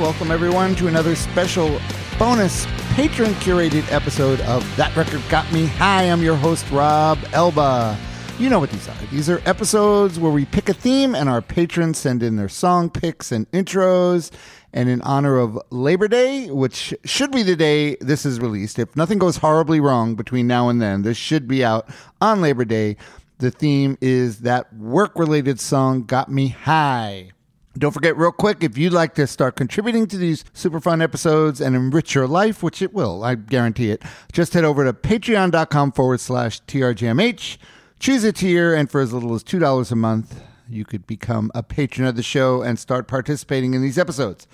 welcome 0.00 0.30
everyone 0.30 0.74
to 0.74 0.86
another 0.86 1.14
special 1.14 1.78
bonus 2.18 2.64
patron 2.94 3.32
curated 3.34 3.86
episode 3.92 4.40
of 4.42 4.64
That 4.78 4.96
Record 4.96 5.20
Got 5.28 5.52
Me. 5.52 5.66
Hi, 5.66 6.04
I'm 6.04 6.22
your 6.22 6.36
host, 6.36 6.64
Rob 6.70 7.18
Elba. 7.34 7.98
You 8.38 8.48
know 8.48 8.58
what 8.58 8.70
these 8.70 8.88
are. 8.88 8.96
These 9.10 9.28
are 9.28 9.42
episodes 9.44 10.18
where 10.18 10.32
we 10.32 10.46
pick 10.46 10.70
a 10.70 10.72
theme 10.72 11.14
and 11.14 11.28
our 11.28 11.42
patrons 11.42 11.98
send 11.98 12.22
in 12.22 12.36
their 12.36 12.48
song 12.48 12.88
picks 12.88 13.30
and 13.30 13.50
intros. 13.50 14.30
And 14.72 14.88
in 14.88 15.02
honor 15.02 15.36
of 15.36 15.60
Labor 15.68 16.08
Day, 16.08 16.50
which 16.50 16.94
should 17.04 17.30
be 17.30 17.42
the 17.42 17.54
day 17.54 17.96
this 18.00 18.24
is 18.24 18.40
released, 18.40 18.78
if 18.78 18.96
nothing 18.96 19.18
goes 19.18 19.36
horribly 19.36 19.80
wrong 19.80 20.14
between 20.14 20.46
now 20.46 20.70
and 20.70 20.80
then, 20.80 21.02
this 21.02 21.18
should 21.18 21.46
be 21.46 21.62
out 21.62 21.86
on 22.22 22.40
Labor 22.40 22.64
Day. 22.64 22.96
The 23.36 23.50
theme 23.50 23.98
is 24.00 24.40
that 24.40 24.72
work 24.74 25.18
related 25.18 25.60
song, 25.60 26.04
Got 26.04 26.30
Me 26.30 26.48
High. 26.48 27.32
Don't 27.78 27.92
forget, 27.92 28.16
real 28.16 28.32
quick, 28.32 28.64
if 28.64 28.76
you'd 28.76 28.92
like 28.92 29.14
to 29.14 29.28
start 29.28 29.54
contributing 29.54 30.06
to 30.08 30.16
these 30.16 30.44
super 30.52 30.80
fun 30.80 31.00
episodes 31.00 31.60
and 31.60 31.76
enrich 31.76 32.16
your 32.16 32.26
life, 32.26 32.64
which 32.64 32.82
it 32.82 32.92
will, 32.92 33.22
I 33.22 33.36
guarantee 33.36 33.92
it, 33.92 34.02
just 34.32 34.54
head 34.54 34.64
over 34.64 34.84
to 34.84 34.92
patreon.com 34.92 35.92
forward 35.92 36.18
slash 36.18 36.60
TRGMH. 36.62 37.58
Choose 38.00 38.24
a 38.24 38.32
tier, 38.32 38.74
and 38.74 38.90
for 38.90 39.00
as 39.00 39.12
little 39.12 39.34
as 39.34 39.44
$2 39.44 39.92
a 39.92 39.94
month, 39.94 40.42
you 40.68 40.84
could 40.84 41.06
become 41.06 41.50
a 41.54 41.62
patron 41.62 42.08
of 42.08 42.16
the 42.16 42.22
show 42.24 42.60
and 42.62 42.76
start 42.78 43.06
participating 43.06 43.74
in 43.74 43.82
these 43.82 43.98
episodes. 43.98 44.48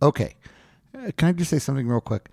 Okay. 0.00 0.36
Uh, 0.96 1.10
Can 1.16 1.28
I 1.28 1.32
just 1.32 1.50
say 1.50 1.58
something 1.58 1.86
real 1.86 2.00
quick? 2.00 2.30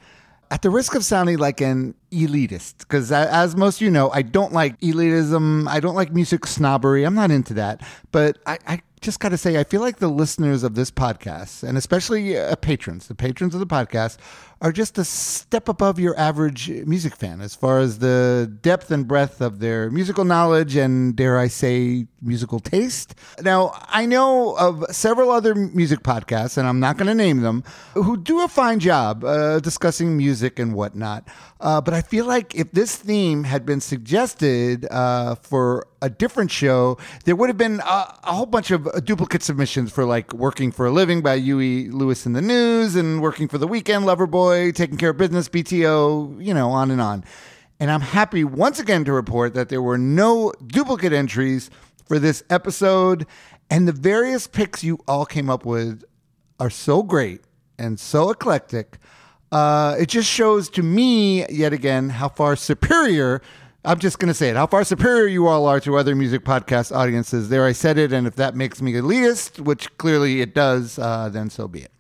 At 0.50 0.62
the 0.62 0.70
risk 0.70 0.96
of 0.96 1.04
sounding 1.04 1.40
like 1.40 1.60
an 1.60 1.94
elitist, 2.16 2.80
because 2.80 3.12
as 3.12 3.56
most 3.56 3.78
of 3.78 3.82
you 3.82 3.92
know, 3.92 4.10
I 4.10 4.22
don't 4.22 4.54
like 4.54 4.80
elitism. 4.80 5.68
I 5.68 5.80
don't 5.80 5.96
like 5.96 6.14
music 6.14 6.48
snobbery. 6.48 7.04
I'm 7.04 7.16
not 7.16 7.32
into 7.32 7.54
that. 7.56 7.82
But 8.12 8.38
I, 8.46 8.58
I 8.68 8.82
just 9.02 9.20
got 9.20 9.30
to 9.30 9.38
say, 9.38 9.60
I 9.60 9.64
feel 9.64 9.82
like 9.82 9.98
the 9.98 10.08
listeners 10.08 10.64
of 10.64 10.76
this 10.76 10.90
podcast, 10.90 11.64
and 11.64 11.78
especially 11.78 12.38
uh, 12.38 12.56
patrons, 12.56 13.08
the 13.08 13.16
patrons 13.16 13.54
of 13.54 13.60
the 13.60 13.68
podcast, 13.68 14.18
are 14.62 14.72
just 14.72 14.98
a 14.98 15.04
step 15.04 15.68
above 15.68 16.00
your 16.00 16.18
average 16.18 16.70
music 16.70 17.16
fan 17.16 17.42
as 17.42 17.54
far 17.54 17.80
as 17.80 18.00
the 18.00 18.52
depth 18.62 18.90
and 18.90 19.06
breadth 19.08 19.42
of 19.42 19.60
their 19.60 19.92
musical 19.92 20.24
knowledge 20.24 20.76
and, 20.76 21.16
dare 21.16 21.38
I 21.38 21.48
say, 21.48 22.08
musical 22.22 22.60
taste. 22.60 23.14
Now, 23.42 23.74
I 23.90 24.06
know 24.06 24.56
of 24.58 24.84
several 24.90 25.30
other 25.30 25.54
music 25.54 26.00
podcasts, 26.00 26.58
and 26.58 26.68
I'm 26.68 26.80
not 26.80 26.98
going 26.98 27.08
to 27.08 27.14
name 27.14 27.42
them, 27.42 27.64
who 27.94 28.18
do 28.18 28.44
a 28.44 28.48
fine 28.48 28.80
job 28.80 29.24
uh, 29.24 29.60
discussing 29.60 30.18
music 30.18 30.58
and 30.58 30.74
whatnot. 30.74 31.28
Uh, 31.60 31.82
but 31.82 31.94
I 31.94 32.02
feel 32.06 32.26
like 32.26 32.56
if 32.56 32.72
this 32.72 32.96
theme 32.96 33.44
had 33.44 33.66
been 33.66 33.82
suggested 33.82 34.88
uh, 34.92 35.36
for 35.36 35.88
a 36.02 36.10
different 36.10 36.52
show, 36.52 36.98
there 37.26 37.36
would 37.36 37.50
have 37.50 37.58
been 37.58 37.80
a, 37.80 38.20
a 38.24 38.34
whole 38.34 38.46
bunch 38.46 38.72
of 38.72 38.88
uh, 38.88 39.00
duplicate 39.00 39.44
submissions 39.44 39.92
for 39.92 40.06
like 40.06 40.34
working 40.34 40.72
for 40.72 40.86
a 40.86 40.92
living 40.92 41.22
by 41.22 41.38
Huey 41.38 41.90
Lewis 41.90 42.26
and 42.26 42.36
the 42.36 42.42
News 42.42 42.96
and 42.96 43.22
working 43.22 43.48
for 43.48 43.58
the 43.58 43.68
Weekend 43.68 44.06
Loverboy, 44.06 44.74
taking 44.76 44.98
care 44.98 45.10
of 45.10 45.18
business, 45.18 45.50
BTO, 45.50 46.44
you 46.44 46.54
know, 46.54 46.70
on 46.70 46.92
and 46.92 47.02
on. 47.02 47.24
And 47.80 47.92
I'm 47.92 48.02
happy 48.02 48.44
once 48.44 48.80
again 48.80 49.04
to 49.06 49.12
report 49.12 49.54
that 49.56 49.70
there 49.70 49.82
were 49.82 49.98
no 49.98 50.54
duplicate 50.66 51.12
entries 51.12 51.70
for 52.08 52.20
this 52.20 52.44
episode. 52.50 53.26
And 53.70 53.88
the 53.88 53.92
various 53.92 54.48
picks 54.48 54.84
you 54.84 55.00
all 55.08 55.26
came 55.26 55.50
up 55.50 55.66
with 55.66 56.04
are 56.60 56.70
so 56.70 57.04
great 57.04 57.42
and 57.78 58.00
so 58.00 58.30
eclectic. 58.30 58.98
Uh, 59.52 59.96
it 60.00 60.08
just 60.08 60.30
shows 60.30 60.70
to 60.70 60.84
me, 60.84 61.46
yet 61.48 61.74
again, 61.74 62.10
how 62.10 62.30
far 62.30 62.56
superior. 62.56 63.42
I'm 63.84 64.00
just 64.00 64.18
going 64.18 64.30
to 64.30 64.34
say 64.34 64.50
it. 64.50 64.56
How 64.56 64.66
far 64.68 64.84
superior 64.84 65.28
you 65.28 65.48
all 65.48 65.68
are 65.68 65.80
to 65.82 65.98
other 65.98 66.16
music 66.16 66.44
podcast 66.44 66.96
audiences. 66.96 67.50
There, 67.50 67.66
I 67.66 67.72
said 67.72 67.98
it, 67.98 68.12
and 68.12 68.26
if 68.26 68.36
that 68.36 68.56
makes 68.56 68.82
me 68.82 68.94
elitist, 68.94 69.60
which 69.60 69.96
clearly 69.98 70.42
it 70.42 70.56
does, 70.56 70.98
uh, 70.98 71.30
then 71.30 71.50
so 71.50 71.68
be 71.68 71.84
it. 71.84 71.92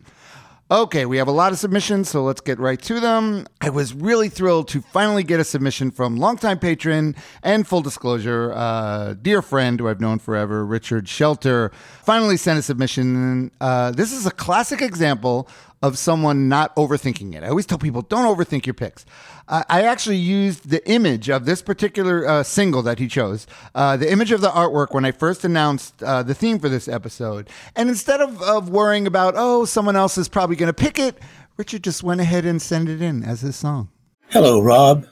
Okay, 0.72 1.06
we 1.06 1.18
have 1.18 1.28
a 1.28 1.32
lot 1.32 1.52
of 1.52 1.60
submissions, 1.60 2.10
so 2.10 2.24
let's 2.24 2.42
get 2.42 2.58
right 2.58 2.82
to 2.82 3.00
them. 3.00 3.46
I 3.62 3.70
was 3.70 3.94
really 3.94 4.30
thrilled 4.30 4.68
to 4.70 4.82
finally 4.82 5.22
get 5.22 5.40
a 5.40 5.44
submission 5.44 5.92
from 5.92 6.18
longtime 6.18 6.58
patron 6.58 7.16
and 7.44 7.68
full 7.68 7.84
disclosure, 7.84 8.52
uh, 8.52 9.14
dear 9.14 9.44
friend 9.44 9.80
who 9.80 9.88
I've 9.88 10.02
known 10.02 10.18
forever, 10.18 10.66
Richard 10.66 11.08
Shelter, 11.08 11.72
finally 12.02 12.36
sent 12.36 12.58
a 12.58 12.64
submission. 12.64 13.52
Uh, 13.62 13.92
this 13.92 14.12
is 14.12 14.26
a 14.26 14.32
classic 14.32 14.82
example 14.82 15.48
of 15.86 16.00
someone 16.00 16.50
not 16.50 16.76
overthinking 16.76 17.36
it. 17.36 17.44
I 17.44 17.50
always 17.50 17.68
tell 17.68 17.78
people 17.78 18.02
don't 18.02 18.26
overthink 18.26 18.66
your 18.66 18.74
picks. 18.74 19.06
Uh, 19.48 19.64
I 19.70 19.84
actually 19.84 20.18
used 20.18 20.72
the 20.72 20.88
image 20.90 21.30
of 21.30 21.46
this 21.46 21.62
particular 21.62 22.28
uh, 22.28 22.42
single 22.42 22.82
that 22.82 22.98
he 22.98 23.08
chose, 23.08 23.46
uh, 23.76 23.96
the 23.96 24.12
image 24.12 24.32
of 24.32 24.42
the 24.42 24.50
artwork 24.50 24.96
when 24.96 25.06
I 25.06 25.12
first 25.12 25.46
announced 25.46 26.02
uh, 26.02 26.24
the 26.24 26.34
theme 26.34 26.58
for 26.58 26.70
this 26.70 26.88
episode. 26.88 27.52
And 27.76 27.88
instead 27.88 28.20
of, 28.20 28.42
of 28.42 28.70
worrying 28.70 29.06
about, 29.06 29.36
oh, 29.38 29.66
someone 29.66 29.96
else 29.96 30.18
is 30.18 30.28
probably 30.28 30.56
going 30.56 30.74
to 30.74 30.74
pick 30.74 30.98
it, 30.98 31.20
Richard 31.56 31.84
just 31.84 32.02
went 32.02 32.20
ahead 32.20 32.46
and 32.46 32.60
sent 32.60 32.90
it 32.90 33.00
in 33.00 33.24
as 33.24 33.42
his 33.42 33.56
song. 33.56 33.90
Hello, 34.30 34.60
Rob. 34.60 35.06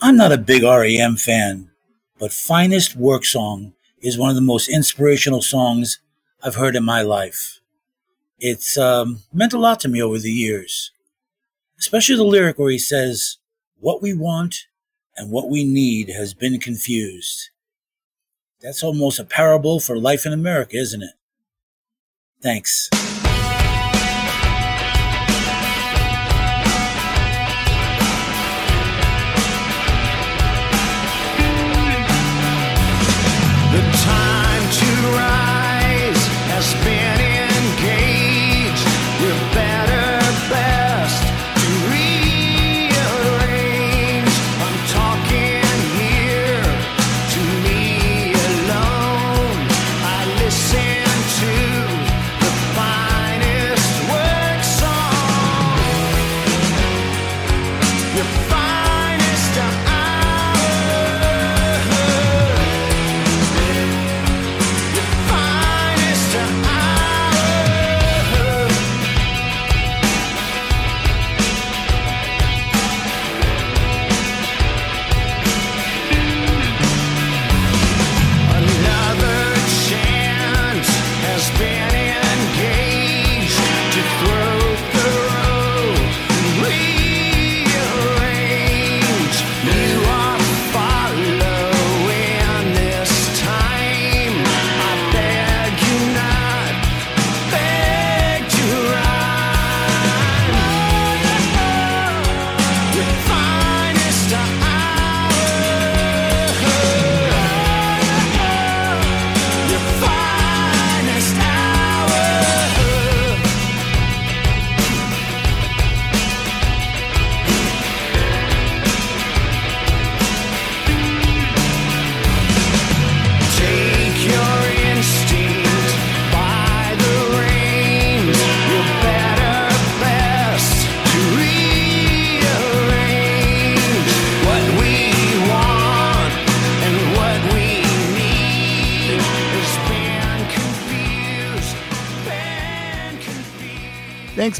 I'm 0.00 0.16
not 0.16 0.32
a 0.32 0.38
big 0.38 0.62
REM 0.62 1.16
fan, 1.16 1.70
but 2.18 2.32
Finest 2.32 2.96
Work 2.96 3.26
Song 3.26 3.74
is 4.00 4.16
one 4.16 4.30
of 4.30 4.36
the 4.36 4.40
most 4.40 4.70
inspirational 4.70 5.42
songs 5.42 6.00
I've 6.42 6.54
heard 6.54 6.76
in 6.76 6.84
my 6.84 7.02
life. 7.02 7.60
It's 8.46 8.76
um, 8.76 9.22
meant 9.32 9.54
a 9.54 9.58
lot 9.58 9.80
to 9.80 9.88
me 9.88 10.02
over 10.02 10.18
the 10.18 10.30
years, 10.30 10.90
especially 11.78 12.16
the 12.16 12.24
lyric 12.24 12.58
where 12.58 12.70
he 12.70 12.78
says, 12.78 13.38
What 13.80 14.02
we 14.02 14.12
want 14.12 14.66
and 15.16 15.30
what 15.30 15.48
we 15.48 15.64
need 15.64 16.10
has 16.10 16.34
been 16.34 16.60
confused. 16.60 17.48
That's 18.60 18.82
almost 18.82 19.18
a 19.18 19.24
parable 19.24 19.80
for 19.80 19.96
life 19.96 20.26
in 20.26 20.34
America, 20.34 20.76
isn't 20.76 21.02
it? 21.02 21.14
Thanks. 22.42 22.90
The 33.72 33.80
time 34.04 34.23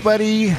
buddy. 0.04 0.50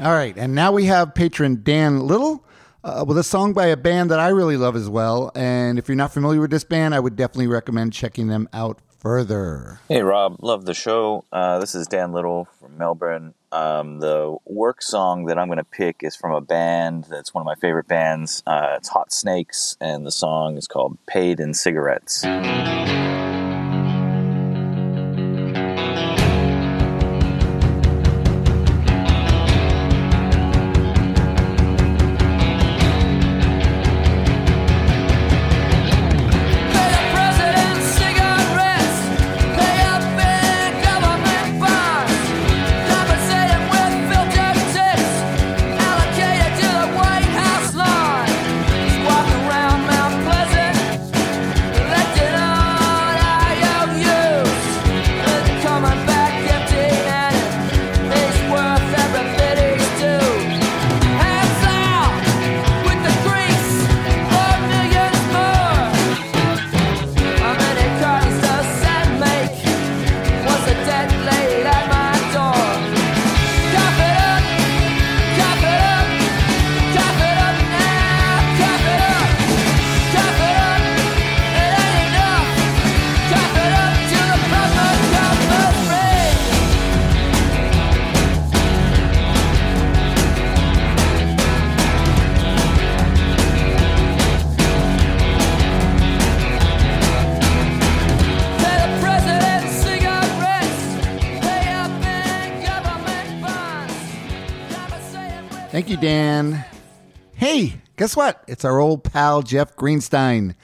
All 0.00 0.12
right, 0.12 0.34
and 0.38 0.54
now 0.54 0.72
we 0.72 0.86
have 0.86 1.14
patron 1.14 1.60
Dan 1.62 2.00
Little 2.00 2.42
uh, 2.82 3.04
with 3.06 3.18
a 3.18 3.22
song 3.22 3.52
by 3.52 3.66
a 3.66 3.76
band 3.76 4.10
that 4.10 4.18
I 4.18 4.28
really 4.30 4.56
love 4.56 4.74
as 4.76 4.88
well. 4.88 5.30
And 5.34 5.78
if 5.78 5.88
you're 5.88 5.96
not 5.96 6.10
familiar 6.10 6.40
with 6.40 6.50
this 6.50 6.64
band, 6.64 6.94
I 6.94 7.00
would 7.00 7.14
definitely 7.14 7.48
recommend 7.48 7.92
checking 7.92 8.28
them 8.28 8.48
out 8.54 8.78
further. 8.98 9.78
Hey 9.90 10.00
Rob, 10.00 10.38
love 10.40 10.64
the 10.64 10.72
show. 10.72 11.26
Uh, 11.30 11.58
this 11.58 11.74
is 11.74 11.86
Dan 11.86 12.12
Little 12.12 12.48
from 12.58 12.78
Melbourne. 12.78 13.34
Um, 13.52 14.00
the 14.00 14.38
work 14.46 14.80
song 14.80 15.26
that 15.26 15.38
I'm 15.38 15.48
going 15.48 15.58
to 15.58 15.64
pick 15.64 15.96
is 16.00 16.16
from 16.16 16.32
a 16.32 16.40
band 16.40 17.04
that's 17.10 17.34
one 17.34 17.42
of 17.42 17.46
my 17.46 17.56
favorite 17.56 17.86
bands. 17.86 18.42
Uh, 18.46 18.76
it's 18.78 18.88
Hot 18.88 19.12
Snakes, 19.12 19.76
and 19.82 20.06
the 20.06 20.12
song 20.12 20.56
is 20.56 20.66
called 20.66 20.96
Paid 21.06 21.40
in 21.40 21.52
Cigarettes. 21.52 22.24
Thank 105.84 106.00
you, 106.00 106.08
Dan. 106.08 106.64
Hey, 107.34 107.74
guess 107.98 108.16
what? 108.16 108.42
It's 108.48 108.64
our 108.64 108.78
old 108.78 109.04
pal 109.04 109.42
Jeff 109.42 109.76
Greenstein. 109.76 110.54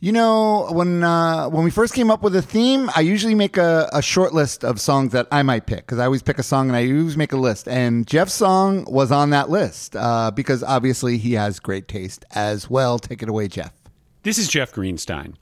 You 0.00 0.10
know, 0.10 0.70
when 0.72 1.04
uh, 1.04 1.48
when 1.50 1.62
we 1.62 1.70
first 1.70 1.94
came 1.94 2.10
up 2.10 2.20
with 2.20 2.34
a 2.34 2.42
theme, 2.42 2.90
I 2.96 3.02
usually 3.02 3.36
make 3.36 3.56
a, 3.56 3.88
a 3.92 4.02
short 4.02 4.34
list 4.34 4.64
of 4.64 4.80
songs 4.80 5.12
that 5.12 5.28
I 5.30 5.44
might 5.44 5.66
pick 5.66 5.86
because 5.86 6.00
I 6.00 6.06
always 6.06 6.24
pick 6.24 6.40
a 6.40 6.42
song 6.42 6.66
and 6.66 6.76
I 6.76 6.90
always 6.90 7.16
make 7.16 7.32
a 7.32 7.36
list. 7.36 7.68
And 7.68 8.08
Jeff's 8.08 8.32
song 8.34 8.84
was 8.90 9.12
on 9.12 9.30
that 9.30 9.50
list 9.50 9.94
uh, 9.94 10.32
because 10.32 10.64
obviously 10.64 11.16
he 11.16 11.34
has 11.34 11.60
great 11.60 11.86
taste 11.86 12.24
as 12.32 12.68
well. 12.68 12.98
Take 12.98 13.22
it 13.22 13.28
away, 13.28 13.46
Jeff. 13.46 13.72
This 14.24 14.38
is 14.38 14.48
Jeff 14.48 14.72
Greenstein. 14.72 15.34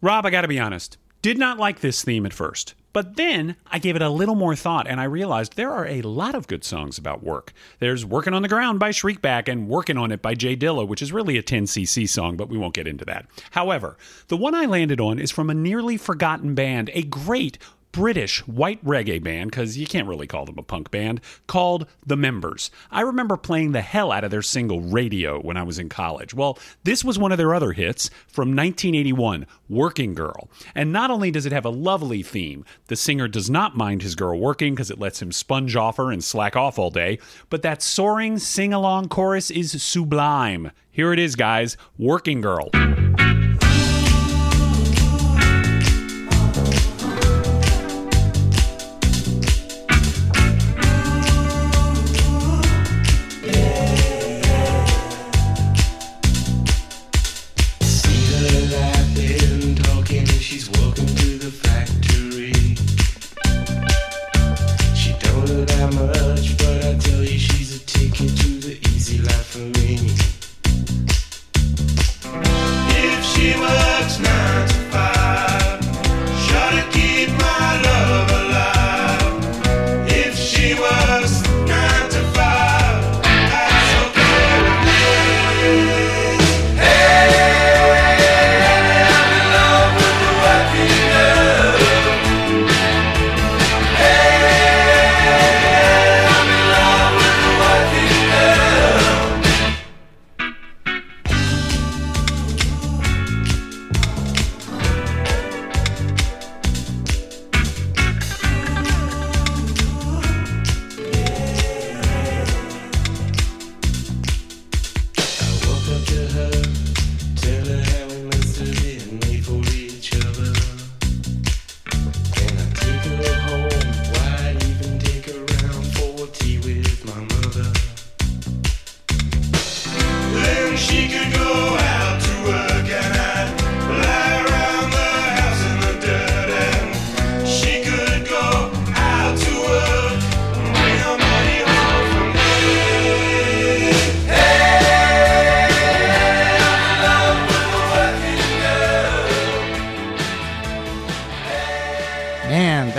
Rob, 0.00 0.24
I 0.24 0.30
gotta 0.30 0.46
be 0.46 0.60
honest, 0.60 0.98
did 1.20 1.36
not 1.36 1.58
like 1.58 1.80
this 1.80 2.04
theme 2.04 2.24
at 2.24 2.32
first. 2.32 2.76
But 2.96 3.16
then 3.16 3.56
I 3.66 3.78
gave 3.78 3.94
it 3.94 4.00
a 4.00 4.08
little 4.08 4.34
more 4.34 4.56
thought 4.56 4.86
and 4.86 4.98
I 4.98 5.04
realized 5.04 5.54
there 5.54 5.70
are 5.70 5.86
a 5.86 6.00
lot 6.00 6.34
of 6.34 6.46
good 6.46 6.64
songs 6.64 6.96
about 6.96 7.22
work. 7.22 7.52
There's 7.78 8.06
Working 8.06 8.32
on 8.32 8.40
the 8.40 8.48
Ground 8.48 8.78
by 8.78 8.88
Shriekback 8.88 9.52
and 9.52 9.68
Working 9.68 9.98
on 9.98 10.10
It 10.12 10.22
by 10.22 10.32
J 10.32 10.56
Dilla, 10.56 10.88
which 10.88 11.02
is 11.02 11.12
really 11.12 11.36
a 11.36 11.42
10cc 11.42 12.08
song, 12.08 12.38
but 12.38 12.48
we 12.48 12.56
won't 12.56 12.72
get 12.72 12.88
into 12.88 13.04
that. 13.04 13.26
However, 13.50 13.98
the 14.28 14.38
one 14.38 14.54
I 14.54 14.64
landed 14.64 14.98
on 14.98 15.18
is 15.18 15.30
from 15.30 15.50
a 15.50 15.54
nearly 15.54 15.98
forgotten 15.98 16.54
band, 16.54 16.90
a 16.94 17.02
great 17.02 17.58
British 17.96 18.46
white 18.46 18.84
reggae 18.84 19.22
band, 19.22 19.50
because 19.50 19.78
you 19.78 19.86
can't 19.86 20.06
really 20.06 20.26
call 20.26 20.44
them 20.44 20.58
a 20.58 20.62
punk 20.62 20.90
band, 20.90 21.18
called 21.46 21.86
The 22.04 22.14
Members. 22.14 22.70
I 22.90 23.00
remember 23.00 23.38
playing 23.38 23.72
the 23.72 23.80
hell 23.80 24.12
out 24.12 24.22
of 24.22 24.30
their 24.30 24.42
single 24.42 24.82
Radio 24.82 25.40
when 25.40 25.56
I 25.56 25.62
was 25.62 25.78
in 25.78 25.88
college. 25.88 26.34
Well, 26.34 26.58
this 26.84 27.02
was 27.02 27.18
one 27.18 27.32
of 27.32 27.38
their 27.38 27.54
other 27.54 27.72
hits 27.72 28.10
from 28.28 28.54
1981, 28.54 29.46
Working 29.70 30.12
Girl. 30.12 30.50
And 30.74 30.92
not 30.92 31.10
only 31.10 31.30
does 31.30 31.46
it 31.46 31.52
have 31.52 31.64
a 31.64 31.70
lovely 31.70 32.22
theme, 32.22 32.66
the 32.88 32.96
singer 32.96 33.28
does 33.28 33.48
not 33.48 33.78
mind 33.78 34.02
his 34.02 34.14
girl 34.14 34.38
working 34.38 34.74
because 34.74 34.90
it 34.90 35.00
lets 35.00 35.22
him 35.22 35.32
sponge 35.32 35.74
off 35.74 35.96
her 35.96 36.12
and 36.12 36.22
slack 36.22 36.54
off 36.54 36.78
all 36.78 36.90
day, 36.90 37.18
but 37.48 37.62
that 37.62 37.80
soaring 37.80 38.38
sing 38.38 38.74
along 38.74 39.08
chorus 39.08 39.50
is 39.50 39.82
sublime. 39.82 40.70
Here 40.90 41.14
it 41.14 41.18
is, 41.18 41.34
guys 41.34 41.78
Working 41.96 42.42
Girl. 42.42 42.68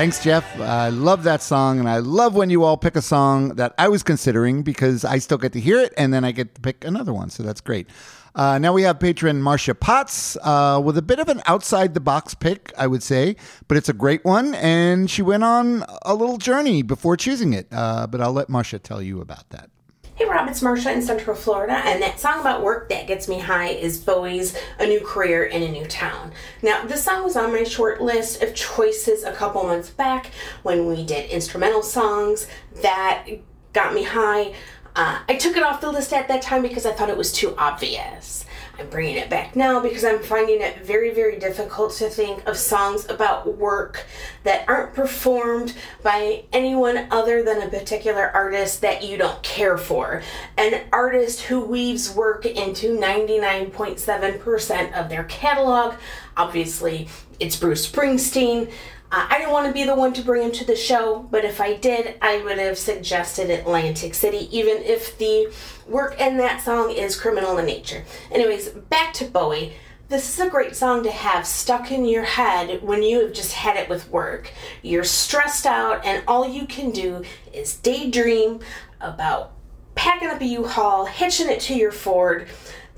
Thanks, 0.08 0.24
Jeff. 0.24 0.62
I 0.62 0.88
love 0.88 1.24
that 1.24 1.42
song, 1.42 1.80
and 1.80 1.90
I 1.90 1.98
love 1.98 2.34
when 2.34 2.50
you 2.50 2.64
all 2.64 2.78
pick 2.78 2.96
a 2.96 3.02
song 3.02 3.50
that 3.56 3.74
I 3.78 3.90
was 3.90 4.04
considering 4.04 4.64
because 4.64 5.04
I 5.04 5.18
still 5.18 5.38
get 5.38 5.52
to 5.52 5.60
hear 5.60 5.82
it, 5.82 5.94
and 5.98 6.14
then 6.14 6.24
I 6.24 6.32
get 6.32 6.56
to 6.56 6.62
pick 6.62 6.86
another 6.86 7.14
one. 7.14 7.30
So 7.30 7.44
that's 7.44 7.60
great. 7.60 7.90
Uh, 8.34 8.58
now 8.58 8.72
we 8.72 8.84
have 8.84 9.02
patron 9.02 9.42
Marcia 9.42 9.76
Potts 9.76 10.38
uh, 10.44 10.82
with 10.82 10.98
a 10.98 11.02
bit 11.02 11.20
of 11.20 11.28
an 11.28 11.42
outside 11.46 11.94
the 11.94 12.00
box 12.00 12.34
pick, 12.34 12.72
I 12.78 12.88
would 12.88 13.04
say, 13.04 13.36
but 13.68 13.76
it's 13.76 13.90
a 13.90 13.94
great 13.94 14.24
one. 14.24 14.56
And 14.56 15.12
she 15.12 15.22
went 15.22 15.44
on 15.44 15.84
a 16.04 16.16
little 16.16 16.38
journey 16.38 16.84
before 16.84 17.18
choosing 17.18 17.52
it. 17.52 17.68
Uh, 17.70 18.08
but 18.08 18.22
I'll 18.22 18.32
let 18.32 18.48
Marcia 18.48 18.80
tell 18.80 19.02
you 19.02 19.20
about 19.20 19.50
that. 19.50 19.70
Hey 20.18 20.26
Rob, 20.26 20.50
it's 20.50 20.62
Marsha 20.62 20.92
in 20.92 21.04
Central 21.04 21.36
Florida, 21.36 21.74
and 21.74 22.02
that 22.02 22.20
song 22.20 22.40
about 22.40 22.64
work 22.64 22.90
that 22.90 23.06
gets 23.06 23.28
me 23.28 23.38
high 23.38 23.68
is 23.68 24.00
Bowie's 24.00 24.58
A 24.80 24.88
New 24.88 25.00
Career 25.00 25.46
in 25.46 25.62
a 25.62 25.68
New 25.68 25.86
Town. 25.86 26.32
Now, 26.64 26.84
this 26.86 27.04
song 27.04 27.24
was 27.24 27.36
on 27.36 27.52
my 27.52 27.64
short 27.64 28.02
list 28.02 28.42
of 28.42 28.56
choices 28.56 29.24
a 29.24 29.32
couple 29.32 29.62
months 29.62 29.92
back 29.92 30.32
when 30.64 30.88
we 30.88 31.06
did 31.06 31.30
instrumental 31.30 31.84
songs 31.84 32.48
that 32.82 33.28
got 33.74 33.94
me 33.94 34.02
high. 34.02 34.56
Uh, 34.96 35.20
I 35.30 35.36
took 35.36 35.56
it 35.56 35.62
off 35.62 35.82
the 35.82 35.92
list 35.92 36.12
at 36.12 36.28
that 36.30 36.42
time 36.42 36.64
because 36.64 36.88
I 36.88 36.94
thought 36.94 37.12
it 37.12 37.18
was 37.18 37.32
too 37.32 37.54
obvious. 37.56 38.44
I'm 38.80 38.90
bringing 38.90 39.16
it 39.18 39.30
back 39.30 39.56
now 39.56 39.80
because 39.80 40.04
I'm 40.04 40.20
finding 40.20 40.62
it 40.62 40.82
very, 40.86 41.12
very 41.12 41.40
difficult 41.40 41.94
to 41.94 42.10
think 42.10 42.48
of 42.48 42.56
songs 42.58 43.10
about 43.10 43.58
work 43.58 44.06
that 44.44 44.70
aren't 44.70 44.94
performed 44.94 45.74
by 46.04 46.44
anyone 46.54 47.08
other 47.10 47.42
than 47.42 47.64
a 47.64 47.70
particular 47.70 48.30
artist 48.30 48.82
that 48.82 49.04
you 49.04 49.18
don't 49.18 49.42
care 49.42 49.80
for. 49.80 50.22
An 50.58 50.84
artist 50.92 51.42
who 51.42 51.62
weaves 51.62 52.14
work 52.14 52.46
into 52.46 52.96
99.7% 52.96 54.94
of 54.94 55.10
their 55.10 55.24
catalog. 55.24 55.96
Obviously, 56.36 57.08
it's 57.40 57.56
Bruce 57.56 57.90
Springsteen. 57.90 58.72
Uh, 59.10 59.26
I 59.30 59.38
didn't 59.38 59.54
want 59.54 59.68
to 59.68 59.74
be 59.74 59.86
the 59.86 59.96
one 59.96 60.12
to 60.14 60.22
bring 60.22 60.44
him 60.44 60.52
to 60.52 60.66
the 60.66 60.76
show, 60.76 61.26
but 61.32 61.46
if 61.46 61.62
I 61.62 61.76
did, 61.76 62.16
I 62.22 62.42
would 62.44 62.58
have 62.58 62.78
suggested 62.78 63.50
Atlantic 63.50 64.14
City, 64.14 64.50
even 64.52 64.78
if 64.84 65.18
the 65.18 65.54
work 65.88 66.20
in 66.20 66.36
that 66.38 66.62
song 66.62 66.92
is 66.92 67.20
criminal 67.20 67.58
in 67.58 67.66
nature. 67.66 68.04
Anyways, 68.32 68.70
back 68.70 69.14
to 69.14 69.26
Bowie. 69.26 69.74
This 70.10 70.34
is 70.34 70.46
a 70.46 70.50
great 70.50 70.76
song 70.76 71.04
to 71.04 71.12
have 71.12 71.46
stuck 71.46 71.90
in 71.92 72.06
your 72.06 72.24
head 72.24 72.82
when 72.82 73.02
you 73.02 73.22
have 73.22 73.34
just 73.34 73.54
had 73.54 73.78
it 73.78 73.88
with 73.88 74.10
work. 74.10 74.52
You're 74.82 75.06
stressed 75.06 75.66
out, 75.66 76.06
and 76.06 76.24
all 76.28 76.48
you 76.48 76.66
can 76.66 76.92
do 76.92 77.24
is 77.54 77.78
daydream 77.78 78.60
about 79.00 79.54
packing 79.96 80.30
up 80.30 80.42
a 80.42 80.46
U-Haul, 80.46 81.06
hitching 81.06 81.50
it 81.50 81.62
to 81.62 81.76
your 81.76 81.92
Ford, 81.92 82.48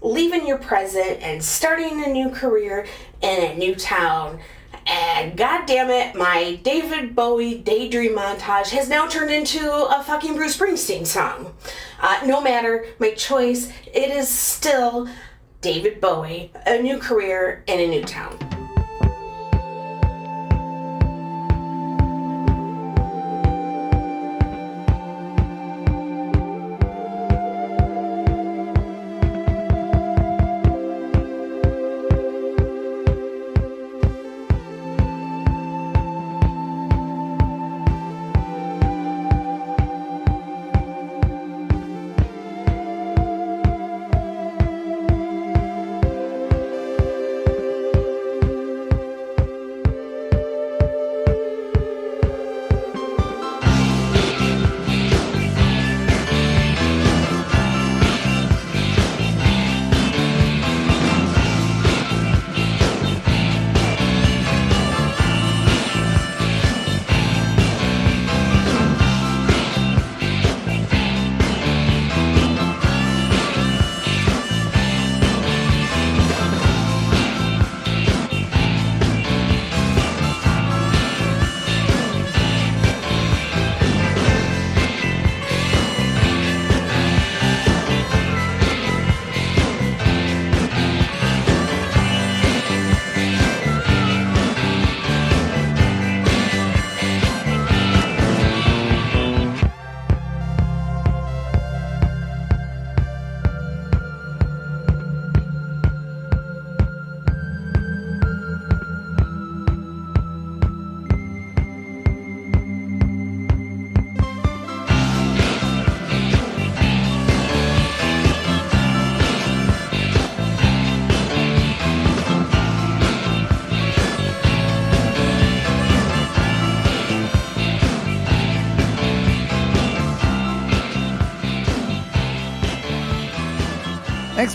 leaving 0.01 0.47
your 0.47 0.57
present, 0.57 1.21
and 1.21 1.43
starting 1.43 2.03
a 2.03 2.07
new 2.07 2.29
career 2.29 2.87
in 3.21 3.43
a 3.43 3.55
new 3.55 3.75
town. 3.75 4.39
And 4.89 5.37
god 5.37 5.67
damn 5.67 5.91
it, 5.91 6.15
my 6.15 6.55
David 6.63 7.15
Bowie 7.15 7.59
daydream 7.59 8.15
montage 8.15 8.69
has 8.69 8.89
now 8.89 9.07
turned 9.07 9.29
into 9.29 9.71
a 9.71 10.03
fucking 10.03 10.35
Bruce 10.35 10.57
Springsteen 10.57 11.05
song. 11.05 11.53
Uh, 12.01 12.21
no 12.25 12.41
matter, 12.41 12.87
my 12.97 13.11
choice, 13.11 13.71
it 13.85 14.09
is 14.09 14.27
still 14.27 15.07
David 15.61 16.01
Bowie, 16.01 16.51
a 16.65 16.81
new 16.81 16.97
career 16.97 17.63
in 17.67 17.79
a 17.79 17.87
new 17.87 18.03
town. 18.03 18.58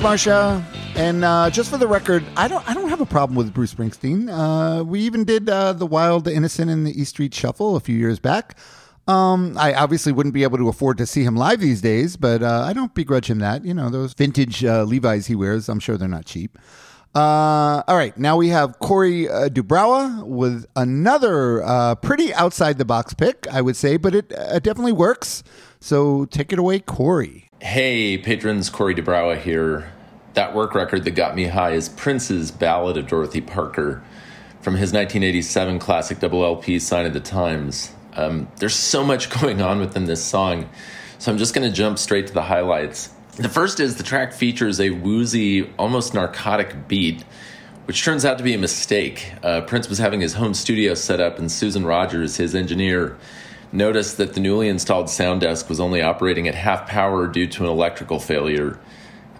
Marcia. 0.05 0.63
And 0.97 1.25
uh, 1.25 1.49
just 1.49 1.71
for 1.71 1.79
the 1.79 1.89
record, 1.89 2.23
I 2.37 2.47
don't 2.47 2.69
I 2.69 2.75
don't 2.75 2.91
have 2.91 3.01
a 3.01 3.07
problem 3.07 3.37
with 3.37 3.55
Bruce 3.55 3.73
Springsteen. 3.73 4.29
Uh, 4.29 4.85
we 4.85 5.01
even 5.01 5.25
did 5.25 5.49
uh, 5.49 5.73
the 5.73 5.87
Wild, 5.87 6.27
the 6.27 6.35
Innocent, 6.35 6.71
and 6.71 6.87
the 6.87 6.91
East 6.93 7.13
Street 7.13 7.33
Shuffle 7.33 7.75
a 7.75 7.81
few 7.81 7.97
years 7.97 8.19
back. 8.19 8.59
Um, 9.09 9.57
I 9.57 9.73
obviously 9.73 10.13
wouldn't 10.13 10.35
be 10.35 10.43
able 10.43 10.59
to 10.59 10.69
afford 10.69 10.99
to 10.99 11.07
see 11.07 11.25
him 11.25 11.37
live 11.37 11.61
these 11.61 11.81
days, 11.81 12.19
but 12.19 12.43
uh, 12.43 12.65
I 12.67 12.75
don't 12.75 12.95
begrudge 12.95 13.31
him 13.31 13.39
that. 13.39 13.65
You 13.65 13.73
know, 13.73 13.89
those 13.89 14.13
vintage 14.13 14.63
uh, 14.63 14.85
Levi's 14.85 15.27
he 15.27 15.35
wears, 15.35 15.71
I'm 15.71 15.81
sure 15.81 15.97
they're 15.97 16.07
not 16.07 16.27
cheap. 16.27 16.59
Uh, 17.15 17.83
all 17.89 17.97
right, 17.97 18.17
now 18.19 18.37
we 18.37 18.49
have 18.49 18.79
Corey 18.81 19.25
Dubrawa 19.25 20.23
with 20.27 20.67
another 20.77 21.97
pretty 22.03 22.35
outside 22.35 22.77
the 22.77 22.85
box 22.85 23.15
pick, 23.15 23.47
I 23.51 23.63
would 23.63 23.77
say, 23.77 23.97
but 23.97 24.15
it 24.15 24.29
definitely 24.29 24.93
works. 24.93 25.43
So 25.81 26.27
take 26.27 26.53
it 26.53 26.59
away, 26.59 26.81
Corey. 26.81 27.49
Hey, 27.63 28.19
patrons, 28.19 28.69
Corey 28.69 28.95
DeBrowa 28.95 29.41
here. 29.41 29.94
That 30.35 30.53
work 30.53 30.75
record 30.75 31.05
that 31.05 31.13
got 31.13 31.37
me 31.37 31.45
high 31.45 31.73
is 31.73 31.89
Prince's 31.89 32.51
Ballad 32.51 32.97
of 32.97 33.07
Dorothy 33.07 33.41
Parker 33.41 34.03
from 34.61 34.75
his 34.75 34.93
1987 34.93 35.79
classic 35.79 36.19
double 36.19 36.45
LP 36.45 36.81
Sign 36.81 37.07
o' 37.07 37.11
the 37.11 37.21
Times. 37.21 37.93
Um, 38.15 38.49
there's 38.57 38.75
so 38.75 39.05
much 39.05 39.31
going 39.41 39.63
on 39.63 39.79
within 39.79 40.07
this 40.07 40.25
song, 40.25 40.69
so 41.21 41.31
I'm 41.31 41.39
just 41.39 41.55
going 41.55 41.69
to 41.69 41.75
jump 41.75 42.01
straight 42.01 42.27
to 42.27 42.35
the 42.35 42.43
highlights. 42.43 43.11
The 43.37 43.49
first 43.49 43.79
is 43.79 43.95
the 43.95 44.03
track 44.03 44.33
features 44.33 44.81
a 44.81 44.91
woozy, 44.91 45.73
almost 45.79 46.15
narcotic 46.15 46.89
beat, 46.89 47.23
which 47.85 48.03
turns 48.03 48.25
out 48.25 48.37
to 48.39 48.45
be 48.45 48.55
a 48.55 48.59
mistake. 48.59 49.33
Uh, 49.41 49.61
Prince 49.61 49.89
was 49.89 49.99
having 49.99 50.21
his 50.21 50.35
home 50.35 50.55
studio 50.55 50.95
set 50.95 51.21
up, 51.21 51.39
and 51.39 51.51
Susan 51.51 51.87
Rogers, 51.87 52.39
his 52.39 52.57
engineer, 52.57 53.17
noticed 53.71 54.17
that 54.17 54.35
the 54.35 54.41
newly 54.41 54.69
installed 54.69 55.09
sound 55.09 55.43
desk 55.43 55.69
was 55.69 55.79
only 55.79 56.03
operating 56.03 56.49
at 56.49 56.57
half 56.57 56.89
power 56.89 57.29
due 57.29 57.47
to 57.47 57.63
an 57.63 57.71
electrical 57.71 58.19
failure. 58.19 58.81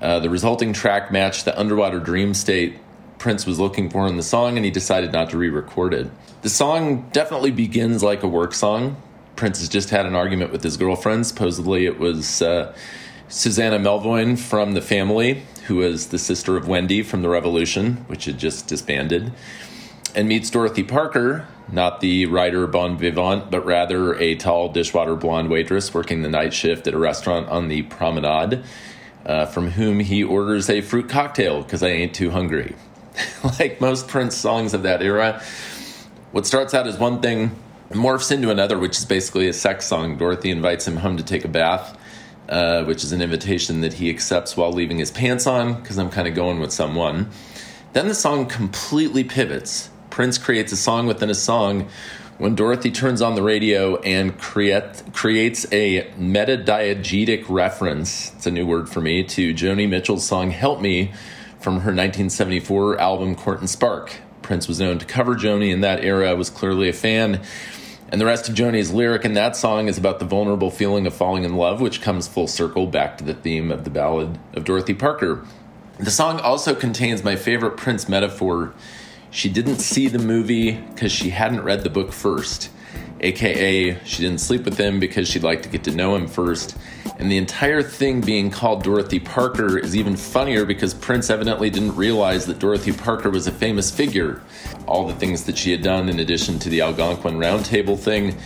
Uh, 0.01 0.19
the 0.21 0.31
resulting 0.31 0.73
track 0.73 1.11
matched 1.11 1.45
the 1.45 1.59
underwater 1.59 1.99
dream 1.99 2.35
state 2.35 2.79
Prince 3.25 3.47
was 3.47 3.59
looking 3.59 3.89
for 3.89 4.07
in 4.07 4.19
the 4.19 4.23
song, 4.23 4.57
and 4.57 4.67
he 4.67 4.71
decided 4.71 5.11
not 5.11 5.31
to 5.31 5.39
re 5.39 5.49
record 5.49 5.95
it. 5.95 6.11
The 6.43 6.51
song 6.51 7.09
definitely 7.13 7.53
begins 7.53 8.03
like 8.03 8.23
a 8.23 8.29
work 8.29 8.53
song. 8.53 9.01
Prince 9.35 9.61
has 9.61 9.69
just 9.71 9.89
had 9.89 10.05
an 10.05 10.15
argument 10.15 10.53
with 10.53 10.63
his 10.63 10.77
girlfriend. 10.77 11.27
Supposedly, 11.27 11.87
it 11.87 11.99
was 11.99 12.43
uh, 12.43 12.75
Susannah 13.29 13.79
Melvoin 13.79 14.39
from 14.39 14.75
The 14.75 14.83
Family, 14.83 15.43
who 15.69 15.81
is 15.81 16.09
the 16.09 16.19
sister 16.19 16.59
of 16.59 16.69
Wendy 16.69 17.03
from 17.03 17.23
The 17.23 17.31
Revolution, 17.31 18.05
which 18.09 18.27
had 18.27 18.39
just 18.39 18.67
disbanded, 18.67 19.33
and 20.15 20.29
meets 20.29 20.51
Dorothy 20.51 20.85
Parker, 20.85 21.49
not 21.73 22.01
the 22.01 22.27
writer 22.27 22.67
bon 22.67 22.99
vivant, 22.99 23.51
but 23.51 23.65
rather 23.65 24.15
a 24.17 24.35
tall 24.35 24.69
dishwater 24.69 25.17
blonde 25.17 25.49
waitress 25.49 25.95
working 25.95 26.21
the 26.21 26.29
night 26.29 26.53
shift 26.53 26.87
at 26.87 26.93
a 26.93 26.99
restaurant 26.99 27.49
on 27.49 27.69
the 27.69 27.83
promenade. 27.85 28.63
Uh, 29.27 29.47
from 29.47 29.71
whom 29.71 30.01
he 30.01 30.23
orders 30.23 30.69
a 30.69 30.81
fruit 30.81 31.09
cocktail 31.09 31.63
because 31.63 31.83
I 31.83 31.89
ain't 31.89 32.15
too 32.15 32.31
hungry. 32.31 32.75
like 33.61 33.81
most 33.81 34.09
Prince 34.09 34.37
songs 34.37 34.75
of 34.75 34.83
that 34.83 35.03
era, 35.03 35.43
what 36.33 36.47
starts 36.47 36.75
out 36.75 36.87
as 36.87 36.99
one 36.99 37.21
thing 37.21 37.57
morphs 37.91 38.33
into 38.33 38.51
another, 38.51 38.79
which 38.79 38.99
is 38.99 39.05
basically 39.05 39.49
a 39.49 39.53
sex 39.53 39.87
song. 39.87 40.17
Dorothy 40.17 40.51
invites 40.51 40.87
him 40.87 40.97
home 40.97 41.17
to 41.17 41.23
take 41.23 41.45
a 41.45 41.49
bath, 41.49 41.97
uh, 42.49 42.85
which 42.85 43.05
is 43.05 43.13
an 43.13 43.23
invitation 43.23 43.83
that 43.83 43.95
he 43.95 44.11
accepts 44.11 44.57
while 44.57 44.73
leaving 44.73 44.99
his 44.99 45.11
pants 45.11 45.47
on 45.47 45.75
because 45.81 45.99
I'm 45.99 46.11
kind 46.11 46.27
of 46.27 46.35
going 46.35 46.61
with 46.61 46.73
someone. 46.73 47.31
Then 47.93 48.09
the 48.09 48.15
song 48.15 48.47
completely 48.47 49.25
pivots. 49.25 49.91
Prince 50.11 50.39
creates 50.39 50.73
a 50.73 50.77
song 50.77 51.07
within 51.07 51.31
a 51.31 51.35
song 51.35 51.89
when 52.39 52.55
Dorothy 52.55 52.91
turns 52.91 53.23
on 53.23 53.35
the 53.35 53.43
radio 53.43 53.97
and 53.99 54.37
create, 54.39 55.03
creates 55.13 55.67
a 55.73 56.03
metadiegetic 56.19 57.45
reference, 57.49 58.33
it's 58.35 58.47
a 58.47 58.51
new 58.51 58.67
word 58.67 58.89
for 58.89 59.01
me, 59.01 59.23
to 59.25 59.55
Joni 59.55 59.89
Mitchell's 59.89 60.27
song 60.27 60.51
Help 60.51 60.81
Me 60.81 61.13
from 61.61 61.75
her 61.75 61.93
1974 61.93 62.99
album 62.99 63.35
Court 63.35 63.61
and 63.61 63.71
Spark. 63.71 64.17
Prince 64.43 64.69
was 64.69 64.81
known 64.81 64.99
to 64.99 65.07
cover 65.07 65.37
Joni 65.37 65.73
in 65.73 65.81
that 65.81 66.05
era, 66.05 66.35
was 66.35 66.51
clearly 66.51 66.89
a 66.89 66.93
fan. 66.93 67.41
And 68.11 68.21
the 68.21 68.27
rest 68.27 68.49
of 68.49 68.55
Joni's 68.55 68.93
lyric 68.93 69.25
in 69.25 69.35
that 69.35 69.57
song 69.57 69.89
is 69.89 69.97
about 69.97 70.19
the 70.19 70.25
vulnerable 70.27 70.71
feeling 70.71 71.07
of 71.07 71.15
falling 71.15 71.45
in 71.45 71.57
love, 71.57 71.81
which 71.81 72.03
comes 72.03 72.29
full 72.29 72.47
circle 72.47 72.87
back 72.87 73.17
to 73.19 73.25
the 73.25 73.35
theme 73.35 73.71
of 73.71 73.85
the 73.85 73.91
ballad 73.91 74.39
of 74.53 74.65
Dorothy 74.65 74.95
Parker. 74.95 75.45
The 75.99 76.11
song 76.11 76.41
also 76.41 76.75
contains 76.75 77.25
my 77.25 77.37
favorite 77.37 77.77
Prince 77.77 78.09
metaphor. 78.09 78.75
She 79.35 79.49
didn't 79.49 79.79
see 79.79 80.07
the 80.07 80.21
movie 80.21 80.71
because 80.71 81.11
she 81.11 81.29
hadn't 81.29 81.63
read 81.63 81.83
the 81.83 81.91
book 81.91 82.13
first, 82.13 82.71
aka, 83.19 83.99
she 84.05 84.23
didn't 84.23 84.39
sleep 84.39 84.65
with 84.65 84.79
him 84.79 85.01
because 85.01 85.27
she'd 85.27 85.43
like 85.43 85.61
to 85.65 85.69
get 85.69 85.83
to 85.85 85.91
know 85.91 86.15
him 86.15 86.29
first. 86.29 86.79
And 87.19 87.29
the 87.29 87.37
entire 87.37 87.83
thing 87.83 88.21
being 88.21 88.49
called 88.49 88.85
Dorothy 88.85 89.19
Parker 89.19 89.77
is 89.77 89.97
even 89.97 90.17
funnier 90.17 90.65
because 90.65 90.95
Prince 90.95 91.31
evidently 91.31 91.69
didn't 91.69 91.97
realize 91.97 92.47
that 92.47 92.61
Dorothy 92.61 92.93
Parker 92.93 93.29
was 93.29 93.49
a 93.49 93.53
famous 93.53 93.91
figure. 93.91 94.41
All 94.87 95.05
the 95.05 95.15
things 95.15 95.43
that 95.47 95.59
she 95.59 95.73
had 95.73 95.83
done, 95.83 96.09
in 96.09 96.21
addition 96.21 96.61
to 96.61 96.69
the 96.69 96.83
Algonquin 96.83 97.35
Roundtable 97.35 97.99
thing. 97.99 98.37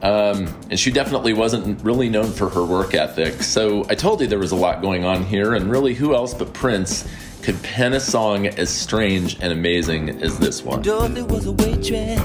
Um, 0.00 0.46
and 0.70 0.80
she 0.80 0.90
definitely 0.90 1.34
wasn't 1.34 1.84
really 1.84 2.08
known 2.08 2.32
for 2.32 2.48
her 2.48 2.64
work 2.64 2.94
ethic. 2.94 3.42
So 3.42 3.84
I 3.90 3.94
told 3.94 4.22
you 4.22 4.26
there 4.26 4.38
was 4.38 4.52
a 4.52 4.56
lot 4.56 4.80
going 4.80 5.04
on 5.04 5.24
here, 5.24 5.52
and 5.52 5.70
really, 5.70 5.92
who 5.92 6.14
else 6.14 6.32
but 6.32 6.54
Prince 6.54 7.06
could 7.48 7.62
pen 7.62 7.94
a 7.94 8.00
song 8.00 8.46
as 8.46 8.68
strange 8.68 9.38
and 9.40 9.50
amazing 9.50 10.10
as 10.22 10.38
this 10.38 10.62
one? 10.62 10.82
Dorothy 10.82 11.22
was 11.22 11.46
a 11.46 11.52
waitress 11.52 12.20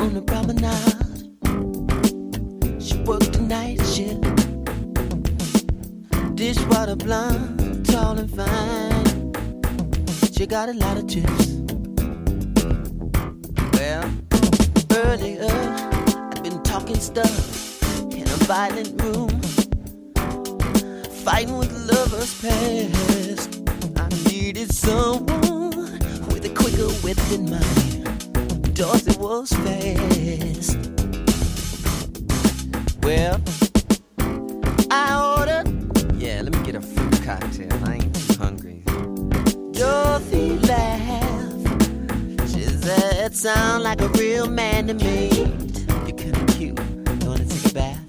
on 0.00 0.14
the 0.14 0.22
promenade. 0.26 0.98
She 2.82 2.96
worked 3.04 3.34
the 3.34 3.40
night 3.40 3.80
shift. 3.86 4.20
Dishwater 6.34 6.96
blonde, 6.96 7.86
tall 7.86 8.18
and 8.18 8.28
fine. 8.28 9.32
She 10.32 10.44
got 10.44 10.68
a 10.68 10.72
lot 10.72 10.96
of. 10.96 11.06
Well, 13.74 14.10
earlier 15.04 15.46
I've 16.34 16.42
been 16.42 16.60
talking 16.64 16.98
stuff 16.98 17.80
in 18.12 18.22
a 18.22 18.38
violent 18.50 19.00
room, 19.00 19.40
fighting 21.22 21.58
with 21.58 21.70
lovers 21.88 22.34
past. 22.42 23.51
Needed 24.54 24.74
someone 24.74 25.70
with 26.28 26.44
a 26.44 26.52
quicker 26.54 26.88
wit 27.02 27.16
than 27.30 27.48
mine. 27.48 28.04
Dorothy 28.74 29.16
was 29.18 29.50
fast. 29.50 30.76
Well, 33.02 33.40
I 34.90 35.36
ordered. 35.38 35.68
Yeah, 36.20 36.42
let 36.42 36.52
me 36.52 36.62
get 36.66 36.74
a 36.74 36.82
fruit 36.82 37.22
cocktail. 37.22 37.72
I 37.86 37.94
ain't 37.94 38.14
too 38.14 38.34
hungry. 38.34 38.82
Dorothy 39.72 40.58
laughed. 40.68 42.52
She 42.52 42.64
said, 42.64 43.34
"Sound 43.34 43.84
like 43.84 44.02
a 44.02 44.08
real 44.08 44.48
man 44.50 44.88
to 44.88 44.92
me. 44.92 45.30
You're 46.06 46.18
kinda 46.24 46.44
cute. 46.52 46.78
You 46.78 47.26
wanna 47.26 47.46
take 47.46 47.70
a 47.70 47.72
bath?" 47.72 48.04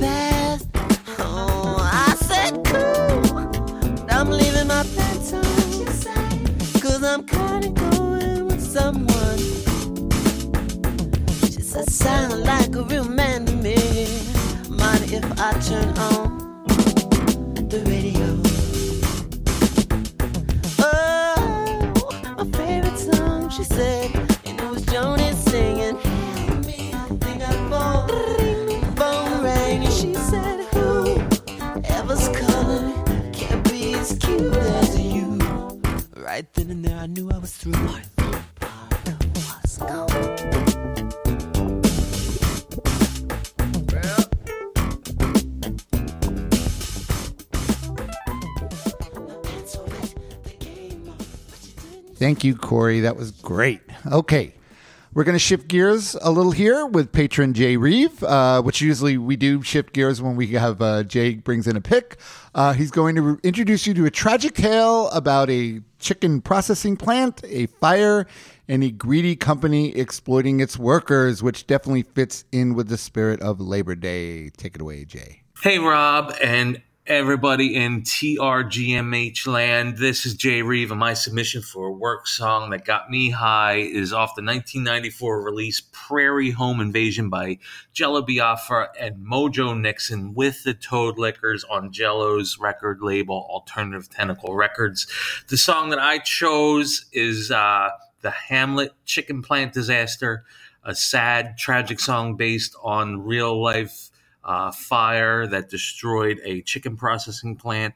Bath. 0.00 0.66
Oh, 1.20 1.78
I 1.78 2.16
said 2.28 2.64
cool. 2.64 2.95
My 4.76 4.82
pants 4.94 5.32
on. 5.32 5.42
Cause 6.82 7.02
I'm 7.02 7.24
kinda 7.24 7.70
going 7.70 8.44
with 8.44 8.60
someone. 8.60 9.38
She 11.46 11.62
said, 11.62 11.88
sound 11.90 12.42
like 12.42 12.76
a 12.76 12.82
real 12.82 13.08
man 13.08 13.46
to 13.46 13.56
me. 13.56 13.76
Mind 14.68 15.10
if 15.10 15.24
I 15.40 15.52
turn 15.60 15.96
on 15.96 16.64
the 17.70 17.80
radio? 17.86 18.28
Oh, 20.78 22.10
my 22.36 22.44
favorite 22.58 22.98
song, 22.98 23.48
she 23.48 23.64
said. 23.64 24.25
Thank 52.36 52.44
you, 52.44 52.54
Corey. 52.54 53.00
That 53.00 53.16
was 53.16 53.30
great. 53.30 53.80
Okay. 54.12 54.52
We're 55.14 55.24
going 55.24 55.36
to 55.36 55.38
shift 55.38 55.68
gears 55.68 56.14
a 56.20 56.30
little 56.30 56.52
here 56.52 56.84
with 56.84 57.10
patron 57.10 57.54
Jay 57.54 57.78
Reeve, 57.78 58.22
uh, 58.22 58.60
which 58.60 58.82
usually 58.82 59.16
we 59.16 59.36
do 59.36 59.62
shift 59.62 59.94
gears 59.94 60.20
when 60.20 60.36
we 60.36 60.48
have 60.48 60.82
uh, 60.82 61.02
Jay 61.04 61.36
brings 61.36 61.66
in 61.66 61.76
a 61.76 61.80
pick. 61.80 62.18
Uh, 62.54 62.74
he's 62.74 62.90
going 62.90 63.14
to 63.14 63.22
re- 63.22 63.36
introduce 63.42 63.86
you 63.86 63.94
to 63.94 64.04
a 64.04 64.10
tragic 64.10 64.52
tale 64.52 65.08
about 65.12 65.48
a 65.48 65.80
chicken 65.98 66.42
processing 66.42 66.98
plant, 66.98 67.40
a 67.46 67.64
fire, 67.64 68.26
and 68.68 68.84
a 68.84 68.90
greedy 68.90 69.34
company 69.34 69.96
exploiting 69.96 70.60
its 70.60 70.78
workers, 70.78 71.42
which 71.42 71.66
definitely 71.66 72.02
fits 72.02 72.44
in 72.52 72.74
with 72.74 72.88
the 72.90 72.98
spirit 72.98 73.40
of 73.40 73.62
Labor 73.62 73.94
Day. 73.94 74.50
Take 74.50 74.74
it 74.74 74.82
away, 74.82 75.06
Jay. 75.06 75.40
Hey, 75.62 75.78
Rob, 75.78 76.34
and 76.42 76.82
everybody 77.06 77.76
in 77.76 78.02
TRGMH 78.02 79.46
land. 79.46 79.98
This 79.98 80.26
is 80.26 80.34
Jay 80.34 80.62
Reeve, 80.62 80.90
and 80.90 80.98
my 80.98 81.14
submission 81.14 81.62
for 81.62 81.86
a 81.86 81.92
work 81.92 82.26
song 82.26 82.70
that 82.70 82.84
got 82.84 83.08
me 83.08 83.30
high 83.30 83.76
is 83.76 84.12
off 84.12 84.34
the 84.34 84.42
1994 84.42 85.40
release 85.40 85.82
Prairie 85.92 86.50
Home 86.50 86.80
Invasion 86.80 87.30
by 87.30 87.58
Jello 87.92 88.22
Biafra 88.22 88.88
and 88.98 89.24
Mojo 89.24 89.78
Nixon 89.80 90.34
with 90.34 90.64
the 90.64 90.74
Toadliquors 90.74 91.62
on 91.70 91.92
Jello's 91.92 92.58
record 92.58 93.00
label 93.00 93.46
Alternative 93.50 94.08
Tentacle 94.08 94.56
Records. 94.56 95.06
The 95.46 95.56
song 95.56 95.90
that 95.90 96.00
I 96.00 96.18
chose 96.18 97.06
is 97.12 97.52
uh, 97.52 97.90
The 98.22 98.30
Hamlet 98.32 98.92
Chicken 99.04 99.42
Plant 99.42 99.72
Disaster, 99.72 100.44
a 100.82 100.96
sad, 100.96 101.56
tragic 101.56 102.00
song 102.00 102.36
based 102.36 102.74
on 102.82 103.22
real 103.22 103.62
life 103.62 104.10
uh, 104.46 104.70
fire 104.70 105.46
that 105.48 105.68
destroyed 105.68 106.40
a 106.44 106.62
chicken 106.62 106.96
processing 106.96 107.56
plant. 107.56 107.94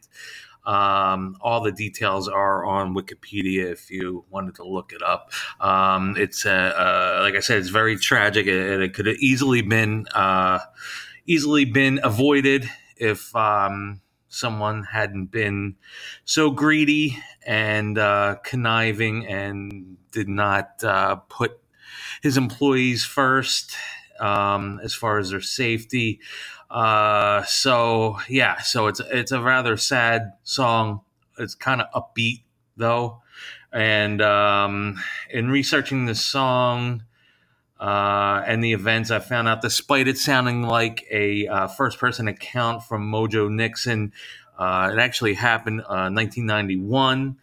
Um, 0.67 1.37
all 1.41 1.63
the 1.63 1.73
details 1.73 2.29
are 2.29 2.65
on 2.65 2.95
Wikipedia 2.95 3.73
if 3.73 3.91
you 3.91 4.25
wanted 4.29 4.57
to 4.57 4.65
look 4.65 4.93
it 4.93 5.03
up. 5.03 5.33
Um, 5.61 6.17
it's 6.19 6.45
uh, 6.45 6.51
uh, 6.51 7.21
like 7.23 7.35
I 7.35 7.41
said, 7.41 7.59
it's 7.59 7.71
very 7.71 7.97
tragic, 7.97 8.47
and 8.47 8.83
it 8.83 8.93
could 8.93 9.07
have 9.07 9.17
easily 9.17 9.63
been 9.63 10.07
uh, 10.15 10.59
easily 11.25 11.65
been 11.65 12.01
avoided 12.03 12.69
if 12.97 13.35
um, 13.35 14.03
someone 14.29 14.85
hadn't 14.85 15.27
been 15.27 15.77
so 16.25 16.51
greedy 16.51 17.17
and 17.47 17.97
conniving 18.45 19.27
and 19.27 19.97
did 20.13 20.29
not 20.29 20.79
put 21.31 21.59
his 22.23 22.37
employees 22.37 23.05
first 23.05 23.75
um, 24.21 24.81
as 24.83 24.95
far 24.95 25.19
as 25.19 25.31
their 25.31 25.41
safety. 25.41 26.21
Uh, 26.71 27.43
so 27.45 28.19
yeah, 28.29 28.59
so 28.61 28.87
it's 28.87 29.01
it's 29.11 29.33
a 29.33 29.41
rather 29.41 29.77
sad 29.77 30.33
song. 30.45 31.01
It's 31.39 31.55
kind 31.55 31.81
of 31.81 31.91
upbeat 31.93 32.43
though, 32.77 33.23
and 33.73 34.23
um, 34.23 35.03
in 35.31 35.51
researching 35.51 36.07
the 36.07 36.15
song 36.15 37.05
uh, 37.81 38.43
and 38.47 38.63
the 38.63 38.73
events, 38.73 39.11
I 39.11 39.19
found 39.19 39.49
out 39.49 39.63
despite 39.63 40.07
it 40.07 40.19
sounding 40.19 40.63
like 40.63 41.07
a 41.11 41.49
uh, 41.49 41.67
first 41.67 41.99
person 41.99 42.29
account 42.29 42.85
from 42.85 43.11
Mojo 43.11 43.51
Nixon, 43.51 44.13
uh, 44.59 44.91
it 44.93 44.99
actually 44.99 45.35
happened 45.35 45.81
uh, 45.81 46.13
1991 46.13 47.37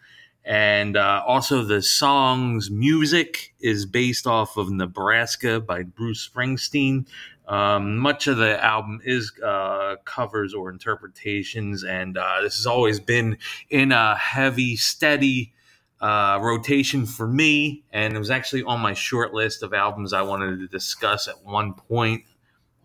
and 0.48 0.96
uh, 0.96 1.22
also 1.26 1.62
the 1.62 1.82
song's 1.82 2.70
music 2.70 3.54
is 3.60 3.84
based 3.84 4.26
off 4.26 4.56
of 4.56 4.70
Nebraska 4.70 5.60
by 5.60 5.82
Bruce 5.82 6.26
Springsteen. 6.26 7.06
Um, 7.46 7.98
much 7.98 8.26
of 8.26 8.38
the 8.38 8.64
album 8.64 9.02
is 9.04 9.30
uh, 9.44 9.96
covers 10.06 10.54
or 10.54 10.70
interpretations, 10.70 11.84
and 11.84 12.16
uh, 12.16 12.40
this 12.40 12.56
has 12.56 12.66
always 12.66 12.98
been 12.98 13.36
in 13.68 13.92
a 13.92 14.16
heavy, 14.16 14.76
steady 14.76 15.52
uh, 16.00 16.38
rotation 16.40 17.04
for 17.04 17.26
me. 17.26 17.84
And 17.92 18.16
it 18.16 18.18
was 18.18 18.30
actually 18.30 18.62
on 18.62 18.80
my 18.80 18.94
short 18.94 19.34
list 19.34 19.62
of 19.62 19.74
albums 19.74 20.14
I 20.14 20.22
wanted 20.22 20.60
to 20.60 20.66
discuss 20.66 21.28
at 21.28 21.44
one 21.44 21.74
point 21.74 22.24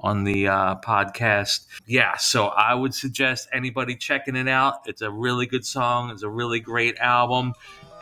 on 0.04 0.26
the 0.26 0.48
uh, 0.50 0.76
podcast. 0.76 1.66
Yeah, 1.88 2.18
so 2.18 2.48
I 2.48 2.74
would 2.74 2.94
suggest 2.94 3.48
anybody 3.54 3.96
checking 3.96 4.36
it 4.36 4.48
out. 4.48 4.82
It's 4.86 5.02
a 5.02 5.10
really 5.10 5.46
good 5.46 5.66
song. 5.66 6.12
It's 6.12 6.24
a 6.24 6.30
really 6.30 6.60
great 6.60 6.98
album, 6.98 7.54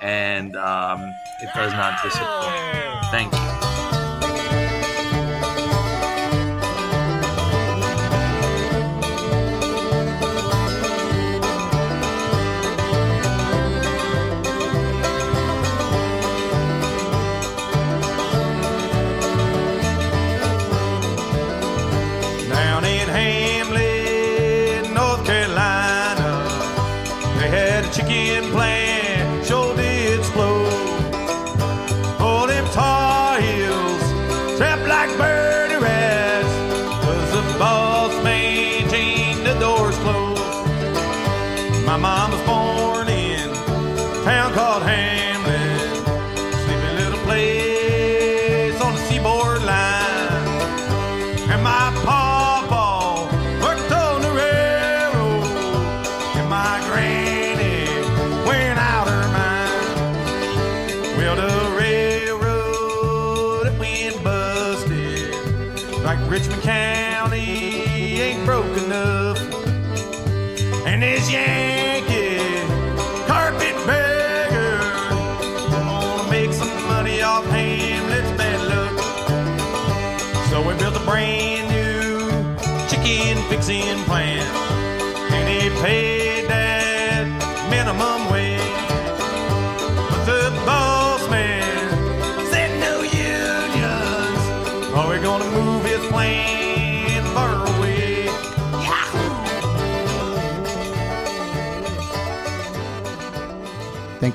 and 0.01 0.55
um, 0.55 1.01
it 1.41 1.49
does 1.53 1.71
not 1.73 2.01
disappoint. 2.03 3.05
Thank 3.11 3.33
you. 3.33 3.70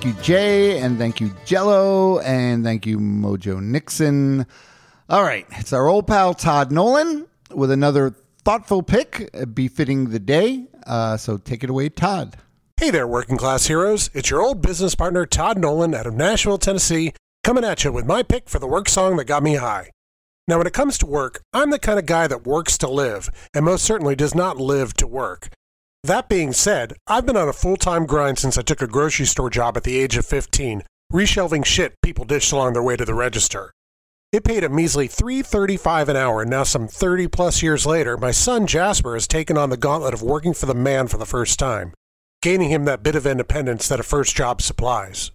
You, 0.06 0.12
Jay, 0.22 0.78
and 0.78 0.98
thank 0.98 1.20
you, 1.20 1.32
Jello, 1.44 2.20
and 2.20 2.62
thank 2.62 2.86
you, 2.86 2.98
Mojo 2.98 3.60
Nixon. 3.60 4.46
All 5.08 5.22
right, 5.22 5.46
it's 5.52 5.72
our 5.72 5.88
old 5.88 6.06
pal 6.06 6.32
Todd 6.32 6.70
Nolan 6.70 7.26
with 7.50 7.72
another 7.72 8.14
thoughtful 8.44 8.84
pick 8.84 9.28
uh, 9.34 9.46
befitting 9.46 10.10
the 10.10 10.20
day. 10.20 10.66
Uh, 10.86 11.16
so 11.16 11.38
take 11.38 11.64
it 11.64 11.70
away, 11.70 11.88
Todd. 11.88 12.36
Hey 12.76 12.90
there, 12.90 13.06
working 13.06 13.36
class 13.36 13.66
heroes. 13.66 14.08
It's 14.14 14.30
your 14.30 14.42
old 14.42 14.62
business 14.62 14.94
partner, 14.94 15.26
Todd 15.26 15.58
Nolan, 15.58 15.94
out 15.94 16.06
of 16.06 16.14
Nashville, 16.14 16.58
Tennessee, 16.58 17.12
coming 17.42 17.64
at 17.64 17.82
you 17.82 17.90
with 17.90 18.06
my 18.06 18.22
pick 18.22 18.48
for 18.48 18.60
the 18.60 18.68
work 18.68 18.88
song 18.88 19.16
that 19.16 19.24
got 19.24 19.42
me 19.42 19.56
high. 19.56 19.90
Now, 20.46 20.58
when 20.58 20.68
it 20.68 20.72
comes 20.72 20.98
to 20.98 21.06
work, 21.06 21.42
I'm 21.52 21.70
the 21.70 21.80
kind 21.80 21.98
of 21.98 22.06
guy 22.06 22.28
that 22.28 22.46
works 22.46 22.78
to 22.78 22.88
live, 22.88 23.28
and 23.52 23.64
most 23.64 23.84
certainly 23.84 24.14
does 24.14 24.36
not 24.36 24.56
live 24.56 24.94
to 24.94 25.06
work. 25.08 25.48
That 26.06 26.28
being 26.28 26.52
said, 26.52 26.92
I've 27.08 27.26
been 27.26 27.36
on 27.36 27.48
a 27.48 27.52
full 27.52 27.76
time 27.76 28.06
grind 28.06 28.38
since 28.38 28.56
I 28.56 28.62
took 28.62 28.80
a 28.80 28.86
grocery 28.86 29.26
store 29.26 29.50
job 29.50 29.76
at 29.76 29.82
the 29.82 29.98
age 29.98 30.16
of 30.16 30.24
15, 30.24 30.84
reshelving 31.12 31.64
shit 31.64 32.00
people 32.00 32.24
dished 32.24 32.52
along 32.52 32.74
their 32.74 32.82
way 32.82 32.94
to 32.94 33.04
the 33.04 33.12
register. 33.12 33.72
It 34.30 34.44
paid 34.44 34.62
a 34.62 34.68
measly 34.68 35.08
$3.35 35.08 36.06
an 36.06 36.16
hour, 36.16 36.42
and 36.42 36.50
now 36.50 36.62
some 36.62 36.86
30 36.86 37.26
plus 37.26 37.60
years 37.60 37.86
later, 37.86 38.16
my 38.16 38.30
son 38.30 38.68
Jasper 38.68 39.14
has 39.14 39.26
taken 39.26 39.58
on 39.58 39.70
the 39.70 39.76
gauntlet 39.76 40.14
of 40.14 40.22
working 40.22 40.54
for 40.54 40.66
the 40.66 40.76
man 40.76 41.08
for 41.08 41.18
the 41.18 41.26
first 41.26 41.58
time, 41.58 41.92
gaining 42.40 42.70
him 42.70 42.84
that 42.84 43.02
bit 43.02 43.16
of 43.16 43.26
independence 43.26 43.88
that 43.88 43.98
a 43.98 44.04
first 44.04 44.36
job 44.36 44.62
supplies. 44.62 45.32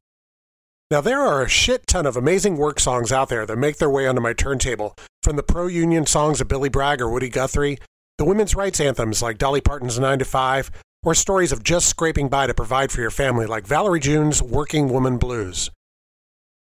Now, 0.89 1.01
there 1.01 1.19
are 1.19 1.41
a 1.41 1.49
shit 1.49 1.85
ton 1.85 2.05
of 2.05 2.15
amazing 2.15 2.55
work 2.55 2.79
songs 2.79 3.11
out 3.11 3.27
there 3.27 3.45
that 3.45 3.57
make 3.57 3.75
their 3.75 3.89
way 3.89 4.07
onto 4.07 4.21
my 4.21 4.31
turntable, 4.31 4.95
from 5.21 5.35
the 5.35 5.43
pro 5.43 5.67
union 5.67 6.05
songs 6.05 6.39
of 6.39 6.47
Billy 6.47 6.69
Bragg 6.69 7.01
or 7.01 7.09
Woody 7.09 7.27
Guthrie, 7.27 7.77
the 8.21 8.25
women's 8.25 8.53
rights 8.53 8.79
anthems 8.79 9.23
like 9.23 9.39
Dolly 9.39 9.61
Parton's 9.61 9.97
9 9.97 10.19
to 10.19 10.25
5, 10.25 10.69
or 11.01 11.15
stories 11.15 11.51
of 11.51 11.63
just 11.63 11.87
scraping 11.87 12.29
by 12.29 12.45
to 12.45 12.53
provide 12.53 12.91
for 12.91 13.01
your 13.01 13.09
family 13.09 13.47
like 13.47 13.65
Valerie 13.65 13.99
June's 13.99 14.43
Working 14.43 14.89
Woman 14.89 15.17
Blues. 15.17 15.71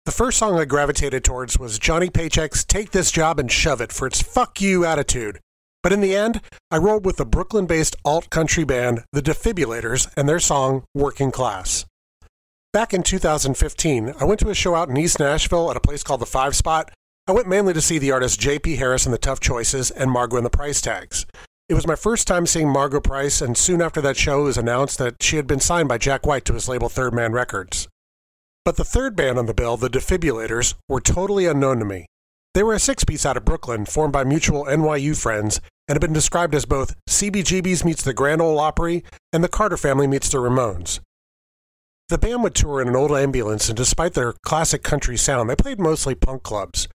The 0.06 0.12
first 0.12 0.38
song 0.38 0.56
I 0.56 0.64
gravitated 0.64 1.24
towards 1.24 1.58
was 1.58 1.80
Johnny 1.80 2.10
Paycheck's 2.10 2.64
Take 2.64 2.92
This 2.92 3.10
Job 3.10 3.40
and 3.40 3.50
Shove 3.50 3.80
It 3.80 3.90
for 3.90 4.06
its 4.06 4.22
fuck 4.22 4.60
you 4.60 4.84
attitude. 4.84 5.40
But 5.82 5.92
in 5.92 6.00
the 6.00 6.14
end, 6.14 6.42
I 6.70 6.76
rolled 6.76 7.04
with 7.04 7.16
the 7.16 7.26
Brooklyn 7.26 7.66
based 7.66 7.96
alt 8.04 8.30
country 8.30 8.62
band, 8.62 9.02
The 9.12 9.20
Defibrillators, 9.20 10.12
and 10.16 10.28
their 10.28 10.38
song 10.38 10.84
Working 10.94 11.32
Class. 11.32 11.86
Back 12.72 12.94
in 12.94 13.02
2015, 13.02 14.14
I 14.20 14.24
went 14.24 14.38
to 14.38 14.50
a 14.50 14.54
show 14.54 14.76
out 14.76 14.90
in 14.90 14.96
East 14.96 15.18
Nashville 15.18 15.72
at 15.72 15.76
a 15.76 15.80
place 15.80 16.04
called 16.04 16.20
the 16.20 16.26
Five 16.26 16.54
Spot. 16.54 16.88
I 17.26 17.32
went 17.32 17.48
mainly 17.48 17.74
to 17.74 17.82
see 17.82 17.98
the 17.98 18.12
artists 18.12 18.38
J.P. 18.38 18.76
Harris 18.76 19.04
and 19.04 19.12
the 19.12 19.18
Tough 19.18 19.40
Choices 19.40 19.90
and 19.90 20.08
Margo 20.10 20.36
and 20.36 20.46
the 20.46 20.50
Price 20.50 20.80
Tags. 20.80 21.26
It 21.68 21.74
was 21.74 21.86
my 21.86 21.96
first 21.96 22.26
time 22.26 22.46
seeing 22.46 22.70
Margo 22.70 22.98
Price, 22.98 23.42
and 23.42 23.54
soon 23.54 23.82
after 23.82 24.00
that 24.00 24.16
show, 24.16 24.40
it 24.40 24.44
was 24.44 24.56
announced 24.56 24.96
that 24.98 25.22
she 25.22 25.36
had 25.36 25.46
been 25.46 25.60
signed 25.60 25.86
by 25.86 25.98
Jack 25.98 26.24
White 26.24 26.46
to 26.46 26.54
his 26.54 26.66
label 26.66 26.88
Third 26.88 27.12
Man 27.12 27.32
Records. 27.32 27.88
But 28.64 28.76
the 28.76 28.86
third 28.86 29.14
band 29.14 29.38
on 29.38 29.44
the 29.44 29.52
bill, 29.52 29.76
the 29.76 29.90
Defibrillators, 29.90 30.74
were 30.88 31.02
totally 31.02 31.44
unknown 31.44 31.78
to 31.80 31.84
me. 31.84 32.06
They 32.54 32.62
were 32.62 32.72
a 32.72 32.78
six 32.78 33.04
piece 33.04 33.26
out 33.26 33.36
of 33.36 33.44
Brooklyn, 33.44 33.84
formed 33.84 34.14
by 34.14 34.24
mutual 34.24 34.64
NYU 34.64 35.14
friends, 35.14 35.60
and 35.86 35.94
have 35.94 36.00
been 36.00 36.14
described 36.14 36.54
as 36.54 36.64
both 36.64 36.94
CBGB's 37.06 37.84
meets 37.84 38.02
the 38.02 38.14
Grand 38.14 38.40
Ole 38.40 38.58
Opry 38.58 39.04
and 39.34 39.44
the 39.44 39.48
Carter 39.48 39.76
family 39.76 40.06
meets 40.06 40.30
the 40.30 40.38
Ramones. 40.38 41.00
The 42.08 42.16
band 42.16 42.42
would 42.44 42.54
tour 42.54 42.80
in 42.80 42.88
an 42.88 42.96
old 42.96 43.12
ambulance, 43.12 43.68
and 43.68 43.76
despite 43.76 44.14
their 44.14 44.32
classic 44.42 44.82
country 44.82 45.18
sound, 45.18 45.50
they 45.50 45.56
played 45.56 45.78
mostly 45.78 46.14
punk 46.14 46.42
clubs. 46.42 46.88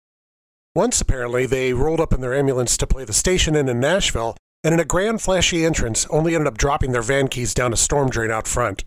Once, 0.74 1.00
apparently, 1.00 1.46
they 1.46 1.74
rolled 1.74 2.00
up 2.00 2.12
in 2.12 2.22
their 2.22 2.34
ambulance 2.34 2.76
to 2.78 2.88
play 2.88 3.06
the 3.06 3.14
station 3.14 3.56
inn 3.56 3.70
in 3.70 3.80
Nashville, 3.80 4.36
and 4.64 4.74
in 4.74 4.80
a 4.80 4.86
grand, 4.86 5.22
flashy 5.22 5.66
entrance, 5.66 6.06
only 6.10 6.36
ended 6.36 6.48
up 6.48 6.58
dropping 6.58 6.92
their 6.92 7.02
van 7.02 7.28
keys 7.28 7.54
down 7.54 7.74
a 7.74 7.78
storm 7.78 8.10
drain 8.10 8.32
out 8.32 8.48
front. 8.48 8.86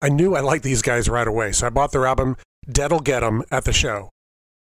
I 0.00 0.08
knew 0.08 0.36
I 0.36 0.40
liked 0.40 0.64
these 0.64 0.82
guys 0.82 1.08
right 1.08 1.26
away, 1.26 1.52
so 1.52 1.66
I 1.66 1.70
bought 1.70 1.92
their 1.92 2.06
album, 2.06 2.36
Dead'll 2.70 3.00
Get 3.00 3.24
'em, 3.24 3.42
at 3.50 3.64
the 3.64 3.72
show. 3.72 4.10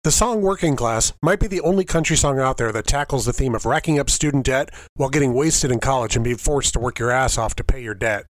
The 0.02 0.10
song 0.10 0.40
Working 0.40 0.76
Class 0.76 1.12
might 1.22 1.40
be 1.40 1.46
the 1.46 1.60
only 1.60 1.84
country 1.84 2.16
song 2.16 2.38
out 2.38 2.56
there 2.56 2.72
that 2.72 2.86
tackles 2.86 3.26
the 3.26 3.34
theme 3.34 3.54
of 3.54 3.66
racking 3.66 3.98
up 3.98 4.08
student 4.08 4.46
debt 4.46 4.70
while 4.94 5.10
getting 5.10 5.34
wasted 5.34 5.70
in 5.70 5.78
college 5.78 6.16
and 6.16 6.24
being 6.24 6.38
forced 6.38 6.72
to 6.72 6.80
work 6.80 6.98
your 6.98 7.10
ass 7.10 7.36
off 7.36 7.54
to 7.56 7.64
pay 7.64 7.82
your 7.82 7.94
debt. 7.94 8.24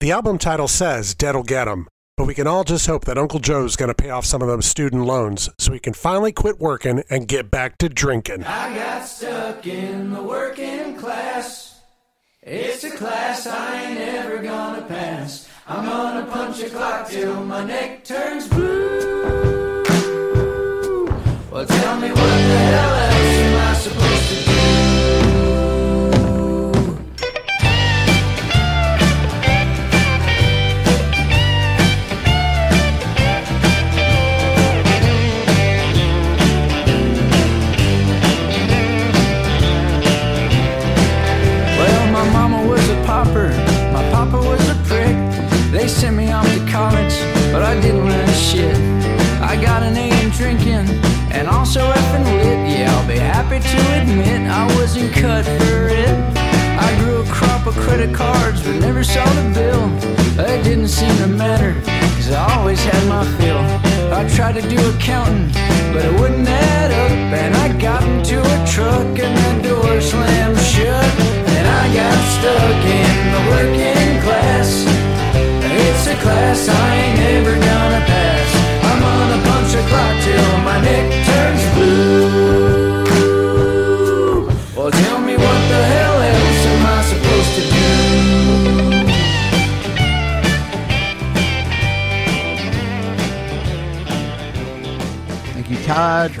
The 0.00 0.12
album 0.12 0.38
title 0.38 0.68
says 0.68 1.14
Dead'll 1.14 1.42
Get 1.42 1.68
'em, 1.68 1.88
but 2.16 2.26
we 2.26 2.34
can 2.34 2.46
all 2.46 2.64
just 2.64 2.86
hope 2.86 3.04
that 3.06 3.18
Uncle 3.18 3.40
Joe's 3.40 3.76
going 3.76 3.88
to 3.88 3.94
pay 3.94 4.10
off 4.10 4.24
some 4.24 4.40
of 4.40 4.48
those 4.48 4.66
student 4.66 5.04
loans 5.04 5.48
so 5.58 5.72
he 5.72 5.80
can 5.80 5.94
finally 5.94 6.32
quit 6.32 6.60
working 6.60 7.02
and 7.10 7.26
get 7.26 7.50
back 7.50 7.76
to 7.78 7.88
drinking. 7.88 8.44
I 8.44 8.74
got 8.74 9.04
stuck 9.04 9.66
in 9.66 10.12
the 10.12 10.22
working 10.22 10.96
class. 10.96 11.80
It's 12.42 12.84
a 12.84 12.90
class 12.90 13.46
I 13.46 13.82
ain't 13.82 14.00
ever 14.00 14.42
gonna 14.42 14.82
pass. 14.82 15.48
I'm 15.66 15.86
gonna 15.86 16.26
punch 16.26 16.60
a 16.60 16.68
clock 16.68 17.08
till 17.08 17.42
my 17.42 17.64
neck 17.64 18.04
turns 18.04 18.48
blue. 18.48 19.82
Well, 21.50 21.66
tell 21.66 22.00
me 22.00 22.08
what 22.08 22.16
the 22.16 22.58
hell 22.68 22.94
else 22.94 23.14
am 23.14 23.56
I 23.56 23.74
supposed 23.74 24.28
to 24.28 24.44
do? 24.44 24.53
admit 54.14 54.48
I 54.48 54.66
wasn't 54.76 55.12
cut 55.12 55.44
for 55.44 55.88
it. 55.88 56.14
I 56.86 56.88
grew 57.00 57.22
a 57.22 57.26
crop 57.26 57.66
of 57.66 57.74
credit 57.74 58.14
cards, 58.14 58.62
but 58.62 58.76
never 58.76 59.02
saw 59.02 59.24
the 59.24 59.46
bill. 59.58 59.84
It 60.46 60.62
didn't 60.62 60.88
seem 60.88 61.14
to 61.18 61.26
matter, 61.26 61.72
cause 62.14 62.30
I 62.30 62.56
always 62.56 62.82
had 62.84 63.08
my 63.08 63.24
fill. 63.38 63.64
I 64.12 64.28
tried 64.28 64.54
to 64.60 64.62
do 64.62 64.78
accounting, 64.94 65.48
but 65.92 66.04
it 66.04 66.12
wouldn't 66.20 66.48
add 66.48 66.90
up. 66.92 67.10
And 67.10 67.54
I 67.56 67.66
got 67.80 68.02
into 68.04 68.38
a 68.40 68.66
truck, 68.66 69.18
and 69.18 69.34
the 69.62 69.68
door 69.68 70.00
slammed 70.00 70.58
shut. 70.58 71.10
And 71.56 71.66
I 71.66 71.84
got 71.98 72.16
stuck 72.36 72.82
in 73.00 73.14
the 73.34 73.42
working. 73.50 74.03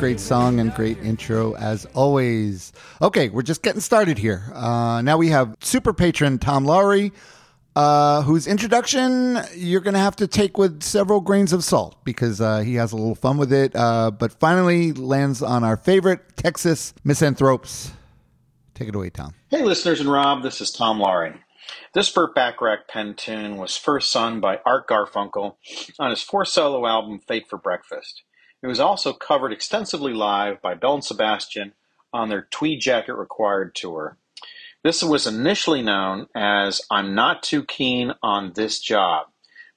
Great 0.04 0.20
song 0.20 0.60
and 0.60 0.74
great 0.74 0.98
intro 0.98 1.54
as 1.54 1.86
always. 1.94 2.74
Okay, 3.00 3.30
we're 3.30 3.40
just 3.40 3.62
getting 3.62 3.80
started 3.80 4.18
here. 4.18 4.42
Uh, 4.52 5.00
now 5.00 5.16
we 5.16 5.30
have 5.30 5.56
super 5.62 5.94
patron 5.94 6.38
Tom 6.38 6.66
Lowry, 6.66 7.10
uh, 7.74 8.20
whose 8.20 8.46
introduction 8.46 9.40
you're 9.56 9.80
going 9.80 9.94
to 9.94 10.00
have 10.00 10.14
to 10.16 10.26
take 10.26 10.58
with 10.58 10.82
several 10.82 11.22
grains 11.22 11.54
of 11.54 11.64
salt 11.64 12.04
because 12.04 12.38
uh, 12.38 12.58
he 12.58 12.74
has 12.74 12.92
a 12.92 12.96
little 12.96 13.14
fun 13.14 13.38
with 13.38 13.50
it. 13.50 13.74
Uh, 13.74 14.10
but 14.10 14.38
finally 14.38 14.92
lands 14.92 15.40
on 15.40 15.64
our 15.64 15.78
favorite 15.78 16.36
Texas 16.36 16.92
misanthropes. 17.02 17.90
Take 18.74 18.88
it 18.88 18.94
away, 18.94 19.08
Tom. 19.08 19.32
Hey, 19.48 19.62
listeners 19.62 20.00
and 20.00 20.12
Rob, 20.12 20.42
this 20.42 20.60
is 20.60 20.70
Tom 20.70 21.00
Laurie. 21.00 21.32
This 21.94 22.10
Burt 22.10 22.34
Bacharach 22.34 22.88
pen 22.88 23.14
tune 23.14 23.56
was 23.56 23.74
first 23.74 24.10
sung 24.10 24.38
by 24.42 24.60
Art 24.66 24.86
Garfunkel 24.86 25.56
on 25.98 26.10
his 26.10 26.20
fourth 26.20 26.48
solo 26.48 26.86
album, 26.86 27.20
Fate 27.26 27.46
for 27.48 27.56
Breakfast. 27.56 28.22
It 28.64 28.68
was 28.68 28.80
also 28.80 29.12
covered 29.12 29.52
extensively 29.52 30.14
live 30.14 30.62
by 30.62 30.72
Belle 30.72 30.94
and 30.94 31.04
Sebastian 31.04 31.74
on 32.14 32.30
their 32.30 32.48
Tweed 32.50 32.80
Jacket 32.80 33.12
Required 33.12 33.74
tour. 33.74 34.16
This 34.82 35.04
was 35.04 35.26
initially 35.26 35.82
known 35.82 36.28
as 36.34 36.80
I'm 36.90 37.14
Not 37.14 37.42
Too 37.42 37.62
Keen 37.62 38.14
on 38.22 38.54
This 38.54 38.80
Job, 38.80 39.26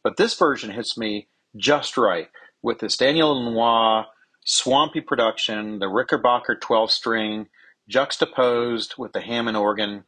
but 0.03 0.15
this 0.15 0.35
version 0.35 0.71
hits 0.71 0.97
me 0.97 1.27
just 1.57 1.97
right 1.97 2.29
with 2.61 2.79
this 2.79 2.95
Daniel 2.95 3.35
Lanois 3.35 4.05
swampy 4.45 5.01
production, 5.01 5.79
the 5.79 5.87
Rickenbacker 5.87 6.57
12 6.57 6.89
string 6.89 7.47
juxtaposed 7.89 8.93
with 8.97 9.11
the 9.11 9.19
Hammond 9.19 9.57
organ. 9.57 10.05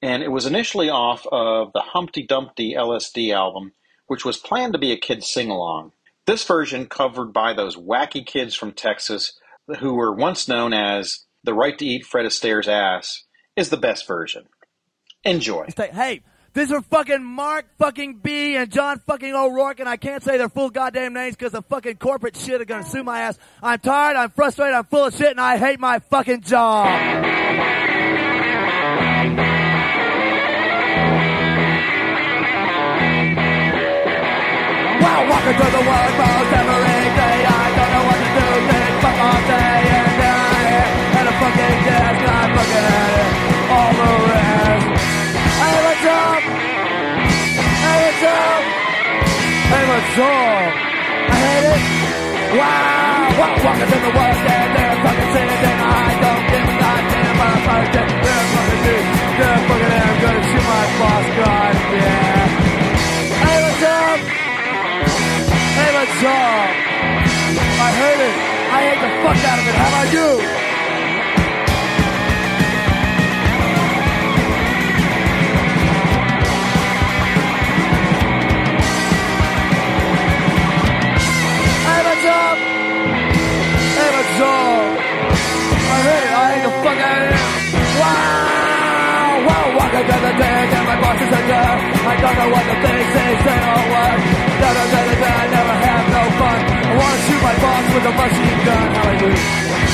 And 0.00 0.22
it 0.22 0.30
was 0.30 0.46
initially 0.46 0.88
off 0.88 1.26
of 1.32 1.72
the 1.72 1.80
Humpty 1.80 2.24
Dumpty 2.24 2.74
LSD 2.74 3.34
album, 3.34 3.72
which 4.06 4.24
was 4.24 4.36
planned 4.36 4.72
to 4.74 4.78
be 4.78 4.92
a 4.92 4.96
kid's 4.96 5.28
sing 5.28 5.50
along. 5.50 5.90
This 6.26 6.44
version, 6.44 6.86
covered 6.86 7.32
by 7.32 7.52
those 7.52 7.76
wacky 7.76 8.24
kids 8.24 8.54
from 8.54 8.72
Texas 8.72 9.38
who 9.80 9.94
were 9.94 10.12
once 10.12 10.48
known 10.48 10.72
as 10.72 11.24
the 11.42 11.52
right 11.54 11.76
to 11.78 11.84
eat 11.84 12.06
Fred 12.06 12.24
Astaire's 12.24 12.68
ass, 12.68 13.24
is 13.56 13.68
the 13.68 13.76
best 13.76 14.06
version. 14.06 14.44
Enjoy. 15.24 15.66
Hey, 15.76 16.22
this 16.54 16.70
is 16.70 16.82
fucking 16.90 17.22
Mark 17.22 17.66
fucking 17.78 18.20
B 18.22 18.56
and 18.56 18.70
John 18.70 19.00
fucking 19.00 19.34
O'Rourke, 19.34 19.80
and 19.80 19.88
I 19.88 19.96
can't 19.96 20.22
say 20.22 20.38
their 20.38 20.48
full 20.48 20.70
goddamn 20.70 21.12
names 21.12 21.36
because 21.36 21.52
the 21.52 21.62
fucking 21.62 21.96
corporate 21.96 22.36
shit 22.36 22.60
are 22.60 22.64
gonna 22.64 22.86
sue 22.86 23.02
my 23.02 23.20
ass. 23.20 23.38
I'm 23.62 23.78
tired, 23.80 24.16
I'm 24.16 24.30
frustrated, 24.30 24.74
I'm 24.74 24.84
full 24.84 25.06
of 25.06 25.14
shit, 25.14 25.30
and 25.30 25.40
I 25.40 25.58
hate 25.58 25.80
my 25.80 25.98
fucking 25.98 26.42
job. 26.42 27.23
Walking 35.44 35.60
the 35.60 35.84
world 35.84 36.14
most 36.16 36.56
every 36.56 37.04
day. 37.20 37.38
I 37.44 37.64
don't 37.76 37.90
know 37.92 38.04
what 38.08 38.16
to 38.16 38.28
do. 38.32 38.48
Think 38.64 38.94
fuck 39.04 39.18
all 39.28 39.40
day 39.44 39.76
and 39.92 40.12
night. 40.24 40.88
And 41.20 41.26
a 41.28 41.34
fucking 41.36 41.76
I'm 41.84 42.50
looking 42.56 42.86
at 42.96 43.12
it. 43.12 43.28
All 43.76 43.92
the 43.92 44.08
rest. 44.24 44.88
I 45.60 45.68
job. 46.00 46.40
I 47.76 47.92
have 47.92 48.08
a 48.08 48.14
job. 48.24 48.60
I 49.68 49.76
have 49.84 49.92
a 49.92 50.00
job. 50.16 50.64
I 51.28 51.36
hate 51.44 51.66
it. 51.76 51.82
Wow, 52.56 53.36
wow, 53.36 53.64
walking 53.68 53.88
through 53.92 54.00
the 54.00 54.14
world 54.16 54.48
and 54.48 54.70
they're 54.72 54.96
fucking 55.04 55.28
saying 55.28 55.60
that 55.60 55.78
I 55.92 56.08
don't 56.24 56.44
give 56.56 56.72
a 56.72 56.76
goddamn 56.80 57.36
about 57.36 57.52
a 57.52 57.60
project. 57.68 58.10
They're 58.24 58.46
fucking 58.48 58.80
me. 58.80 58.96
They're 59.44 59.60
fucking 59.68 59.92
I'm 59.92 60.16
gonna 60.24 60.42
shoot 60.48 60.64
my 60.72 60.84
boss. 61.04 61.26
God, 61.36 62.33
What's 66.04 66.20
up? 66.20 66.28
I 66.28 67.90
heard 67.96 68.20
it. 68.20 68.36
I 68.68 68.80
hate 68.84 69.00
the 69.00 69.08
fuck 69.24 69.40
out 69.40 69.56
of 69.56 69.64
it. 69.64 69.72
How 69.72 69.88
about 69.88 70.12
you? 70.12 70.28
Hey, 81.88 82.00
what's 82.04 82.26
up? 82.28 82.56
Hey, 83.96 84.10
what's 84.12 84.40
up? 84.44 84.92
I 85.88 85.98
heard 86.04 86.20
it. 86.20 86.32
I 86.36 86.52
hate 86.52 86.64
the 86.68 86.72
fuck 86.84 87.00
out 87.00 87.16
of 87.16 87.32
it. 87.32 87.40
Wow! 87.96 89.48
Wow! 89.48 89.66
Walking 89.78 90.04
down 90.04 90.20
deck 90.36 90.68
and 90.68 91.00
boss 91.00 91.16
is 91.24 91.32
a. 91.32 91.40
I 92.04 92.14
don't 92.20 92.36
know 92.36 92.48
what 92.52 92.64
the 92.68 92.76
things 92.84 92.93
my 97.44 97.54
boss 97.60 97.94
with 97.94 98.04
a 98.06 98.10
machine 98.10 98.64
gun. 98.64 98.94
How 98.94 99.10
I 99.10 99.18
do? 99.20 99.28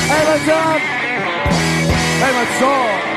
Hey, 0.07 0.23
what's 0.25 0.47
up? 0.47 0.79
Hey, 2.23 2.31
what's 2.37 2.61
up? 2.61 3.11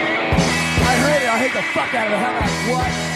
I 0.83 0.97
heard 0.97 1.23
it. 1.23 1.29
I 1.29 1.39
hate 1.39 1.53
the 1.53 1.63
fuck 1.71 1.95
out 1.95 2.09
of 2.09 2.13
it. 2.13 2.19
How 2.19 2.33
about 2.35 2.51
what? 2.73 3.15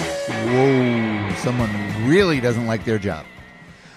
Whoa, 0.54 1.34
someone 1.42 2.08
really 2.08 2.40
doesn't 2.40 2.68
like 2.68 2.84
their 2.84 3.00
job. 3.00 3.26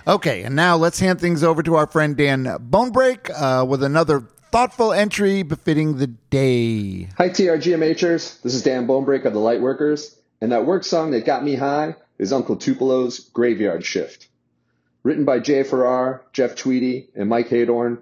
Okay, 0.07 0.41
and 0.41 0.55
now 0.55 0.77
let's 0.77 0.99
hand 0.99 1.21
things 1.21 1.43
over 1.43 1.62
to 1.62 1.75
our 1.75 1.86
friend 1.86 2.17
Dan 2.17 2.45
Bonebreak 2.45 3.29
uh, 3.29 3.65
with 3.65 3.84
another 3.84 4.21
thoughtful 4.51 4.91
entry 4.91 5.43
befitting 5.43 5.97
the 5.97 6.07
day. 6.07 7.03
Hi, 7.19 7.29
TRGMHers. 7.29 8.41
This 8.41 8.55
is 8.55 8.63
Dan 8.63 8.88
Bonebreak 8.88 9.25
of 9.25 9.34
the 9.34 9.39
Lightworkers, 9.39 10.15
and 10.41 10.51
that 10.51 10.65
work 10.65 10.84
song 10.84 11.12
that 11.12 11.27
got 11.27 11.43
me 11.43 11.53
high 11.53 11.95
is 12.17 12.34
Uncle 12.34 12.55
Tupelo's 12.55 13.19
Graveyard 13.19 13.86
Shift. 13.86 14.27
Written 15.03 15.25
by 15.25 15.39
Jay 15.39 15.63
Farrar, 15.63 16.23
Jeff 16.31 16.55
Tweedy, 16.55 17.09
and 17.15 17.27
Mike 17.27 17.49
Heidorn, 17.49 17.99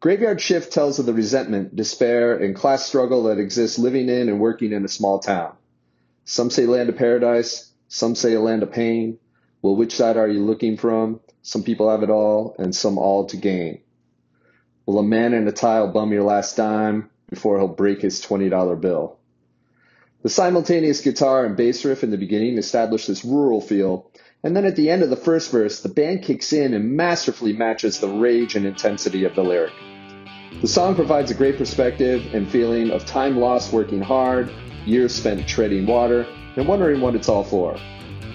Graveyard 0.00 0.40
Shift 0.40 0.72
tells 0.72 0.98
of 0.98 1.06
the 1.06 1.14
resentment, 1.14 1.74
despair, 1.74 2.36
and 2.36 2.54
class 2.54 2.84
struggle 2.84 3.22
that 3.24 3.38
exists 3.38 3.78
living 3.78 4.10
in 4.10 4.28
and 4.28 4.38
working 4.38 4.72
in 4.72 4.84
a 4.84 4.88
small 4.88 5.18
town. 5.18 5.54
Some 6.26 6.50
say 6.50 6.66
land 6.66 6.90
of 6.90 6.96
paradise, 6.96 7.72
some 7.88 8.14
say 8.14 8.34
a 8.34 8.40
land 8.40 8.62
of 8.62 8.70
pain. 8.70 9.18
Well, 9.62 9.76
which 9.76 9.96
side 9.96 10.18
are 10.18 10.28
you 10.28 10.40
looking 10.40 10.76
from? 10.76 11.20
Some 11.40 11.62
people 11.62 11.90
have 11.90 12.02
it 12.02 12.10
all, 12.10 12.54
and 12.58 12.74
some 12.74 12.98
all 12.98 13.24
to 13.26 13.38
gain. 13.38 13.80
Will 14.84 14.98
a 14.98 15.02
man 15.02 15.32
in 15.32 15.48
a 15.48 15.52
tile 15.52 15.88
bum 15.90 16.12
your 16.12 16.24
last 16.24 16.56
dime 16.56 17.08
before 17.30 17.58
he'll 17.58 17.68
break 17.68 18.02
his 18.02 18.20
$20 18.20 18.80
bill? 18.80 19.16
The 20.22 20.28
simultaneous 20.28 21.00
guitar 21.00 21.46
and 21.46 21.56
bass 21.56 21.84
riff 21.84 22.04
in 22.04 22.10
the 22.10 22.18
beginning 22.18 22.58
establish 22.58 23.06
this 23.06 23.24
rural 23.24 23.62
feel, 23.62 24.10
and 24.44 24.54
then 24.54 24.66
at 24.66 24.76
the 24.76 24.90
end 24.90 25.02
of 25.02 25.08
the 25.08 25.16
first 25.16 25.50
verse, 25.50 25.80
the 25.80 25.88
band 25.88 26.22
kicks 26.22 26.52
in 26.52 26.74
and 26.74 26.92
masterfully 26.92 27.54
matches 27.54 27.98
the 27.98 28.08
rage 28.08 28.54
and 28.54 28.66
intensity 28.66 29.24
of 29.24 29.34
the 29.34 29.42
lyric. 29.42 29.72
The 30.60 30.68
song 30.68 30.94
provides 30.94 31.30
a 31.30 31.34
great 31.34 31.56
perspective 31.56 32.22
and 32.34 32.48
feeling 32.48 32.90
of 32.90 33.06
time 33.06 33.38
lost 33.38 33.72
working 33.72 34.02
hard, 34.02 34.52
years 34.84 35.14
spent 35.14 35.48
treading 35.48 35.86
water, 35.86 36.26
and 36.56 36.68
wondering 36.68 37.00
what 37.00 37.14
it's 37.14 37.28
all 37.28 37.42
for. 37.42 37.74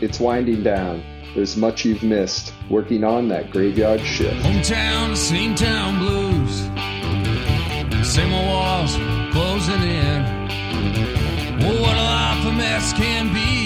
It's 0.02 0.20
winding 0.20 0.64
down. 0.64 1.04
There's 1.36 1.56
much 1.56 1.86
you've 1.86 2.02
missed 2.02 2.54
working 2.72 3.04
on 3.04 3.28
that 3.28 3.52
graveyard 3.52 4.02
shift. 4.02 4.36
Hometown, 4.38 5.16
same 5.16 5.54
town 5.54 6.00
blues. 6.00 6.62
Same 8.08 8.34
old 8.34 8.48
walls 8.48 8.96
closing 9.32 9.84
in. 9.84 10.40
Oh, 11.62 11.82
what 11.82 11.96
a 11.96 12.02
life 12.02 12.46
a 12.48 12.52
mess 12.52 12.94
can 12.94 13.32
be. 13.32 13.59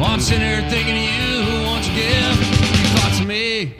I'm 0.00 0.20
sitting 0.20 0.46
here 0.46 0.62
thinking 0.70 0.96
of 0.96 1.02
you. 1.02 1.64
Won't 1.66 1.86
you 1.88 1.94
give 1.94 2.36
your 2.38 2.90
thoughts 2.94 3.18
to 3.18 3.24
me? 3.24 3.74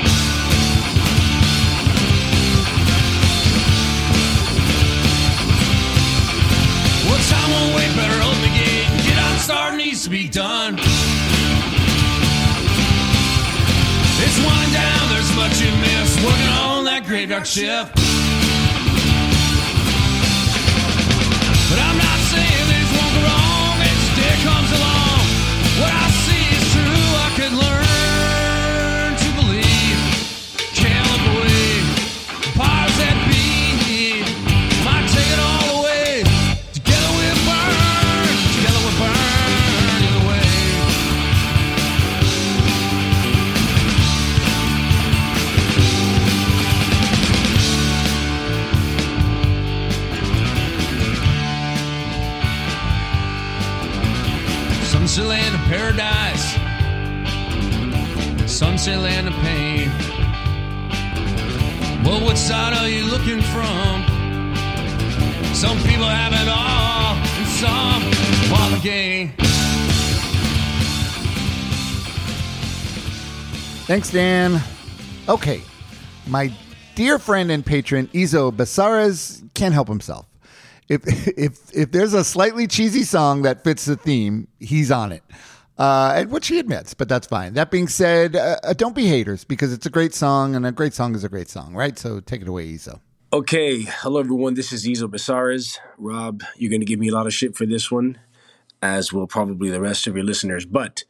Well, 7.07 7.19
time 7.31 7.51
won't 7.53 7.75
wait, 7.77 7.95
better 7.95 8.21
open 8.23 8.43
the 8.43 8.49
gate 8.59 8.89
get 9.07 9.19
on 9.19 9.39
start 9.39 9.75
needs 9.77 10.03
to 10.05 10.11
be 10.11 10.29
done. 10.29 10.75
It's 14.21 14.39
winding 14.45 14.75
down, 14.75 15.09
there's 15.11 15.37
much 15.37 15.61
you 15.61 15.71
miss 15.81 16.17
working 16.25 16.49
on 16.49 16.85
that 16.87 17.05
graveyard 17.07 17.47
shift. 17.47 17.95
But 21.71 21.79
I'm 21.79 21.99
not 21.99 22.08
paradise, 55.69 56.55
sunset 58.51 59.01
land 59.01 59.29
of 59.29 59.35
pain. 59.35 59.91
Well, 62.05 62.25
what 62.25 62.39
side 62.39 62.73
are 62.73 62.89
you 62.89 63.05
looking 63.05 63.43
from? 63.43 64.05
Some 65.55 65.77
people 65.79 66.07
have 66.07 66.33
it 66.33 66.49
all, 66.49 67.17
and 67.17 67.47
some 67.49 68.51
want 68.51 68.75
the 68.77 68.81
gain. 68.83 69.35
Thanks, 73.87 74.11
Dan. 74.11 74.63
Okay, 75.29 75.61
my 76.27 76.51
dear 76.95 77.19
friend 77.19 77.51
and 77.51 77.65
patron 77.65 78.07
Izo 78.09 78.51
Besares 78.51 79.43
can't 79.55 79.75
help 79.75 79.89
himself. 79.89 80.28
If 80.89 81.03
if 81.39 81.75
if 81.75 81.93
there's 81.93 82.15
a 82.15 82.25
slightly 82.25 82.67
cheesy 82.67 83.05
song 83.05 83.43
that 83.43 83.65
fits 83.65 83.85
the 83.85 83.97
theme, 83.97 84.49
he's 84.59 84.91
on 84.91 85.13
it. 85.13 85.23
Uh, 85.79 86.15
and 86.17 86.33
which 86.33 86.49
he 86.49 86.59
admits, 86.59 86.93
but 86.93 87.09
that's 87.09 87.29
fine. 87.29 87.55
That 87.55 87.71
being 87.71 87.87
said, 87.87 88.35
uh, 88.35 88.57
uh, 88.65 88.73
don't 88.73 88.97
be 88.97 89.07
haters 89.07 89.45
because 89.45 89.73
it's 89.73 89.87
a 89.87 89.91
great 89.91 90.13
song, 90.13 90.57
and 90.57 90.67
a 90.67 90.73
great 90.73 90.93
song 90.93 91.15
is 91.15 91.23
a 91.23 91.29
great 91.29 91.49
song, 91.49 91.73
right? 91.73 91.97
So 91.97 92.19
take 92.19 92.43
it 92.43 92.49
away, 92.49 92.67
Izo. 92.67 92.99
Okay, 93.33 93.83
hello 93.83 94.19
everyone. 94.19 94.55
This 94.55 94.73
is 94.73 94.89
Izo 94.89 95.07
Besares. 95.07 95.79
Rob, 95.97 96.43
you're 96.57 96.71
going 96.71 96.81
to 96.81 96.87
give 96.87 96.99
me 96.99 97.09
a 97.09 97.15
lot 97.15 97.27
of 97.27 97.33
shit 97.33 97.55
for 97.57 97.65
this 97.65 97.93
one, 97.93 98.19
as 98.83 99.13
will 99.13 99.29
probably 99.29 99.71
the 99.71 99.81
rest 99.81 100.09
of 100.09 100.17
your 100.17 100.25
listeners. 100.25 100.67
But 100.67 101.05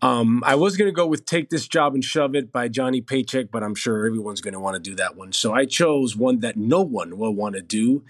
um, 0.00 0.44
I 0.44 0.56
was 0.56 0.76
going 0.76 0.88
to 0.88 0.94
go 0.94 1.06
with 1.06 1.24
"Take 1.24 1.50
This 1.50 1.66
Job 1.66 1.94
and 1.94 2.04
Shove 2.04 2.34
It" 2.34 2.52
by 2.52 2.68
Johnny 2.68 3.00
Paycheck, 3.00 3.50
but 3.50 3.62
I'm 3.62 3.74
sure 3.74 4.06
everyone's 4.06 4.40
going 4.40 4.54
to 4.54 4.60
want 4.60 4.74
to 4.74 4.80
do 4.80 4.94
that 4.96 5.16
one. 5.16 5.32
So 5.32 5.54
I 5.54 5.64
chose 5.64 6.16
one 6.16 6.40
that 6.40 6.56
no 6.56 6.82
one 6.82 7.18
will 7.18 7.34
want 7.34 7.54
to 7.54 7.62
do, 7.62 8.04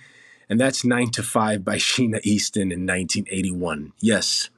and 0.53 0.61
that's 0.61 0.85
"Nine 0.85 1.09
to 1.13 1.23
Five 1.23 1.65
by 1.65 1.77
Sheena 1.89 2.21
Easton 2.25 2.71
in 2.71 2.81
1981. 2.81 3.95
Yes, 4.01 4.51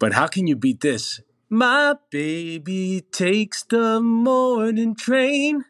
but 0.00 0.12
how 0.14 0.26
can 0.26 0.48
you 0.48 0.56
beat 0.56 0.80
this? 0.80 1.20
My 1.48 1.94
baby 2.10 3.04
takes 3.12 3.62
the 3.62 4.00
morning 4.00 4.96
train. 4.96 5.64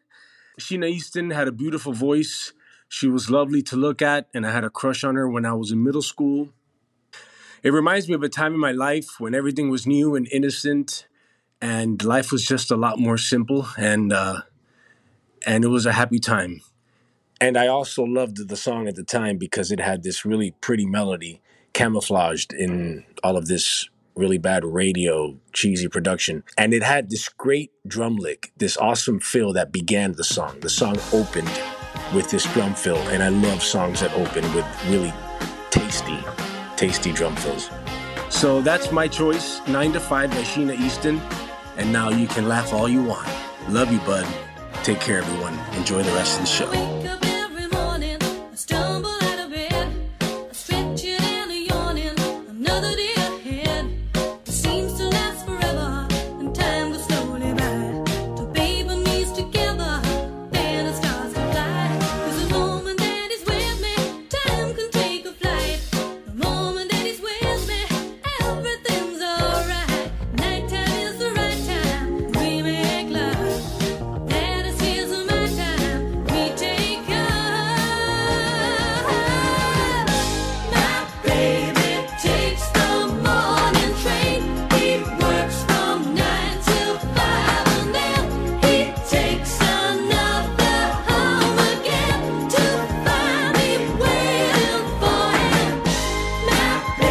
Sheena 0.58 0.88
Easton 0.88 1.32
had 1.32 1.48
a 1.48 1.52
beautiful 1.52 1.92
voice. 1.92 2.54
She 2.88 3.08
was 3.08 3.28
lovely 3.28 3.60
to 3.64 3.76
look 3.76 4.00
at, 4.00 4.28
and 4.32 4.46
I 4.46 4.52
had 4.52 4.64
a 4.64 4.70
crush 4.70 5.04
on 5.04 5.16
her 5.16 5.28
when 5.28 5.44
I 5.44 5.52
was 5.52 5.70
in 5.70 5.84
middle 5.84 6.00
school. 6.00 6.48
It 7.62 7.74
reminds 7.74 8.08
me 8.08 8.14
of 8.14 8.22
a 8.22 8.30
time 8.30 8.54
in 8.54 8.60
my 8.60 8.72
life 8.72 9.20
when 9.20 9.34
everything 9.34 9.68
was 9.68 9.86
new 9.86 10.16
and 10.16 10.26
innocent, 10.32 11.06
and 11.60 12.02
life 12.02 12.32
was 12.32 12.46
just 12.46 12.70
a 12.70 12.76
lot 12.76 12.98
more 12.98 13.18
simple, 13.18 13.68
and 13.76 14.14
uh, 14.14 14.40
and 15.46 15.62
it 15.62 15.68
was 15.68 15.84
a 15.84 15.92
happy 15.92 16.20
time. 16.20 16.62
And 17.40 17.56
I 17.56 17.68
also 17.68 18.02
loved 18.02 18.48
the 18.48 18.56
song 18.56 18.88
at 18.88 18.96
the 18.96 19.04
time 19.04 19.38
because 19.38 19.70
it 19.70 19.80
had 19.80 20.02
this 20.02 20.24
really 20.24 20.52
pretty 20.60 20.86
melody 20.86 21.40
camouflaged 21.72 22.52
in 22.52 23.04
all 23.22 23.36
of 23.36 23.46
this 23.46 23.88
really 24.16 24.38
bad 24.38 24.64
radio 24.64 25.36
cheesy 25.52 25.88
production. 25.88 26.42
And 26.56 26.74
it 26.74 26.82
had 26.82 27.08
this 27.08 27.28
great 27.28 27.70
drum 27.86 28.16
lick, 28.16 28.52
this 28.56 28.76
awesome 28.76 29.20
fill 29.20 29.52
that 29.52 29.70
began 29.70 30.12
the 30.12 30.24
song. 30.24 30.58
The 30.60 30.68
song 30.68 30.96
opened 31.12 31.50
with 32.12 32.28
this 32.30 32.44
drum 32.52 32.74
fill, 32.74 32.98
and 33.08 33.22
I 33.22 33.28
love 33.28 33.62
songs 33.62 34.00
that 34.00 34.12
open 34.14 34.42
with 34.54 34.66
really 34.88 35.12
tasty, 35.70 36.18
tasty 36.76 37.12
drum 37.12 37.36
fills. 37.36 37.70
So 38.30 38.60
that's 38.60 38.90
my 38.90 39.06
choice, 39.08 39.60
9 39.68 39.92
to 39.92 40.00
5 40.00 40.30
by 40.30 40.36
Sheena 40.42 40.78
Easton. 40.78 41.20
And 41.76 41.92
now 41.92 42.10
you 42.10 42.26
can 42.26 42.48
laugh 42.48 42.72
all 42.72 42.88
you 42.88 43.04
want. 43.04 43.28
Love 43.68 43.92
you, 43.92 44.00
bud. 44.00 44.26
Take 44.82 45.00
care, 45.00 45.18
everyone. 45.18 45.56
Enjoy 45.76 46.02
the 46.02 46.12
rest 46.12 46.34
of 46.34 46.40
the 46.40 46.46
show. 46.46 46.97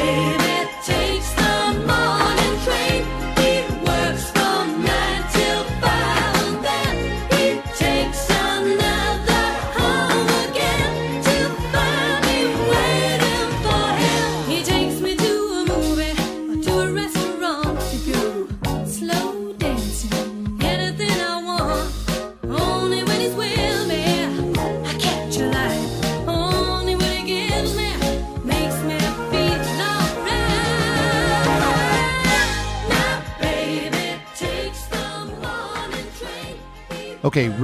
Baby 0.08 0.46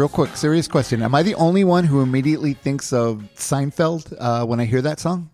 real 0.03 0.09
quick, 0.09 0.35
serious 0.35 0.67
question. 0.67 1.01
Am 1.01 1.15
I 1.15 1.23
the 1.23 1.35
only 1.35 1.63
one 1.63 1.85
who 1.85 2.01
immediately 2.01 2.53
thinks 2.53 2.91
of 2.91 3.23
Seinfeld 3.35 4.13
uh, 4.19 4.45
when 4.45 4.59
I 4.59 4.65
hear 4.65 4.81
that 4.81 4.99
song? 4.99 5.29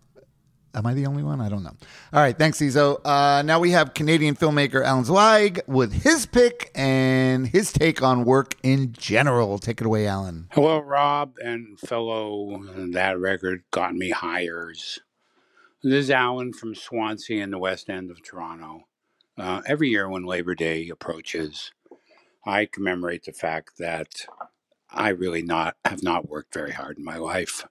Am 0.76 0.86
I 0.86 0.94
the 0.94 1.08
only 1.08 1.24
one? 1.24 1.42
I 1.42 1.50
don't 1.50 1.64
know. 1.64 1.74
All 2.14 2.22
right, 2.22 2.38
thanks, 2.38 2.60
Izo. 2.60 3.04
Uh, 3.04 3.42
now 3.42 3.60
we 3.60 3.72
have 3.72 3.96
Canadian 3.96 4.36
filmmaker 4.36 4.86
Alan 4.86 5.06
Zweig 5.06 5.62
with 5.66 6.04
his 6.04 6.28
pick 6.28 6.70
and 6.76 7.48
his 7.48 7.74
take 7.74 8.04
on 8.04 8.26
work 8.26 8.58
in 8.62 8.94
general. 8.94 9.58
Take 9.58 9.82
it 9.82 9.88
away, 9.88 10.06
Alan. 10.06 10.48
Hello, 10.52 10.78
Rob 10.78 11.34
and 11.44 11.80
fellow 11.80 12.64
That 12.92 13.18
Record 13.20 13.64
Got 13.72 13.96
Me 13.96 14.12
Hires. 14.12 15.00
This 15.82 15.94
is 15.94 16.12
Alan 16.12 16.54
from 16.54 16.76
Swansea 16.76 17.42
in 17.42 17.50
the 17.50 17.58
West 17.58 17.90
End 17.90 18.12
of 18.12 18.22
Toronto. 18.22 18.86
Uh, 19.36 19.62
every 19.66 19.90
year 19.90 20.08
when 20.08 20.26
Labor 20.26 20.54
Day 20.54 20.90
approaches, 20.90 21.72
I 22.46 22.66
commemorate 22.66 23.24
the 23.24 23.34
fact 23.34 23.80
that 23.80 24.28
I 24.92 25.10
really 25.10 25.42
not 25.42 25.76
have 25.86 26.04
not 26.04 26.30
worked 26.30 26.54
very 26.54 26.72
hard 26.72 26.98
in 26.98 27.04
my 27.04 27.18
life. 27.18 27.66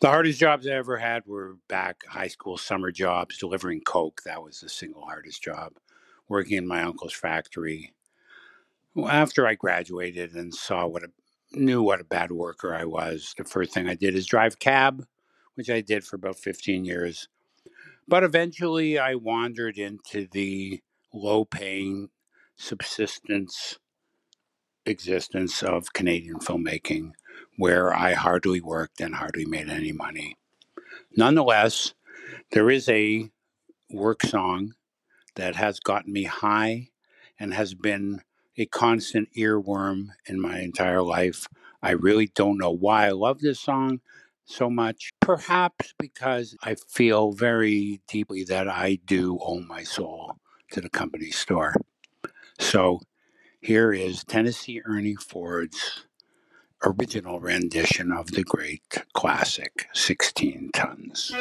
The 0.00 0.08
hardest 0.08 0.38
jobs 0.38 0.66
I 0.66 0.72
ever 0.72 0.98
had 0.98 1.26
were 1.26 1.56
back 1.68 2.04
high 2.06 2.28
school 2.28 2.58
summer 2.58 2.92
jobs, 2.92 3.38
delivering 3.38 3.80
coke. 3.80 4.22
That 4.24 4.42
was 4.42 4.60
the 4.60 4.68
single 4.68 5.06
hardest 5.06 5.42
job. 5.42 5.72
Working 6.28 6.58
in 6.58 6.66
my 6.66 6.82
uncle's 6.82 7.14
factory. 7.14 7.92
After 9.08 9.46
I 9.46 9.54
graduated 9.54 10.34
and 10.34 10.54
saw 10.54 10.86
what 10.86 11.04
a 11.04 11.08
knew 11.52 11.82
what 11.82 12.00
a 12.00 12.04
bad 12.04 12.32
worker 12.32 12.74
I 12.74 12.84
was, 12.84 13.34
the 13.38 13.44
first 13.44 13.72
thing 13.72 13.88
I 13.88 13.94
did 13.94 14.14
is 14.14 14.26
drive 14.26 14.58
cab, 14.58 15.06
which 15.54 15.70
I 15.70 15.80
did 15.80 16.04
for 16.04 16.16
about 16.16 16.38
15 16.38 16.84
years. 16.84 17.28
But 18.08 18.24
eventually 18.24 18.98
I 18.98 19.14
wandered 19.14 19.78
into 19.78 20.26
the 20.30 20.80
low 21.12 21.44
paying 21.44 22.10
subsistence 22.56 23.78
existence 24.86 25.62
of 25.62 25.92
Canadian 25.92 26.38
filmmaking, 26.38 27.12
where 27.56 27.94
I 27.94 28.14
hardly 28.14 28.60
worked 28.60 29.00
and 29.00 29.14
hardly 29.14 29.44
made 29.44 29.68
any 29.68 29.92
money. 29.92 30.36
Nonetheless, 31.16 31.94
there 32.52 32.70
is 32.70 32.88
a 32.88 33.30
work 33.90 34.22
song 34.22 34.74
that 35.36 35.56
has 35.56 35.80
gotten 35.80 36.12
me 36.12 36.24
high 36.24 36.88
and 37.38 37.54
has 37.54 37.74
been 37.74 38.22
a 38.56 38.66
constant 38.66 39.28
earworm 39.36 40.08
in 40.26 40.40
my 40.40 40.60
entire 40.60 41.02
life. 41.02 41.46
I 41.82 41.90
really 41.90 42.26
don't 42.34 42.58
know 42.58 42.70
why 42.70 43.06
I 43.06 43.10
love 43.10 43.40
this 43.40 43.60
song 43.60 44.00
so 44.44 44.70
much. 44.70 45.12
Perhaps 45.20 45.94
because 45.98 46.56
I 46.62 46.74
feel 46.74 47.32
very 47.32 48.00
deeply 48.08 48.44
that 48.44 48.68
I 48.68 48.98
do 49.04 49.38
owe 49.42 49.60
my 49.60 49.82
soul 49.82 50.36
to 50.72 50.80
the 50.80 50.88
company 50.88 51.30
store. 51.30 51.74
So 52.58 53.00
here 53.66 53.92
is 53.92 54.22
Tennessee 54.22 54.80
Ernie 54.84 55.16
Ford's 55.16 56.04
original 56.84 57.40
rendition 57.40 58.12
of 58.12 58.30
the 58.30 58.44
great 58.44 59.02
classic 59.12 59.88
16 59.92 60.70
Tons. 60.72 61.32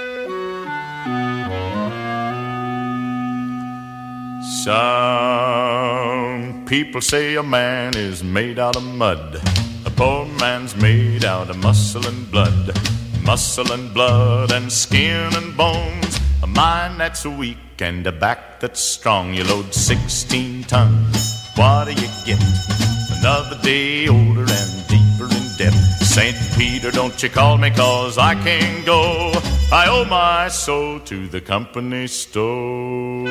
Some 4.64 6.66
people 6.66 7.00
say 7.00 7.36
a 7.36 7.44
man 7.44 7.96
is 7.96 8.24
made 8.24 8.58
out 8.58 8.76
of 8.76 8.84
mud. 8.84 9.40
A 9.86 9.92
poor 9.92 10.26
man's 10.26 10.76
made 10.78 11.26
out 11.26 11.52
of 11.52 11.58
muscle 11.58 12.08
and 12.08 12.32
blood. 12.32 12.76
Muscle 13.22 13.72
and 13.72 13.94
blood 13.94 14.52
and 14.52 14.72
skin 14.72 15.32
and 15.36 15.56
bones. 15.56 16.20
A 16.42 16.48
mind 16.48 17.00
that's 17.00 17.24
weak 17.24 17.80
and 17.80 18.08
a 18.08 18.12
back 18.12 18.60
that's 18.60 18.80
strong. 18.80 19.36
You 19.36 19.44
load 19.44 19.76
16 19.76 20.64
tons. 20.64 21.25
What 21.56 21.86
do 21.86 21.94
you 21.94 22.10
get? 22.26 22.44
Another 23.18 23.58
day 23.62 24.10
older 24.10 24.46
and 24.48 24.88
deeper 24.88 25.26
in 25.34 25.58
debt. 25.58 25.74
St. 26.02 26.36
Peter, 26.58 26.92
don't 26.92 27.22
you 27.24 27.30
call 27.30 27.58
me 27.58 27.70
cause 27.72 28.18
I 28.18 28.36
can't 28.36 28.86
go. 28.86 29.32
I 29.72 29.88
owe 29.88 30.04
my 30.04 30.50
soul 30.50 31.00
to 31.02 31.28
the 31.30 31.40
company 31.40 32.08
store. 32.08 33.26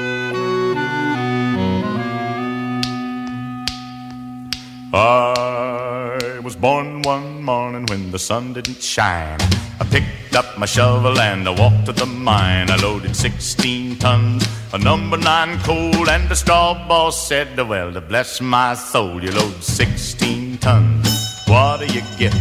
I 4.95 6.41
was 6.43 6.57
born 6.57 7.03
one 7.03 7.43
morning 7.43 7.85
when 7.87 8.11
the 8.11 8.19
sun 8.19 8.55
didn't 8.55 8.83
shine. 8.83 9.39
I 9.81 9.85
picked 9.91 10.35
up 10.35 10.57
my 10.57 10.67
shovel 10.67 11.21
and 11.21 11.47
I 11.47 11.51
walked 11.51 11.87
to 11.87 11.93
the 11.93 12.07
mine. 12.07 12.71
I 12.71 12.77
loaded 12.77 13.15
16 13.15 13.99
tons 13.99 14.47
of 14.75 14.83
number 14.83 15.17
nine 15.17 15.59
coal, 15.61 16.11
and 16.11 16.29
the 16.29 16.35
straw 16.35 16.75
boss 16.89 17.29
said, 17.29 17.57
Well, 17.57 17.93
to 17.93 18.01
bless 18.01 18.41
my 18.41 18.75
soul, 18.75 19.23
you 19.23 19.31
load 19.31 19.63
16 19.63 20.59
tons. 20.59 21.43
What 21.47 21.81
do 21.81 21.87
you 21.87 22.03
get? 22.19 22.35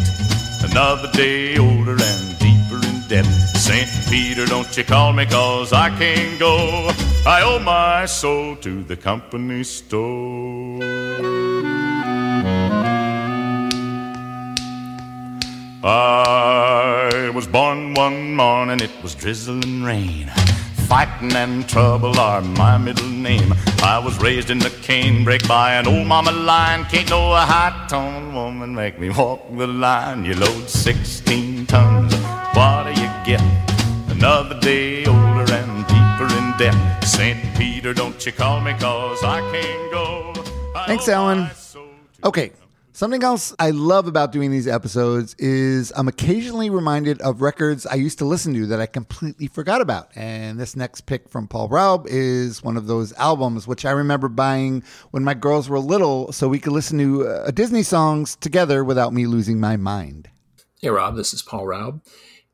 Another 0.64 1.12
day 1.12 1.58
older 1.58 1.92
and 1.92 2.40
deeper 2.40 2.80
in 2.88 3.08
debt. 3.08 3.26
St. 3.56 3.88
Peter, 4.10 4.46
don't 4.48 4.76
you 4.76 4.84
call 4.84 5.14
me 5.14 5.26
cause 5.28 5.74
I 5.74 5.90
can't 5.98 6.40
go. 6.40 6.92
I 7.26 7.44
owe 7.44 7.60
my 7.60 8.06
soul 8.08 8.56
to 8.58 8.84
the 8.84 8.98
company 8.98 9.64
store. 9.64 10.80
I 15.84 17.32
was 17.36 17.46
born 17.46 17.94
one 17.94 18.34
morning, 18.34 18.80
it 18.80 18.92
was 19.04 19.14
drizzling 19.14 19.84
rain. 19.84 20.32
Fighting 20.94 21.36
and 21.36 21.68
trouble 21.68 22.20
are 22.20 22.40
my 22.44 22.78
middle 22.78 23.08
name. 23.08 23.52
I 23.82 23.98
was 23.98 24.16
raised 24.20 24.52
in 24.52 24.60
the 24.60 24.70
canebrake 24.70 25.48
by 25.48 25.74
an 25.74 25.88
old 25.88 26.06
mama 26.06 26.32
lion. 26.32 26.86
Can't 26.86 27.10
no 27.10 27.34
high 27.34 27.88
tone 27.90 28.36
woman 28.36 28.76
make 28.76 29.00
me 29.00 29.10
walk 29.10 29.42
the 29.58 29.66
line. 29.66 30.24
You 30.24 30.36
load 30.36 30.70
16 30.70 31.66
tons, 31.66 32.14
what 32.54 32.84
do 32.84 33.02
you 33.02 33.10
get? 33.26 33.42
Another 34.12 34.60
day 34.60 35.04
older 35.08 35.52
and 35.52 35.88
deeper 35.88 36.30
in 36.38 36.54
debt. 36.60 37.04
St. 37.04 37.40
Peter, 37.58 37.96
don't 37.96 38.24
you 38.24 38.32
call 38.32 38.62
me 38.62 38.74
cause 38.74 39.24
I 39.24 39.42
can't 39.52 39.92
go. 39.92 40.34
Thanks, 40.86 41.10
Alan. 41.10 41.50
Okay. 42.24 42.52
Something 42.96 43.24
else 43.24 43.56
I 43.58 43.72
love 43.72 44.06
about 44.06 44.32
doing 44.32 44.52
these 44.52 44.68
episodes 44.68 45.34
is 45.40 45.92
I'm 45.96 46.08
occasionally 46.08 46.70
reminded 46.70 47.20
of 47.24 47.42
records 47.42 47.88
I 47.88 47.96
used 47.96 48.20
to 48.20 48.26
listen 48.26 48.54
to 48.54 48.68
that 48.68 48.80
I 48.80 48.86
completely 48.86 49.48
forgot 49.48 49.82
about. 49.82 50.12
And 50.16 50.60
this 50.60 50.76
next 50.76 51.08
pick 51.08 51.28
from 51.28 51.48
Paul 51.48 51.70
Raub 51.70 52.06
is 52.08 52.62
one 52.62 52.78
of 52.78 52.86
those 52.86 53.12
albums 53.14 53.66
which 53.66 53.84
I 53.84 53.90
remember 53.90 54.30
buying 54.30 54.84
when 55.10 55.24
my 55.24 55.34
girls 55.34 55.70
were 55.70 55.80
little 55.80 56.32
so 56.32 56.48
we 56.48 56.60
could 56.60 56.72
listen 56.72 57.00
to 57.00 57.28
uh, 57.28 57.50
Disney 57.50 57.82
songs 57.82 58.36
together 58.36 58.84
without 58.84 59.12
me 59.12 59.26
losing 59.26 59.60
my 59.60 59.76
mind. 59.76 60.30
Hey, 60.80 60.90
Rob, 60.90 61.16
this 61.16 61.34
is 61.34 61.42
Paul 61.42 61.66
Raub. 61.66 62.02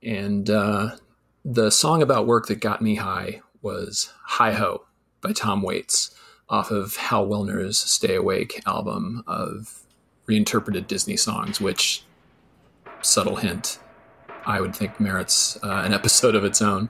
And 0.02 0.50
uh, 0.50 0.96
the 1.44 1.70
song 1.70 2.02
about 2.02 2.28
work 2.28 2.48
that 2.48 2.62
got 2.62 2.82
me 2.82 2.96
high 2.96 3.42
was 3.62 4.14
Hi 4.24 4.54
Ho 4.54 4.86
by 5.20 5.34
Tom 5.34 5.62
Waits 5.64 6.16
off 6.48 6.72
of 6.72 6.96
Hal 6.96 7.28
Willner's 7.28 7.78
Stay 7.78 8.16
Awake 8.16 8.64
album 8.66 9.22
of 9.28 9.84
reinterpreted 10.30 10.88
Disney 10.88 11.18
songs, 11.18 11.60
which, 11.60 12.04
subtle 13.02 13.38
hint, 13.38 13.80
I 14.46 14.62
would 14.62 14.76
think 14.76 15.00
merits 15.00 15.58
uh, 15.64 15.82
an 15.86 15.94
episode 16.00 16.36
of 16.36 16.46
its 16.46 16.62
own. 16.62 16.90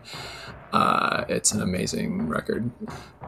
Uh, 0.72 1.26
it's 1.30 1.52
an 1.52 1.62
amazing 1.62 2.28
record. 2.28 2.70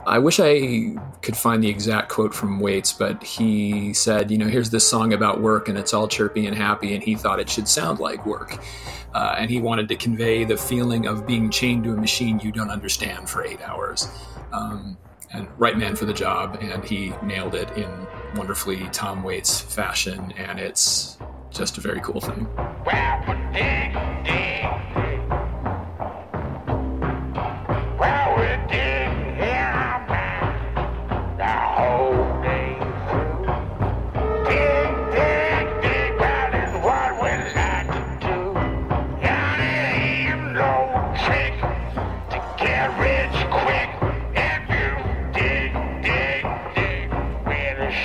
I 0.06 0.20
wish 0.20 0.40
I 0.40 0.96
could 1.22 1.38
find 1.38 1.64
the 1.64 1.70
exact 1.70 2.10
quote 2.10 2.34
from 2.34 2.60
Waits, 2.60 2.92
but 2.94 3.24
he 3.24 3.94
said, 3.94 4.30
you 4.30 4.38
know, 4.38 4.48
here's 4.48 4.70
this 4.70 4.88
song 4.88 5.14
about 5.14 5.42
work 5.42 5.70
and 5.70 5.78
it's 5.78 5.94
all 5.94 6.08
chirpy 6.08 6.46
and 6.46 6.56
happy, 6.56 6.94
and 6.94 7.04
he 7.04 7.16
thought 7.16 7.40
it 7.40 7.50
should 7.50 7.68
sound 7.68 8.00
like 8.00 8.26
work. 8.26 8.60
Uh, 9.14 9.36
and 9.38 9.50
he 9.50 9.60
wanted 9.60 9.88
to 9.90 9.96
convey 9.96 10.44
the 10.44 10.58
feeling 10.58 11.08
of 11.08 11.26
being 11.26 11.50
chained 11.50 11.84
to 11.86 11.94
a 11.94 11.98
machine 11.98 12.40
you 12.40 12.52
don't 12.52 12.70
understand 12.70 13.30
for 13.30 13.46
eight 13.46 13.62
hours. 13.62 14.08
Um, 14.52 14.98
and 15.34 15.48
right 15.58 15.78
man 15.78 15.96
for 15.96 16.06
the 16.06 16.14
job, 16.14 16.58
and 16.62 16.84
he 16.84 17.14
nailed 17.24 17.56
it 17.56 17.70
in 17.78 17.90
wonderfully 18.36 18.88
Tom 18.92 19.24
Waits 19.24 19.62
fashion, 19.62 20.34
and 20.38 20.60
it's 20.60 21.18
just 21.52 21.78
a 21.78 21.82
very 21.82 22.02
cool 22.02 22.22
thing. 22.22 22.48
Well, 22.56 23.22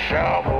shovel 0.07 0.56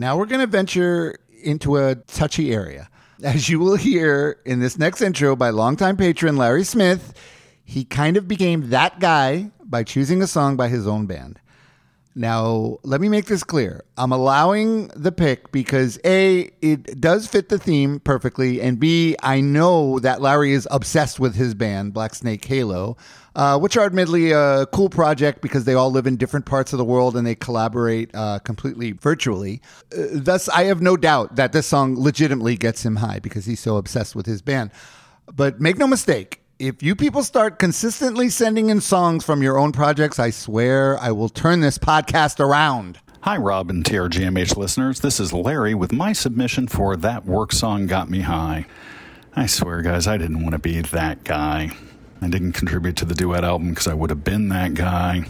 now 0.00 0.16
we're 0.16 0.26
going 0.26 0.40
to 0.40 0.46
venture 0.46 1.18
into 1.42 1.76
a 1.76 1.94
touchy 1.94 2.52
area. 2.52 2.88
As 3.22 3.48
you 3.48 3.58
will 3.58 3.76
hear 3.76 4.40
in 4.46 4.60
this 4.60 4.78
next 4.78 5.02
intro 5.02 5.36
by 5.36 5.50
longtime 5.50 5.96
patron 5.96 6.36
Larry 6.36 6.64
Smith, 6.64 7.12
he 7.64 7.84
kind 7.84 8.16
of 8.16 8.26
became 8.26 8.70
that 8.70 8.98
guy 8.98 9.50
by 9.62 9.84
choosing 9.84 10.22
a 10.22 10.26
song 10.26 10.56
by 10.56 10.68
his 10.68 10.86
own 10.86 11.06
band. 11.06 11.38
Now, 12.14 12.78
let 12.82 13.00
me 13.00 13.08
make 13.08 13.26
this 13.26 13.44
clear. 13.44 13.84
I'm 13.96 14.10
allowing 14.10 14.88
the 14.88 15.12
pick 15.12 15.52
because 15.52 15.98
A, 16.04 16.50
it 16.60 17.00
does 17.00 17.28
fit 17.28 17.48
the 17.48 17.58
theme 17.58 18.00
perfectly, 18.00 18.60
and 18.60 18.80
B, 18.80 19.14
I 19.22 19.40
know 19.40 20.00
that 20.00 20.20
Larry 20.20 20.52
is 20.52 20.66
obsessed 20.70 21.20
with 21.20 21.36
his 21.36 21.54
band, 21.54 21.94
Black 21.94 22.14
Snake 22.14 22.44
Halo, 22.44 22.96
uh, 23.36 23.58
which 23.58 23.76
are 23.76 23.84
admittedly 23.84 24.32
a 24.32 24.66
cool 24.66 24.88
project 24.88 25.40
because 25.42 25.64
they 25.64 25.74
all 25.74 25.90
live 25.90 26.06
in 26.06 26.16
different 26.16 26.46
parts 26.46 26.72
of 26.72 26.78
the 26.78 26.84
world 26.84 27.16
and 27.16 27.26
they 27.26 27.34
collaborate 27.34 28.10
uh, 28.14 28.38
completely 28.40 28.92
virtually. 28.92 29.60
Uh, 29.92 30.06
thus, 30.12 30.48
I 30.48 30.64
have 30.64 30.82
no 30.82 30.96
doubt 30.96 31.36
that 31.36 31.52
this 31.52 31.66
song 31.66 31.98
legitimately 32.00 32.56
gets 32.56 32.84
him 32.84 32.96
high 32.96 33.18
because 33.20 33.46
he's 33.46 33.60
so 33.60 33.76
obsessed 33.76 34.14
with 34.16 34.26
his 34.26 34.42
band. 34.42 34.70
But 35.32 35.60
make 35.60 35.78
no 35.78 35.86
mistake, 35.86 36.42
If 36.58 36.82
you 36.82 36.94
people 36.96 37.22
start 37.22 37.58
consistently 37.58 38.28
sending 38.28 38.68
in 38.68 38.80
songs 38.80 39.24
from 39.24 39.42
your 39.42 39.58
own 39.58 39.72
projects, 39.72 40.18
I 40.18 40.30
swear 40.30 40.98
I 40.98 41.10
will 41.12 41.28
turn 41.30 41.60
this 41.60 41.78
podcast 41.78 42.40
around. 42.40 42.98
Hi, 43.22 43.36
Rob 43.36 43.70
and 43.70 43.84
TRGMH 43.84 44.56
listeners. 44.56 45.00
This 45.00 45.20
is 45.20 45.32
Larry 45.32 45.74
with 45.74 45.92
my 45.92 46.12
submission 46.12 46.68
for 46.68 46.96
That 46.96 47.24
Work 47.26 47.52
Song 47.52 47.86
Got 47.86 48.10
Me 48.10 48.20
High. 48.20 48.66
I 49.36 49.46
swear, 49.46 49.82
guys, 49.82 50.06
I 50.06 50.16
didn't 50.16 50.42
want 50.42 50.52
to 50.52 50.58
be 50.58 50.80
that 50.80 51.22
guy. 51.24 51.70
I 52.22 52.28
didn't 52.28 52.52
contribute 52.52 52.96
to 52.96 53.04
the 53.04 53.14
duet 53.14 53.44
album 53.44 53.70
because 53.70 53.86
I 53.86 53.94
would 53.94 54.10
have 54.10 54.24
been 54.24 54.50
that 54.50 54.74
guy. 54.74 55.24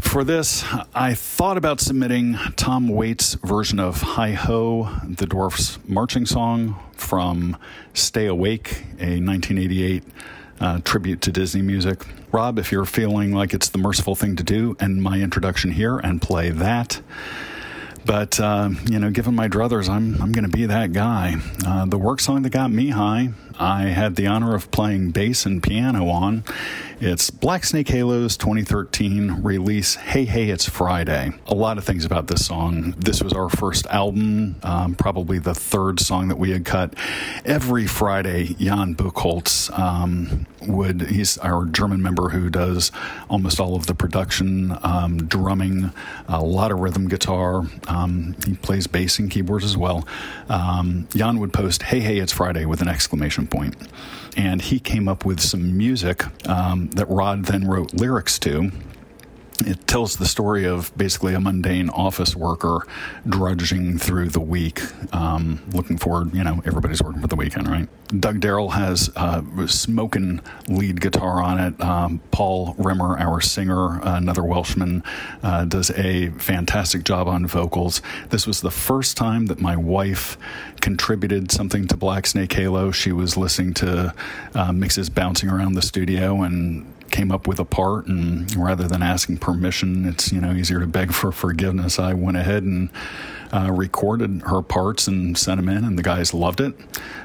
For 0.00 0.24
this, 0.24 0.64
I 0.94 1.14
thought 1.14 1.56
about 1.56 1.80
submitting 1.80 2.34
Tom 2.56 2.88
Waits' 2.88 3.34
version 3.34 3.80
of 3.80 4.02
Hi 4.02 4.32
Ho, 4.32 4.94
the 5.02 5.26
Dwarfs 5.26 5.78
marching 5.88 6.26
song 6.26 6.78
from 6.92 7.56
Stay 7.94 8.26
Awake, 8.26 8.82
a 8.98 9.18
1988 9.20 10.04
uh, 10.60 10.80
tribute 10.84 11.22
to 11.22 11.32
Disney 11.32 11.62
music. 11.62 12.06
Rob, 12.30 12.58
if 12.58 12.70
you're 12.70 12.84
feeling 12.84 13.32
like 13.32 13.54
it's 13.54 13.70
the 13.70 13.78
merciful 13.78 14.14
thing 14.14 14.36
to 14.36 14.42
do, 14.42 14.76
end 14.80 15.02
my 15.02 15.18
introduction 15.18 15.70
here 15.70 15.96
and 15.98 16.20
play 16.20 16.50
that. 16.50 17.00
But 18.04 18.38
uh, 18.38 18.70
you 18.88 18.98
know, 18.98 19.10
given 19.10 19.34
my 19.34 19.48
druthers, 19.48 19.88
I'm 19.88 20.20
I'm 20.22 20.30
going 20.30 20.48
to 20.48 20.56
be 20.56 20.66
that 20.66 20.92
guy. 20.92 21.36
Uh, 21.66 21.86
the 21.86 21.98
work 21.98 22.20
song 22.20 22.42
that 22.42 22.50
got 22.50 22.70
me 22.70 22.90
high, 22.90 23.30
I 23.58 23.84
had 23.84 24.16
the 24.16 24.26
honor 24.26 24.54
of 24.54 24.70
playing 24.70 25.12
bass 25.12 25.46
and 25.46 25.62
piano 25.62 26.08
on. 26.08 26.44
It's 26.98 27.28
Black 27.28 27.64
Snake 27.64 27.88
Halo's 27.88 28.36
2013 28.38 29.42
release, 29.42 29.96
Hey 29.96 30.24
Hey 30.24 30.48
It's 30.48 30.66
Friday. 30.66 31.32
A 31.46 31.54
lot 31.54 31.76
of 31.76 31.84
things 31.84 32.06
about 32.06 32.26
this 32.26 32.46
song. 32.46 32.94
This 32.96 33.22
was 33.22 33.34
our 33.34 33.50
first 33.50 33.86
album, 33.88 34.56
um, 34.62 34.94
probably 34.94 35.38
the 35.38 35.54
third 35.54 36.00
song 36.00 36.28
that 36.28 36.36
we 36.38 36.52
had 36.52 36.64
cut. 36.64 36.94
Every 37.44 37.86
Friday, 37.86 38.54
Jan 38.54 38.94
Buchholz 38.94 39.70
um, 39.78 40.46
would, 40.62 41.02
he's 41.02 41.36
our 41.38 41.66
German 41.66 42.02
member 42.02 42.30
who 42.30 42.48
does 42.48 42.92
almost 43.28 43.60
all 43.60 43.76
of 43.76 43.86
the 43.86 43.94
production, 43.94 44.76
um, 44.82 45.18
drumming, 45.26 45.92
a 46.28 46.40
lot 46.40 46.72
of 46.72 46.78
rhythm 46.78 47.08
guitar. 47.08 47.64
Um, 47.88 48.36
he 48.46 48.54
plays 48.54 48.86
bass 48.86 49.18
and 49.18 49.30
keyboards 49.30 49.66
as 49.66 49.76
well. 49.76 50.08
Um, 50.48 51.08
Jan 51.14 51.38
would 51.40 51.52
post, 51.52 51.82
Hey 51.82 52.00
Hey 52.00 52.18
It's 52.18 52.32
Friday 52.32 52.64
with 52.64 52.80
an 52.80 52.88
exclamation 52.88 53.45
point. 53.46 53.74
And 54.36 54.60
he 54.60 54.78
came 54.78 55.08
up 55.08 55.24
with 55.24 55.40
some 55.40 55.76
music 55.76 56.24
um, 56.48 56.88
that 56.88 57.08
Rod 57.08 57.46
then 57.46 57.66
wrote 57.66 57.94
lyrics 57.94 58.38
to. 58.40 58.70
It 59.64 59.86
tells 59.86 60.16
the 60.16 60.26
story 60.26 60.66
of 60.66 60.96
basically 60.96 61.32
a 61.34 61.40
mundane 61.40 61.88
office 61.88 62.36
worker 62.36 62.86
drudging 63.26 63.98
through 63.98 64.28
the 64.28 64.40
week, 64.40 64.82
um, 65.14 65.62
looking 65.72 65.96
forward. 65.96 66.34
You 66.34 66.44
know, 66.44 66.62
everybody's 66.66 67.02
working 67.02 67.22
for 67.22 67.26
the 67.26 67.36
weekend, 67.36 67.66
right? 67.68 67.88
Doug 68.20 68.40
Darrell 68.40 68.70
has 68.70 69.10
uh, 69.16 69.42
smoking 69.66 70.40
lead 70.68 71.00
guitar 71.00 71.42
on 71.42 71.58
it. 71.58 71.80
Um, 71.80 72.20
Paul 72.30 72.74
Rimmer, 72.78 73.18
our 73.18 73.40
singer, 73.40 73.98
another 74.02 74.44
Welshman, 74.44 75.02
uh, 75.42 75.64
does 75.64 75.90
a 75.92 76.28
fantastic 76.30 77.04
job 77.04 77.26
on 77.26 77.46
vocals. 77.46 78.02
This 78.28 78.46
was 78.46 78.60
the 78.60 78.70
first 78.70 79.16
time 79.16 79.46
that 79.46 79.60
my 79.60 79.76
wife 79.76 80.36
contributed 80.80 81.50
something 81.50 81.86
to 81.88 81.96
Black 81.96 82.26
Snake 82.26 82.52
Halo. 82.52 82.90
She 82.92 83.10
was 83.10 83.36
listening 83.36 83.74
to 83.74 84.14
uh, 84.54 84.72
mixes 84.72 85.08
bouncing 85.08 85.48
around 85.48 85.74
the 85.74 85.82
studio 85.82 86.42
and 86.42 86.92
came 87.10 87.32
up 87.32 87.46
with 87.46 87.58
a 87.58 87.64
part 87.64 88.06
and 88.06 88.54
rather 88.56 88.86
than 88.88 89.02
asking 89.02 89.38
permission 89.38 90.06
it's 90.06 90.32
you 90.32 90.40
know 90.40 90.52
easier 90.52 90.80
to 90.80 90.86
beg 90.86 91.12
for 91.12 91.32
forgiveness. 91.32 91.98
I 91.98 92.14
went 92.14 92.36
ahead 92.36 92.62
and 92.62 92.90
uh, 93.52 93.70
recorded 93.70 94.42
her 94.46 94.62
parts 94.62 95.06
and 95.06 95.36
sent 95.38 95.58
them 95.58 95.68
in 95.68 95.84
and 95.84 95.98
the 95.98 96.02
guys 96.02 96.34
loved 96.34 96.60
it. 96.60 96.74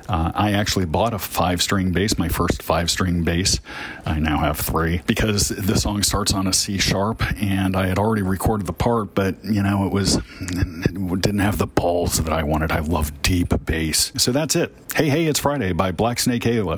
Uh, 0.08 0.32
i 0.36 0.52
actually 0.52 0.86
bought 0.86 1.14
a 1.14 1.20
five 1.20 1.62
string 1.62 1.92
bass 1.92 2.18
my 2.18 2.28
first 2.28 2.62
five 2.62 2.90
string 2.92 3.24
bass. 3.24 3.60
I 4.06 4.20
now 4.20 4.40
have 4.40 4.60
three 4.60 5.02
because 5.08 5.50
the 5.50 5.78
song 5.78 6.04
starts 6.04 6.34
on 6.34 6.48
a 6.48 6.54
c 6.54 6.78
sharp 6.78 7.24
and 7.42 7.76
i 7.76 7.88
had 7.88 7.98
already 7.98 8.22
recorded 8.22 8.68
the 8.68 8.74
part 8.74 9.16
but 9.16 9.44
you 9.44 9.64
know 9.64 9.86
it 9.86 9.92
was 9.92 10.18
it 10.18 11.22
didn't 11.22 11.40
have 11.40 11.58
the 11.58 11.68
balls 11.68 12.18
that 12.18 12.34
i 12.34 12.44
wanted. 12.44 12.72
I 12.72 12.80
love 12.80 13.22
deep 13.22 13.54
bass. 13.66 14.12
So 14.18 14.32
that's 14.32 14.56
it. 14.56 14.74
Hey 14.96 15.10
hey 15.10 15.26
it's 15.26 15.40
friday 15.40 15.74
by 15.74 15.92
black 15.92 16.20
snake 16.20 16.44
halo. 16.44 16.78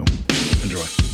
Enjoy 0.63 1.12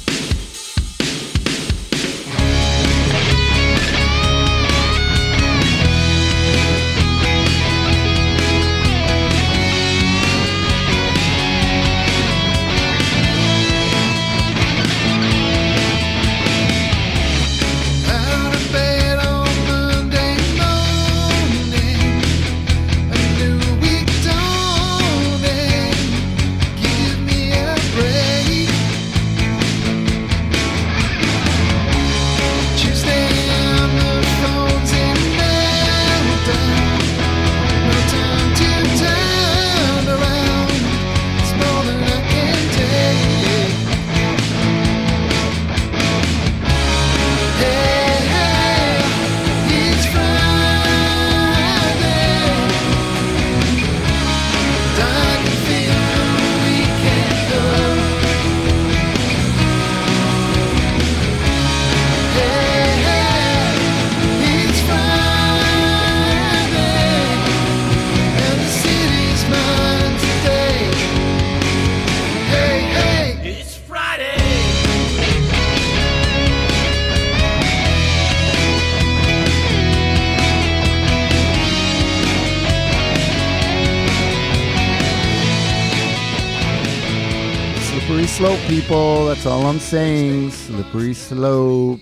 slope, 88.39 88.59
people. 88.69 89.25
That's 89.25 89.45
all 89.45 89.65
I'm 89.65 89.79
saying. 89.79 90.51
Slippery 90.51 91.13
slope. 91.13 91.99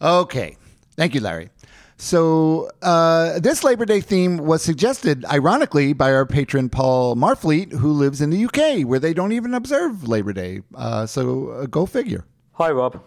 Okay. 0.00 0.56
Thank 0.96 1.12
you, 1.12 1.20
Larry. 1.20 1.50
So, 1.96 2.70
uh, 2.82 3.40
this 3.40 3.64
Labor 3.64 3.84
Day 3.84 4.00
theme 4.00 4.36
was 4.36 4.62
suggested, 4.62 5.24
ironically, 5.24 5.92
by 5.92 6.12
our 6.12 6.24
patron 6.24 6.68
Paul 6.68 7.16
Marfleet, 7.16 7.72
who 7.72 7.90
lives 7.90 8.20
in 8.20 8.30
the 8.30 8.44
UK, 8.44 8.86
where 8.86 9.00
they 9.00 9.12
don't 9.12 9.32
even 9.32 9.54
observe 9.54 10.06
Labor 10.06 10.32
Day. 10.32 10.60
Uh, 10.72 11.04
so, 11.04 11.48
uh, 11.48 11.66
go 11.66 11.84
figure. 11.84 12.24
Hi, 12.52 12.70
Rob. 12.70 13.02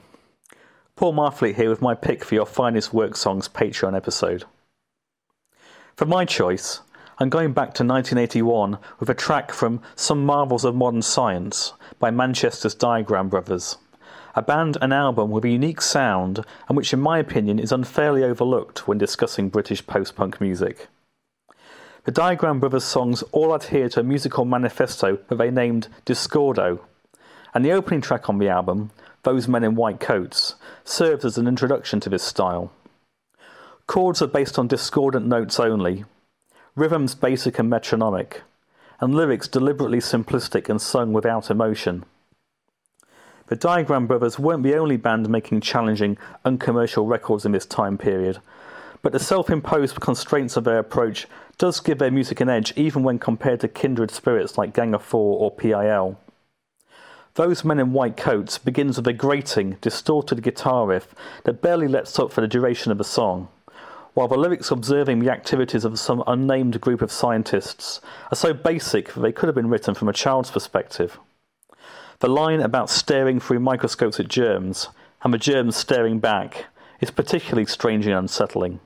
Paul 0.97 1.13
Marfleet 1.13 1.55
here 1.55 1.69
with 1.69 1.81
my 1.81 1.95
pick 1.95 2.25
for 2.25 2.35
your 2.35 2.45
finest 2.45 2.93
work 2.93 3.15
songs 3.15 3.47
Patreon 3.47 3.95
episode. 3.95 4.43
For 5.95 6.05
my 6.05 6.25
choice, 6.25 6.81
I'm 7.21 7.27
going 7.27 7.51
back 7.51 7.73
to 7.73 7.83
1981 7.83 8.77
with 9.01 9.09
a 9.09 9.13
track 9.13 9.51
from 9.51 9.81
Some 9.97 10.25
Marvels 10.25 10.63
of 10.63 10.73
Modern 10.73 11.01
Science 11.01 11.73
by 11.99 12.11
Manchester's 12.11 12.73
Diagram 12.73 13.27
Brothers, 13.27 13.77
a 14.35 14.41
band 14.41 14.77
and 14.81 14.93
album 14.93 15.29
with 15.29 15.43
a 15.43 15.49
unique 15.49 15.81
sound 15.81 16.45
and 16.69 16.77
which, 16.77 16.93
in 16.93 17.01
my 17.01 17.19
opinion, 17.19 17.59
is 17.59 17.73
unfairly 17.73 18.23
overlooked 18.23 18.87
when 18.87 18.97
discussing 18.97 19.49
British 19.49 19.85
post 19.85 20.15
punk 20.15 20.39
music. 20.39 20.87
The 22.05 22.13
Diagram 22.13 22.61
Brothers 22.61 22.85
songs 22.85 23.21
all 23.33 23.53
adhere 23.53 23.89
to 23.89 23.99
a 23.99 24.03
musical 24.03 24.45
manifesto 24.45 25.19
that 25.27 25.37
they 25.37 25.51
named 25.51 25.89
Discordo, 26.05 26.79
and 27.53 27.65
the 27.65 27.73
opening 27.73 27.99
track 27.99 28.29
on 28.29 28.37
the 28.37 28.47
album, 28.47 28.91
Those 29.23 29.45
Men 29.45 29.65
in 29.65 29.75
White 29.75 29.99
Coats, 29.99 30.55
serves 30.85 31.25
as 31.25 31.37
an 31.37 31.49
introduction 31.49 31.99
to 31.99 32.09
this 32.09 32.23
style. 32.23 32.71
Chords 33.87 34.21
are 34.21 34.27
based 34.27 34.57
on 34.57 34.69
discordant 34.69 35.25
notes 35.25 35.59
only, 35.59 36.05
rhythms 36.79 37.13
basic 37.13 37.59
and 37.59 37.69
metronomic, 37.69 38.41
and 39.01 39.13
lyrics 39.13 39.49
deliberately 39.49 39.99
simplistic 39.99 40.69
and 40.69 40.81
sung 40.81 41.11
without 41.11 41.51
emotion. 41.51 42.05
The 43.47 43.57
Diagram 43.57 44.07
Brothers 44.07 44.39
weren't 44.39 44.63
the 44.63 44.77
only 44.77 44.95
band 44.95 45.27
making 45.27 45.61
challenging, 45.61 46.17
uncommercial 46.45 47.05
records 47.05 47.45
in 47.45 47.51
this 47.51 47.65
time 47.65 47.97
period, 47.97 48.39
but 49.01 49.11
the 49.11 49.19
self 49.19 49.49
imposed 49.49 49.99
constraints 49.99 50.55
of 50.55 50.63
their 50.63 50.79
approach 50.79 51.27
does 51.57 51.81
give 51.81 51.97
their 51.97 52.11
music 52.11 52.39
an 52.39 52.49
edge 52.49 52.71
even 52.77 53.03
when 53.03 53.19
compared 53.19 53.59
to 53.59 53.67
kindred 53.67 54.11
spirits 54.11 54.57
like 54.57 54.73
Gang 54.73 54.93
of 54.93 55.03
Four 55.03 55.37
or 55.37 55.51
PIL. 55.51 56.17
Those 57.35 57.65
Men 57.65 57.79
in 57.79 57.91
White 57.91 58.15
Coats 58.15 58.57
begins 58.57 58.97
with 58.97 59.07
a 59.07 59.13
grating, 59.13 59.77
distorted 59.81 60.43
guitar 60.43 60.87
riff 60.87 61.13
that 61.43 61.61
barely 61.61 61.87
lets 61.87 62.17
up 62.19 62.31
for 62.31 62.41
the 62.41 62.47
duration 62.47 62.91
of 62.91 62.97
the 62.97 63.03
song, 63.03 63.49
while 64.19 64.27
the 64.27 64.35
lyrics 64.35 64.69
observing 64.69 65.19
the 65.19 65.31
activities 65.31 65.85
of 65.85 65.97
some 65.97 66.21
unnamed 66.27 66.81
group 66.81 67.01
of 67.01 67.09
scientists 67.09 68.01
are 68.29 68.35
so 68.35 68.53
basic 68.53 69.13
that 69.13 69.21
they 69.21 69.31
could 69.31 69.47
have 69.47 69.55
been 69.55 69.69
written 69.69 69.93
from 69.95 70.09
a 70.09 70.13
child's 70.13 70.51
perspective. 70.51 71.17
The 72.19 72.27
line 72.27 72.59
about 72.59 72.89
staring 72.89 73.39
through 73.39 73.61
microscopes 73.61 74.19
at 74.19 74.27
germs, 74.27 74.89
and 75.23 75.33
the 75.33 75.37
germs 75.37 75.77
staring 75.77 76.19
back, 76.19 76.65
is 76.99 77.11
particularly 77.11 77.65
strange 77.65 78.05
and 78.07 78.13
unsettling. 78.13 78.81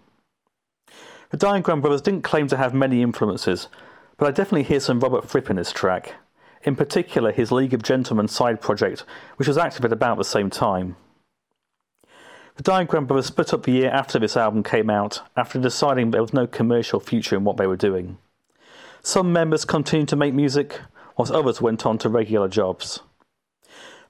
The 1.32 1.38
Diagram 1.38 1.82
Brothers 1.82 2.04
didn't 2.04 2.22
claim 2.22 2.48
to 2.50 2.58
have 2.58 2.76
many 2.76 3.02
influences, 3.02 3.70
but 4.18 4.28
I 4.28 4.32
definitely 4.32 4.62
hear 4.62 4.82
some 4.82 5.00
Robert 5.00 5.28
Fripp 5.28 5.50
in 5.50 5.56
this 5.56 5.72
track, 5.72 6.14
in 6.62 6.76
particular 6.76 7.32
his 7.32 7.52
League 7.52 7.74
of 7.74 7.82
Gentlemen 7.82 8.28
side 8.28 8.62
project, 8.62 9.04
which 9.38 9.48
was 9.48 9.58
active 9.58 9.84
at 9.84 9.94
about 9.94 10.20
the 10.20 10.24
same 10.24 10.52
time. 10.52 10.96
The 12.56 12.64
Diagram 12.64 13.08
Brothers 13.08 13.26
split 13.26 13.52
up 13.52 13.64
the 13.64 13.72
year 13.72 13.90
after 13.90 14.20
this 14.20 14.38
album 14.38 14.62
came 14.62 14.88
out, 14.88 15.22
after 15.36 15.58
deciding 15.60 16.12
there 16.12 16.22
was 16.22 16.34
no 16.34 16.46
commercial 16.46 17.00
future 17.00 17.36
in 17.36 17.44
what 17.44 17.58
they 17.58 17.66
were 17.66 17.76
doing. 17.76 18.20
Some 19.02 19.34
members 19.34 19.66
continued 19.66 20.10
to 20.10 20.16
make 20.16 20.36
music, 20.36 20.80
whilst 21.18 21.32
others 21.32 21.62
went 21.62 21.84
on 21.84 21.98
to 21.98 22.10
regular 22.10 22.48
jobs. 22.48 23.00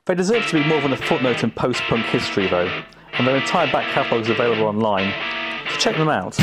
They 0.05 0.15
deserve 0.15 0.45
to 0.47 0.61
be 0.61 0.67
more 0.67 0.81
than 0.81 0.91
a 0.91 0.97
footnote 0.97 1.41
in 1.41 1.51
post 1.51 1.81
punk 1.83 2.05
history, 2.07 2.49
though, 2.49 2.69
and 3.13 3.25
their 3.25 3.37
entire 3.37 3.71
back 3.71 3.89
catalogue 3.93 4.25
is 4.25 4.29
available 4.29 4.65
online, 4.65 5.13
so 5.71 5.77
check 5.77 5.95
them 5.95 6.09
out. 6.09 6.37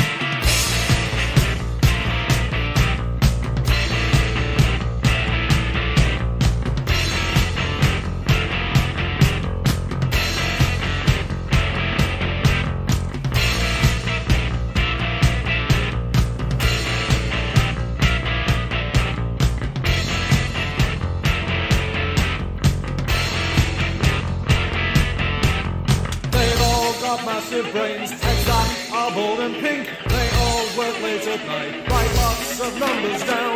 Night, 31.47 31.89
write 31.89 32.15
lots 32.17 32.59
of 32.59 32.79
numbers 32.79 33.23
down. 33.25 33.50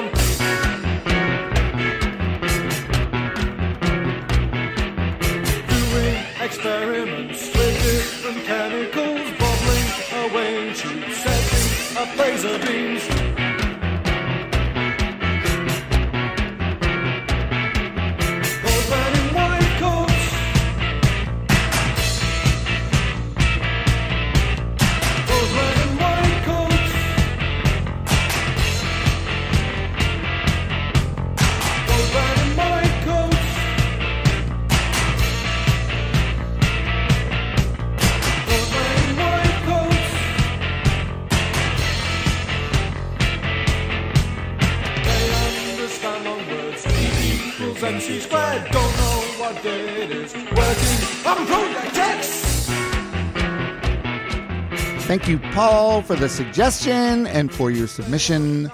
Paul, 55.56 56.02
for 56.02 56.18
the 56.18 56.28
suggestion 56.28 57.26
and 57.28 57.50
for 57.50 57.72
your 57.72 57.88
submission. 57.88 58.70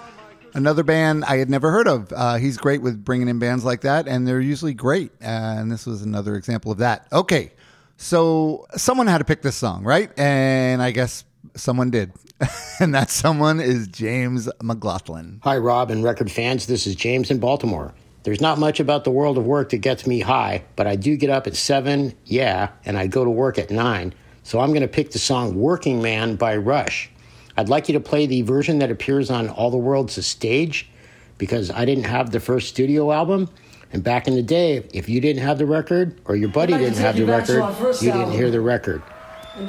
Another 0.56 0.82
band 0.82 1.24
I 1.26 1.38
had 1.38 1.48
never 1.48 1.70
heard 1.70 1.88
of. 1.88 2.12
Uh, 2.12 2.38
he's 2.38 2.58
great 2.58 2.82
with 2.82 3.06
bringing 3.06 3.28
in 3.28 3.38
bands 3.38 3.64
like 3.64 3.82
that, 3.82 4.08
and 4.08 4.28
they're 4.28 4.42
usually 4.42 4.74
great. 4.74 5.12
Uh, 5.22 5.28
and 5.60 5.72
this 5.72 5.86
was 5.86 6.02
another 6.02 6.36
example 6.36 6.72
of 6.72 6.80
that. 6.80 7.06
Okay, 7.14 7.52
so 7.98 8.66
someone 8.76 9.06
had 9.06 9.20
to 9.20 9.26
pick 9.26 9.44
this 9.44 9.56
song, 9.56 9.84
right? 9.84 10.12
And 10.18 10.82
I 10.82 10.90
guess 10.90 11.24
someone 11.54 11.92
did. 11.92 12.14
and 12.80 12.96
that 12.96 13.12
someone 13.12 13.60
is 13.60 13.88
James 13.88 14.50
McLaughlin. 14.64 15.40
Hi, 15.44 15.58
Rob 15.58 15.92
and 15.92 16.04
record 16.04 16.32
fans. 16.32 16.66
This 16.66 16.88
is 16.88 16.96
James 16.96 17.30
in 17.30 17.38
Baltimore. 17.38 17.94
There's 18.24 18.42
not 18.42 18.58
much 18.58 18.80
about 18.80 19.04
the 19.04 19.12
world 19.12 19.38
of 19.38 19.46
work 19.46 19.70
that 19.70 19.78
gets 19.82 20.08
me 20.08 20.22
high, 20.22 20.64
but 20.76 20.88
I 20.88 20.96
do 20.96 21.16
get 21.16 21.30
up 21.30 21.46
at 21.46 21.56
7, 21.56 22.16
yeah, 22.26 22.70
and 22.86 22.98
I 22.98 23.06
go 23.06 23.24
to 23.24 23.30
work 23.30 23.60
at 23.60 23.70
9. 23.70 24.16
So 24.44 24.60
I'm 24.60 24.70
going 24.70 24.82
to 24.82 24.88
pick 24.88 25.12
the 25.12 25.20
song 25.20 25.56
Working 25.56 26.02
Man 26.02 26.36
by 26.36 26.58
Rush. 26.58 27.10
I'd 27.58 27.70
like 27.70 27.88
you 27.90 27.94
to 27.94 28.00
play 28.00 28.26
the 28.26 28.42
version 28.42 28.80
that 28.80 28.92
appears 28.92 29.30
on 29.30 29.50
All 29.50 29.70
the 29.70 29.78
World's 29.78 30.18
a 30.18 30.24
Stage 30.24 30.90
because 31.38 31.70
I 31.70 31.86
didn't 31.86 32.06
have 32.06 32.32
the 32.32 32.40
first 32.40 32.70
studio 32.70 33.12
album. 33.12 33.50
And 33.94 34.04
back 34.04 34.28
in 34.28 34.36
the 34.36 34.42
day, 34.42 34.88
if 34.94 35.10
you 35.10 35.20
didn't 35.20 35.44
have 35.44 35.58
the 35.58 35.66
record 35.66 36.20
or 36.26 36.36
your 36.36 36.50
buddy 36.50 36.74
I'd 36.74 36.82
like 36.82 36.86
to 36.86 36.90
didn't 36.92 37.06
have 37.06 37.16
the 37.16 37.22
you 37.22 37.28
back 37.28 37.46
to 37.46 37.58
record, 37.58 38.02
you 38.02 38.12
didn't 38.12 38.32
hear 38.32 38.50
the 38.50 38.62
record. 38.62 39.04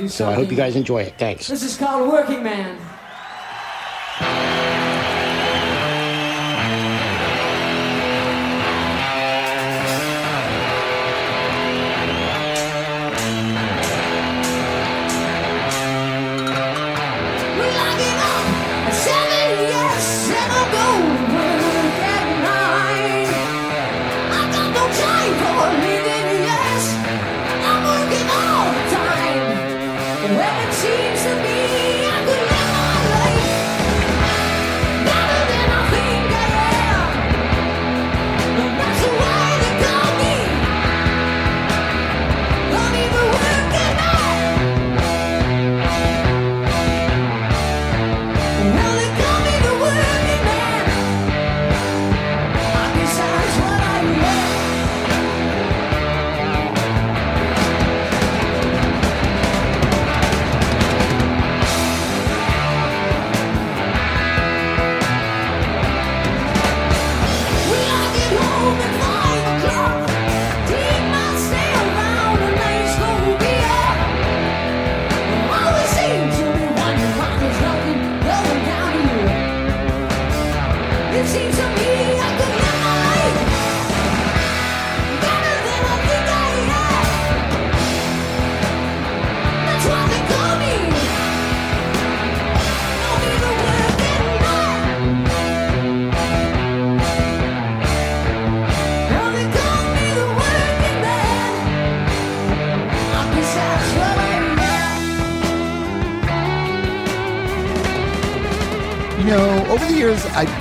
So 0.06 0.28
I 0.28 0.34
hope 0.34 0.50
you 0.50 0.56
guys 0.56 0.76
enjoy 0.76 1.02
it. 1.02 1.18
Thanks. 1.18 1.48
This 1.48 1.64
is 1.64 1.76
called 1.76 2.08
Working 2.10 2.42
Man. 2.42 2.78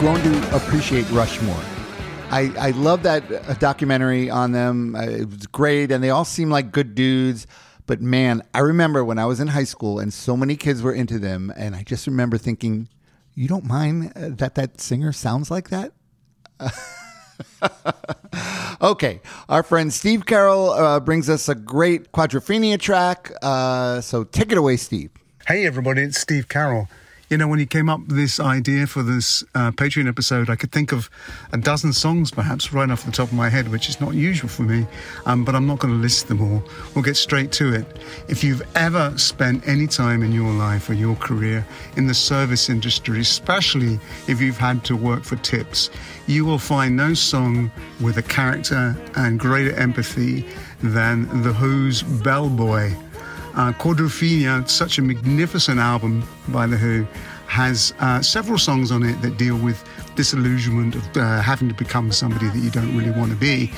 Grown 0.02 0.20
to 0.20 0.56
appreciate 0.56 1.08
Rush 1.12 1.40
more. 1.44 1.62
I, 2.32 2.52
I 2.58 2.72
love 2.72 3.04
that 3.04 3.24
uh, 3.32 3.54
documentary 3.54 4.32
on 4.32 4.52
them. 4.52 4.96
Uh, 4.96 5.04
it 5.04 5.30
was 5.30 5.46
great, 5.46 5.92
and 5.92 6.04
they 6.04 6.10
all 6.10 6.26
seem 6.26 6.50
like 6.50 6.72
good 6.72 6.96
dudes. 6.96 7.46
But 7.86 8.02
man, 8.02 8.42
I 8.52 8.62
remember 8.62 9.06
when 9.06 9.20
I 9.20 9.26
was 9.26 9.40
in 9.40 9.50
high 9.50 9.64
school 9.64 10.00
and 10.00 10.12
so 10.12 10.36
many 10.36 10.56
kids 10.56 10.82
were 10.82 10.92
into 10.92 11.20
them, 11.20 11.54
and 11.56 11.76
I 11.76 11.84
just 11.84 12.08
remember 12.08 12.40
thinking, 12.40 12.90
you 13.36 13.48
don't 13.48 13.66
mind 13.66 14.12
uh, 14.16 14.30
that 14.38 14.56
that 14.56 14.82
singer 14.82 15.14
sounds 15.14 15.52
like 15.52 15.70
that? 15.70 15.92
okay, 18.82 19.22
our 19.50 19.62
friend 19.62 19.94
Steve 19.94 20.26
Carroll 20.26 20.72
uh, 20.72 21.00
brings 21.00 21.30
us 21.30 21.48
a 21.48 21.54
great 21.54 22.12
quadrophenia 22.12 22.80
track. 22.80 23.32
Uh, 23.44 24.02
so 24.02 24.24
take 24.24 24.52
it 24.52 24.58
away, 24.58 24.78
Steve. 24.78 25.12
Hey 25.46 25.68
everybody, 25.68 26.02
it's 26.02 26.20
Steve 26.20 26.48
Carroll. 26.48 26.88
You 27.32 27.38
know, 27.38 27.48
when 27.48 27.60
he 27.60 27.66
came 27.66 27.90
up 27.90 28.02
with 28.02 28.18
this 28.18 28.42
idea 28.42 28.86
for 28.86 29.04
this 29.04 29.42
uh, 29.56 29.72
Patreon 29.72 30.06
episode, 30.10 30.50
I 30.50 30.58
could 30.58 30.74
think 30.74 30.92
of 30.92 31.10
a 31.54 31.58
dozen 31.58 31.94
songs 31.94 32.30
perhaps 32.30 32.74
right 32.74 32.92
off 32.92 33.06
the 33.06 33.12
top 33.14 33.30
of 33.30 33.34
my 33.34 33.48
head, 33.48 33.70
which 33.70 33.88
is 33.88 34.02
not 34.02 34.16
usual 34.16 34.50
for 34.50 34.64
me, 34.64 34.86
um, 35.26 35.46
but 35.46 35.56
I'm 35.56 35.66
not 35.66 35.80
going 35.80 35.94
to 35.94 36.00
list 36.02 36.28
them 36.28 36.42
all. 36.42 36.62
We'll 36.94 37.06
get 37.06 37.16
straight 37.16 37.54
to 37.54 37.74
it. 37.74 37.86
If 38.28 38.44
you've 38.44 38.62
ever 38.76 39.18
spent 39.18 39.66
any 39.66 39.88
time 39.88 40.24
in 40.24 40.34
your 40.34 40.52
life 40.52 40.90
or 40.90 40.94
your 40.94 41.16
career 41.16 41.66
in 41.96 42.06
the 42.06 42.14
service 42.14 42.70
industry, 42.70 43.22
especially 43.22 43.98
if 44.28 44.42
you've 44.42 44.58
had 44.58 44.84
to 44.84 44.98
work 44.98 45.24
for 45.24 45.38
tips, 45.38 45.90
you 46.28 46.44
will 46.44 46.60
find 46.60 46.98
no 46.98 47.14
song 47.14 47.72
with 48.02 48.18
a 48.18 48.24
character 48.24 48.94
and 49.16 49.40
greater 49.40 49.74
empathy 49.78 50.46
than 50.84 51.44
The 51.44 51.54
Who's 51.54 52.04
Bellboy. 52.04 52.94
Uh, 53.54 53.74
Quadrophenia, 53.74 54.68
such 54.70 54.98
a 54.98 55.02
magnificent 55.02 55.80
album 55.80 56.28
by 56.50 56.68
The 56.68 56.78
Who, 56.78 57.06
has 57.48 57.94
uh, 58.00 58.22
several 58.22 58.58
songs 58.58 58.94
on 58.94 59.04
it 59.04 59.22
that 59.22 59.38
deal 59.38 59.58
with 59.58 59.84
disillusionment 60.16 60.96
of 60.96 61.18
uh, 61.18 61.42
having 61.42 61.68
to 61.68 61.74
become 61.74 62.10
somebody 62.14 62.48
that 62.48 62.60
you 62.60 62.72
don't 62.72 62.96
really 62.98 63.12
want 63.12 63.30
to 63.30 63.38
be. 63.38 63.70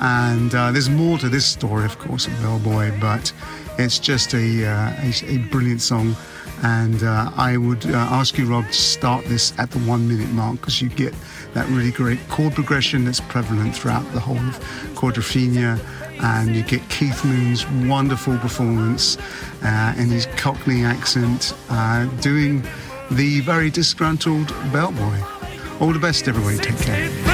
And 0.00 0.54
uh, 0.54 0.72
there's 0.72 0.90
more 0.90 1.16
to 1.18 1.30
this 1.30 1.46
story, 1.46 1.86
of 1.86 1.98
course, 1.98 2.26
of 2.26 2.34
Bellboy, 2.42 3.00
but 3.00 3.32
it's 3.78 3.98
just 3.98 4.34
a, 4.34 4.66
uh, 4.66 4.92
a, 5.00 5.12
a 5.26 5.38
brilliant 5.50 5.80
song. 5.80 6.14
And 6.62 7.02
uh, 7.02 7.30
I 7.34 7.56
would 7.56 7.86
uh, 7.86 7.96
ask 7.96 8.36
you, 8.36 8.44
Rob, 8.44 8.66
to 8.66 8.72
start 8.72 9.24
this 9.24 9.58
at 9.58 9.70
the 9.70 9.78
one 9.80 10.06
minute 10.06 10.28
mark 10.30 10.60
because 10.60 10.82
you 10.82 10.90
get 10.90 11.14
that 11.54 11.66
really 11.68 11.92
great 11.92 12.18
chord 12.28 12.54
progression 12.54 13.06
that's 13.06 13.20
prevalent 13.20 13.74
throughout 13.74 14.04
the 14.12 14.20
whole 14.20 14.36
of 14.36 14.58
Quadrophenia 14.94 15.80
and 16.20 16.54
you 16.54 16.62
get 16.62 16.88
Keith 16.88 17.24
Moon's 17.24 17.66
wonderful 17.88 18.38
performance 18.38 19.16
uh, 19.62 19.94
in 19.96 20.08
his 20.08 20.26
Cockney 20.36 20.84
accent, 20.84 21.54
uh, 21.70 22.06
doing 22.20 22.62
the 23.10 23.40
very 23.40 23.70
disgruntled 23.70 24.48
bellboy. 24.72 25.18
All 25.80 25.92
the 25.92 25.98
best, 25.98 26.28
everybody. 26.28 26.58
Take 26.58 26.78
care. 26.78 27.33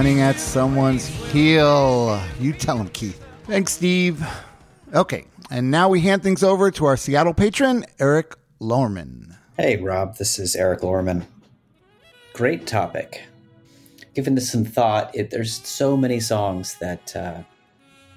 Running 0.00 0.22
at 0.22 0.36
someone's 0.36 1.06
heel. 1.30 2.18
You 2.38 2.54
tell 2.54 2.78
him, 2.78 2.88
Keith. 2.88 3.22
Thanks, 3.44 3.74
Steve. 3.74 4.26
Okay, 4.94 5.26
and 5.50 5.70
now 5.70 5.90
we 5.90 6.00
hand 6.00 6.22
things 6.22 6.42
over 6.42 6.70
to 6.70 6.86
our 6.86 6.96
Seattle 6.96 7.34
patron, 7.34 7.84
Eric 7.98 8.34
Lorman. 8.60 9.36
Hey, 9.58 9.76
Rob, 9.76 10.16
this 10.16 10.38
is 10.38 10.56
Eric 10.56 10.82
Lorman. 10.82 11.26
Great 12.32 12.66
topic. 12.66 13.24
Given 14.14 14.36
this 14.36 14.50
some 14.50 14.64
thought, 14.64 15.14
it, 15.14 15.28
there's 15.28 15.60
so 15.68 15.98
many 15.98 16.18
songs 16.18 16.76
that 16.80 17.14
uh, 17.14 17.42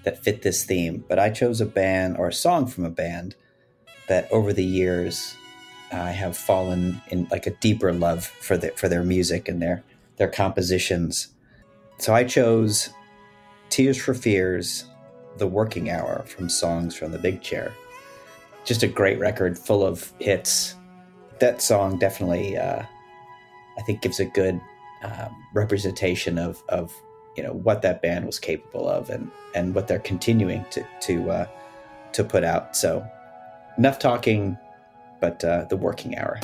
that 0.04 0.24
fit 0.24 0.42
this 0.42 0.64
theme, 0.64 1.04
but 1.10 1.20
I 1.20 1.32
chose 1.32 1.60
a 1.60 1.66
band 1.66 2.16
or 2.16 2.30
a 2.30 2.34
song 2.34 2.66
from 2.66 2.86
a 2.86 2.90
band 2.90 3.36
that 4.08 4.32
over 4.32 4.54
the 4.54 4.64
years 4.64 5.36
I 5.92 6.12
have 6.12 6.38
fallen 6.38 7.02
in 7.10 7.28
like 7.30 7.46
a 7.46 7.58
deeper 7.58 7.92
love 7.92 8.26
for 8.26 8.56
the, 8.56 8.70
for 8.70 8.88
their 8.88 9.04
music 9.04 9.50
and 9.50 9.62
their 9.62 9.84
their 10.16 10.30
compositions. 10.30 11.33
So 12.04 12.14
I 12.14 12.26
chose 12.26 12.90
Tears 13.70 13.96
for 13.96 14.14
Fears, 14.14 14.84
The 15.38 15.48
Working 15.48 15.90
Hour 15.90 16.26
from 16.28 16.50
Songs 16.50 16.94
from 16.98 17.14
the 17.14 17.18
Big 17.18 17.42
Chair. 17.42 17.72
Just 18.66 18.84
a 18.84 18.90
great 18.90 19.20
record 19.20 19.58
full 19.58 19.86
of 19.86 20.12
hits. 20.20 20.76
That 21.40 21.62
song 21.62 21.98
definitely, 21.98 22.58
uh, 22.58 22.84
I 23.78 23.82
think, 23.84 24.02
gives 24.02 24.20
a 24.20 24.26
good 24.26 24.60
um, 25.06 25.34
representation 25.54 26.38
of, 26.38 26.62
of 26.68 26.94
you 27.38 27.44
know 27.44 27.54
what 27.54 27.82
that 27.84 28.02
band 28.02 28.26
was 28.26 28.38
capable 28.38 28.86
of 28.86 29.10
and, 29.10 29.32
and 29.56 29.74
what 29.74 29.88
they're 29.88 30.00
continuing 30.00 30.66
to 30.72 30.86
to 31.04 31.30
uh, 31.30 31.48
to 32.12 32.26
put 32.26 32.44
out. 32.44 32.76
So 32.76 33.08
enough 33.78 33.98
talking, 33.98 34.58
but 35.22 35.42
uh, 35.46 35.68
The 35.70 35.78
Working 35.78 36.18
Hour. 36.18 36.42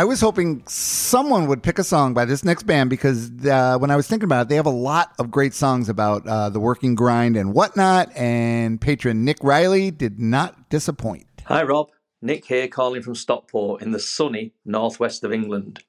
I 0.00 0.04
was 0.04 0.22
hoping 0.22 0.62
someone 0.66 1.46
would 1.48 1.62
pick 1.62 1.78
a 1.78 1.84
song 1.84 2.14
by 2.14 2.24
this 2.24 2.42
next 2.42 2.62
band 2.62 2.88
because 2.88 3.30
uh, 3.44 3.76
when 3.76 3.90
I 3.90 3.96
was 3.96 4.08
thinking 4.08 4.24
about 4.24 4.46
it, 4.46 4.48
they 4.48 4.54
have 4.54 4.64
a 4.64 4.70
lot 4.70 5.12
of 5.18 5.30
great 5.30 5.52
songs 5.52 5.90
about 5.90 6.26
uh, 6.26 6.48
the 6.48 6.58
working 6.58 6.94
grind 6.94 7.36
and 7.36 7.52
whatnot. 7.52 8.10
And 8.16 8.80
patron 8.80 9.26
Nick 9.26 9.36
Riley 9.42 9.90
did 9.90 10.18
not 10.18 10.70
disappoint. 10.70 11.26
Hi, 11.44 11.62
Rob. 11.64 11.90
Nick 12.22 12.46
here, 12.46 12.66
calling 12.66 13.02
from 13.02 13.14
Stockport 13.14 13.82
in 13.82 13.90
the 13.90 13.98
sunny 13.98 14.54
northwest 14.64 15.22
of 15.22 15.34
England. 15.34 15.84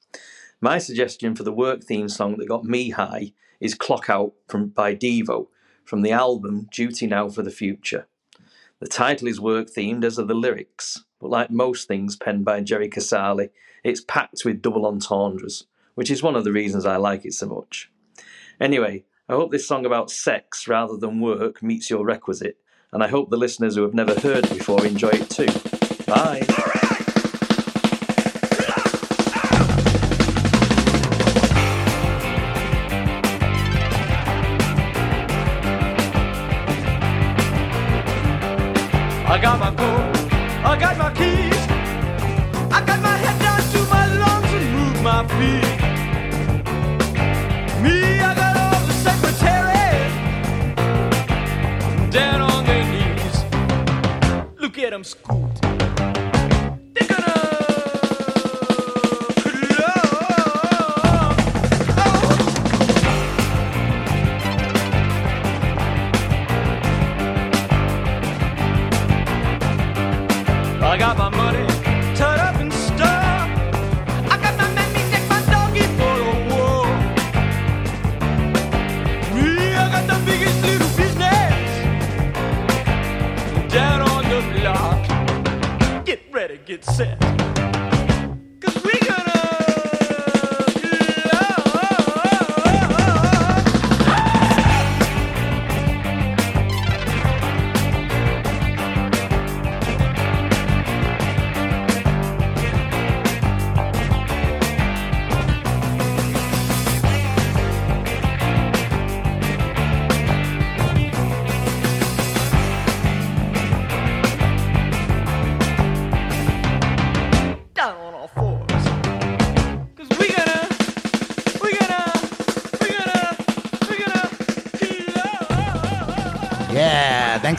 My 0.60 0.78
suggestion 0.78 1.34
for 1.34 1.44
the 1.44 1.54
work 1.54 1.82
theme 1.82 2.10
song 2.10 2.36
that 2.36 2.50
got 2.50 2.66
me 2.66 2.90
high 2.90 3.32
is 3.62 3.76
Clock 3.76 4.10
Out 4.10 4.34
from, 4.50 4.68
by 4.68 4.94
Devo 4.94 5.48
from 5.86 6.02
the 6.02 6.12
album 6.12 6.68
Duty 6.70 7.08
Now 7.08 7.30
for 7.30 7.44
the 7.44 7.50
Future. 7.50 8.08
The 8.82 8.90
title 8.90 9.30
is 9.30 9.40
work 9.40 9.70
themed, 9.70 10.04
as 10.04 10.20
are 10.20 10.26
the 10.26 10.34
lyrics, 10.34 11.02
but 11.22 11.30
like 11.30 11.50
most 11.50 11.88
things 11.88 12.18
penned 12.18 12.44
by 12.44 12.60
Jerry 12.60 12.90
Casale, 12.90 13.52
it's 13.84 14.02
packed 14.02 14.44
with 14.46 14.62
double 14.62 14.86
entendres, 14.86 15.66
which 15.96 16.12
is 16.12 16.24
one 16.24 16.36
of 16.36 16.44
the 16.44 16.52
reasons 16.52 16.86
I 16.86 16.98
like 16.98 17.26
it 17.26 17.34
so 17.34 17.48
much. 17.48 17.92
Anyway, 18.60 19.06
I 19.28 19.34
hope 19.34 19.52
this 19.52 19.68
song 19.68 19.86
about 19.86 20.12
sex 20.12 20.68
rather 20.68 20.98
than 20.98 21.22
work 21.22 21.64
meets 21.64 21.90
your 21.90 22.06
requisite, 22.06 22.58
and 22.92 23.04
I 23.04 23.08
hope 23.08 23.30
the 23.30 23.38
listeners 23.38 23.76
who 23.76 23.84
have 23.84 23.94
never 23.94 24.20
heard 24.20 24.46
it 24.46 24.54
before 24.54 24.86
enjoy 24.86 25.10
it 25.10 25.30
too. 25.30 25.48
Bye. 26.06 26.70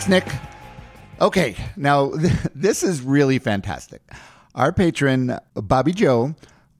Thanks, 0.02 0.26
Nick. 0.26 0.40
Okay, 1.20 1.54
now 1.76 2.10
this 2.54 2.82
is 2.82 3.02
really 3.02 3.38
fantastic. 3.38 4.02
Our 4.54 4.72
patron, 4.72 5.38
Bobby 5.54 5.92
Joe, 5.92 6.34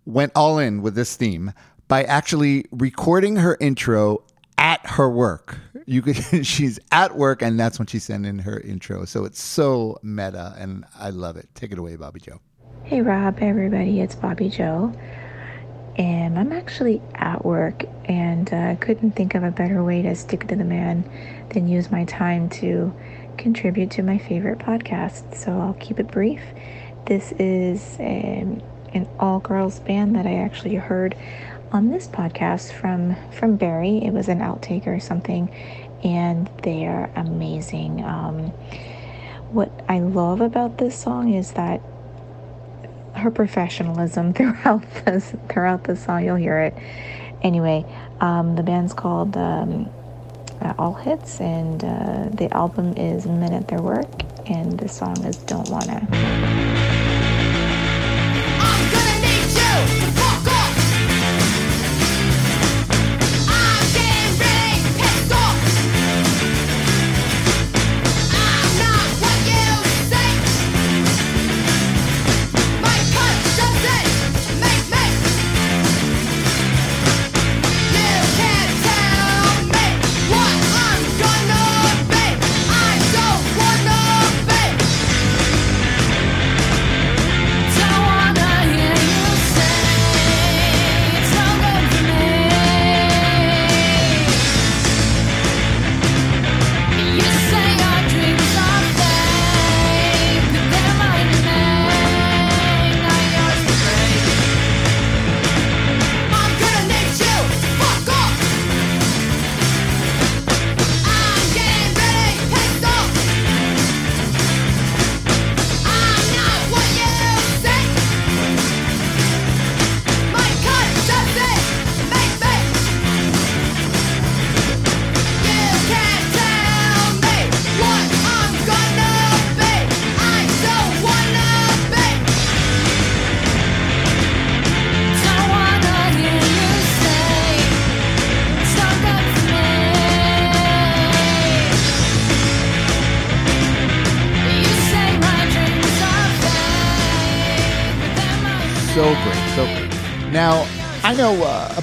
went 0.05 0.33
all 0.35 0.59
in 0.59 0.83
with 0.83 0.95
this 0.95 1.17
theme 1.17 1.53
by 1.89 2.05
actually 2.05 2.67
recording 2.73 3.37
her 3.37 3.57
intro 3.61 4.25
at 4.59 4.85
her 4.85 5.09
work. 5.09 5.59
You 5.87 6.03
could, 6.03 6.17
she's 6.47 6.79
at 6.91 7.17
work, 7.17 7.43
and 7.43 7.59
that's 7.59 7.79
when 7.79 7.87
she 7.87 7.99
sent 7.99 8.27
in 8.27 8.41
her 8.41 8.59
intro. 8.61 9.05
So 9.05 9.25
it's 9.25 9.41
so 9.41 9.99
meta, 10.03 10.55
and 10.59 10.85
I 10.99 11.11
love 11.11 11.37
it. 11.37 11.49
Take 11.55 11.73
it 11.73 11.79
away, 11.79 11.97
Bobby 11.97 12.21
Joe. 12.21 12.41
Hey 12.85 13.01
Rob, 13.01 13.39
everybody, 13.41 14.01
it's 14.01 14.17
Bobby 14.17 14.49
Joe. 14.49 14.93
And 15.97 16.39
I'm 16.39 16.53
actually 16.53 17.03
at 17.15 17.45
work 17.45 17.85
and 18.07 18.53
uh, 18.53 18.77
couldn't 18.77 19.13
think 19.13 19.35
of 19.35 19.45
a 19.45 19.51
better 19.51 19.85
way 19.85 20.01
to 20.03 20.15
stick 20.15 20.49
to 20.49 20.57
the 20.57 20.65
man 20.65 21.05
than 21.51 21.69
use 21.69 21.91
my 21.91 22.05
time 22.07 22.49
to 22.49 22.95
contribute 23.39 23.91
to 23.93 24.03
my 24.03 24.19
favorite 24.19 24.59
podcast. 24.59 25.35
So 25.35 25.53
I'll 25.53 25.75
keep 25.75 25.99
it 25.99 26.09
brief. 26.09 26.43
This 27.07 27.33
is 27.39 27.97
um, 27.99 28.63
an 28.95 29.09
all 29.19 29.41
girls 29.41 29.81
band 29.81 30.17
that 30.17 30.27
I 30.27 30.35
actually 30.35 30.77
heard 30.77 31.17
on 31.73 31.91
this 31.91 32.07
podcast 32.07 32.73
from 32.73 33.17
from 33.33 33.57
Barry. 33.57 33.99
It 34.05 34.13
was 34.13 34.29
an 34.29 34.41
outtake 34.41 34.87
or 34.87 35.01
something, 35.01 35.51
and 36.05 36.49
they 36.63 36.87
are 36.87 37.11
amazing. 37.17 38.05
Um, 38.05 38.49
what 39.51 39.71
I 39.89 40.01
love 40.01 40.41
about 40.41 40.79
this 40.79 40.99
song 40.99 41.35
is 41.35 41.53
that 41.53 41.81
her 43.15 43.31
professionalism 43.31 44.33
throughout 44.35 44.85
this 45.05 45.35
throughout 45.49 45.85
the 45.85 45.97
song. 45.97 46.25
You'll 46.25 46.37
hear 46.37 46.59
it. 46.59 46.75
Anyway, 47.43 47.85
um, 48.21 48.55
the 48.55 48.63
band's 48.63 48.95
called 48.95 49.37
um, 49.37 49.91
All 50.79 50.95
Hits, 50.95 51.41
and 51.41 51.85
uh, 51.85 52.29
the 52.33 52.49
album 52.53 52.95
is 52.97 53.27
Men 53.27 53.53
at 53.53 53.69
Their 53.69 53.83
Work, 53.83 54.09
and 54.47 54.79
the 54.79 54.89
song 54.89 55.25
is 55.25 55.37
Don't 55.39 55.69
Wanna. 55.69 56.72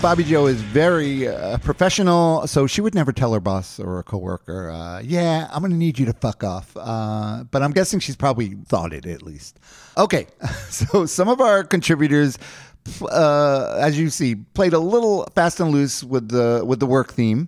Bobby 0.09 0.23
Joe 0.23 0.47
is 0.47 0.59
very 0.59 1.27
uh, 1.27 1.59
professional, 1.59 2.47
so 2.47 2.65
she 2.65 2.81
would 2.81 2.95
never 2.95 3.11
tell 3.11 3.31
her 3.31 3.39
boss 3.39 3.79
or 3.79 3.99
a 3.99 4.03
coworker, 4.03 4.71
uh, 4.71 5.01
"Yeah, 5.01 5.47
I'm 5.51 5.59
going 5.59 5.71
to 5.71 5.77
need 5.77 5.99
you 5.99 6.07
to 6.07 6.13
fuck 6.13 6.43
off." 6.43 6.75
Uh, 6.75 7.43
but 7.51 7.61
I'm 7.61 7.69
guessing 7.73 7.99
she's 7.99 8.15
probably 8.15 8.55
thought 8.65 8.91
it 8.91 9.05
at 9.05 9.21
least. 9.21 9.59
Okay, 9.99 10.25
so 10.71 11.05
some 11.05 11.29
of 11.29 11.39
our 11.39 11.63
contributors, 11.63 12.39
uh, 13.03 13.77
as 13.79 13.99
you 13.99 14.09
see, 14.09 14.33
played 14.33 14.73
a 14.73 14.79
little 14.79 15.27
fast 15.35 15.59
and 15.59 15.69
loose 15.69 16.03
with 16.03 16.29
the 16.29 16.63
with 16.65 16.79
the 16.79 16.87
work 16.87 17.13
theme. 17.13 17.47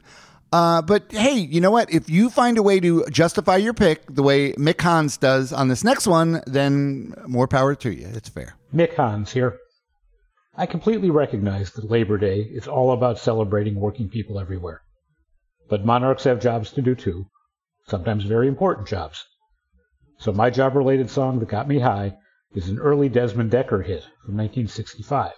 Uh, 0.53 0.83
but 0.83 1.11
hey, 1.11 1.33
you 1.33 1.61
know 1.61 1.71
what? 1.71 1.91
If 1.91 2.11
you 2.11 2.29
find 2.29 2.59
a 2.59 2.61
way 2.61 2.79
to 2.79 3.03
justify 3.09 3.55
your 3.55 3.73
pick 3.73 4.03
the 4.05 4.21
way 4.21 4.53
Mick 4.53 4.79
Hans 4.79 5.17
does 5.17 5.51
on 5.51 5.67
this 5.67 5.83
next 5.83 6.05
one, 6.05 6.43
then 6.45 7.15
more 7.25 7.47
power 7.47 7.73
to 7.73 7.91
you. 7.91 8.07
It's 8.13 8.29
fair. 8.29 8.55
Mick 8.71 8.93
Hans 8.97 9.31
here. 9.31 9.60
I 10.53 10.65
completely 10.65 11.09
recognize 11.09 11.71
that 11.71 11.89
Labor 11.89 12.17
Day 12.17 12.41
is 12.41 12.67
all 12.67 12.91
about 12.91 13.17
celebrating 13.17 13.75
working 13.75 14.09
people 14.09 14.37
everywhere. 14.37 14.81
But 15.69 15.85
monarchs 15.85 16.25
have 16.25 16.41
jobs 16.41 16.71
to 16.73 16.81
do 16.81 16.93
too, 16.93 17.27
sometimes 17.87 18.25
very 18.25 18.49
important 18.49 18.87
jobs. 18.87 19.25
So 20.17 20.33
my 20.33 20.49
job 20.49 20.75
related 20.75 21.09
song 21.09 21.39
that 21.39 21.47
got 21.47 21.69
me 21.69 21.79
high 21.79 22.17
is 22.53 22.67
an 22.67 22.79
early 22.79 23.07
Desmond 23.07 23.49
Dekker 23.49 23.85
hit 23.85 24.03
from 24.25 24.35
1965. 24.35 25.31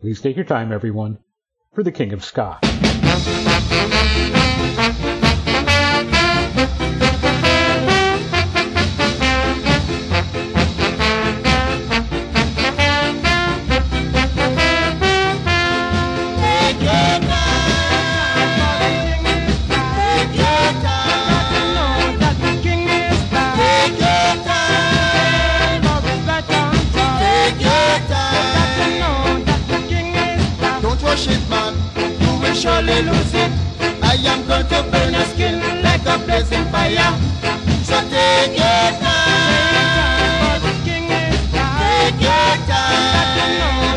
Please 0.00 0.20
take 0.20 0.34
your 0.34 0.44
time, 0.44 0.72
everyone, 0.72 1.18
for 1.72 1.84
the 1.84 1.92
King 1.92 2.12
of 2.12 2.24
Ska. 2.24 2.58
Will 32.50 32.56
surely 32.56 33.02
lose 33.02 33.34
it. 33.34 33.52
I 34.02 34.16
am 34.26 34.46
going 34.46 34.66
to 34.66 34.82
burn 34.90 35.12
your 35.12 35.24
skin 35.24 35.60
like 35.82 36.04
a 36.06 36.18
blazing 36.24 36.64
fire. 36.72 37.12
So 37.84 38.00
take 38.10 38.58
your 38.58 38.86
time. 38.98 40.60
Take 40.82 42.20
your 42.20 42.52
time. 42.66 43.89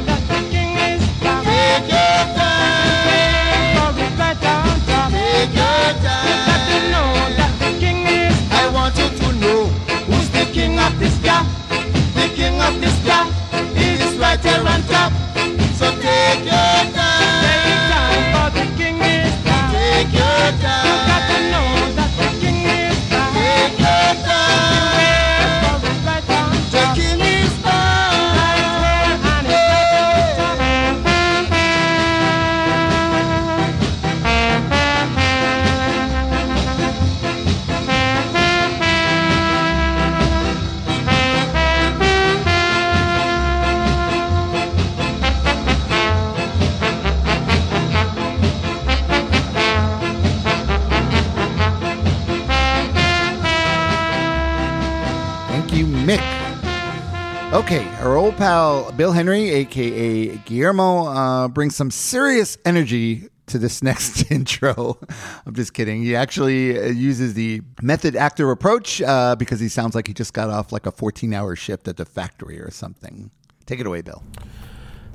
Pal 58.44 58.92
Bill 58.92 59.14
Henry, 59.14 59.52
aka 59.52 60.36
Guillermo, 60.40 61.06
uh, 61.06 61.48
brings 61.48 61.78
some 61.78 61.90
serious 61.90 62.58
energy 62.66 63.30
to 63.48 63.58
this 63.58 63.82
next 63.90 64.30
intro. 64.32 64.98
I'm 65.46 65.56
just 65.56 65.74
kidding. 65.74 66.04
He 66.04 66.14
actually 66.14 66.78
uh, 66.78 66.88
uses 66.88 67.36
the 67.36 67.62
method 67.82 68.18
actor 68.18 68.52
approach 68.52 69.02
uh, 69.02 69.38
because 69.38 69.62
he 69.62 69.70
sounds 69.70 69.96
like 69.96 70.08
he 70.08 70.14
just 70.14 70.34
got 70.34 70.50
off 70.50 70.74
like 70.74 70.86
a 70.86 70.92
14 70.92 71.34
hour 71.34 71.56
shift 71.56 71.88
at 71.88 71.96
the 71.96 72.04
factory 72.04 72.60
or 72.60 72.70
something. 72.70 73.32
Take 73.66 73.80
it 73.80 73.88
away, 73.88 74.02
Bill. 74.02 74.22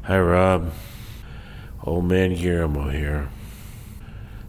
Hi, 0.05 0.19
Rob. 0.19 0.73
Old 1.85 2.07
man 2.07 2.35
Guillermo 2.35 2.89
here. 2.89 3.29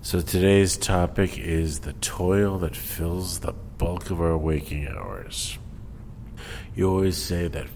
So 0.01 0.21
today's 0.21 0.77
topic 0.77 1.37
is 1.37 1.79
the 1.79 1.93
toil 1.93 2.57
that 2.59 2.77
fills 2.77 3.41
the 3.41 3.51
bulk 3.51 4.09
of 4.09 4.21
our 4.21 4.37
waking 4.37 4.87
hours. 4.87 5.57
You 6.73 6.89
always 6.89 7.17
say 7.17 7.49
that 7.49 7.67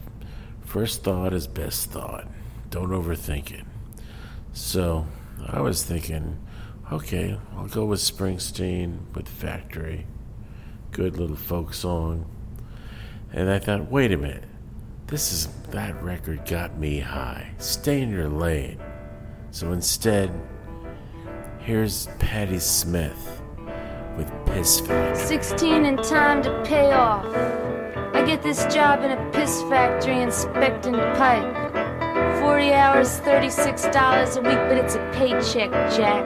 first 0.74 1.04
thought 1.04 1.34
is 1.34 1.46
best 1.46 1.92
thought. 1.92 2.26
Don't 2.72 2.90
overthink 2.90 3.52
it. 3.52 3.64
So 4.54 5.06
I 5.46 5.62
was 5.62 5.84
thinking, 5.84 6.40
okay, 6.92 7.38
I'll 7.56 7.68
go 7.68 7.86
with 7.86 8.00
Springsteen 8.00 8.98
with 9.14 9.30
Factory. 9.30 10.08
Good 10.90 11.20
little 11.20 11.36
folk 11.36 11.76
song. 11.76 12.26
And 13.32 13.52
I 13.52 13.60
thought, 13.60 13.92
wait 13.92 14.14
a 14.14 14.18
minute. 14.18 14.46
This 15.06 15.32
is 15.32 15.46
that 15.70 16.02
record 16.02 16.44
got 16.48 16.76
me 16.80 17.02
high. 17.02 17.52
Stay 17.60 18.02
in 18.02 18.10
your 18.10 18.28
lane. 18.28 18.80
So 19.52 19.74
instead, 19.74 20.32
here's 21.60 22.08
Patti 22.18 22.58
Smith 22.58 23.43
with 24.18 24.32
Piss 24.46 24.80
Factory. 24.80 25.26
16 25.26 25.86
and 25.86 26.04
time 26.04 26.42
to 26.44 26.64
pay 26.64 26.92
off. 26.92 27.26
I 28.14 28.24
get 28.26 28.42
this 28.42 28.66
job 28.74 29.04
in 29.04 29.12
a 29.12 29.32
piss 29.32 29.62
factory 29.64 30.22
inspecting 30.22 30.94
pipe. 30.94 31.74
40 32.40 32.74
hours, 32.74 33.20
$36 33.22 34.38
a 34.38 34.42
week, 34.42 34.58
but 34.70 34.78
it's 34.78 34.96
a 34.96 35.12
paycheck, 35.14 35.72
Jack. 35.92 36.26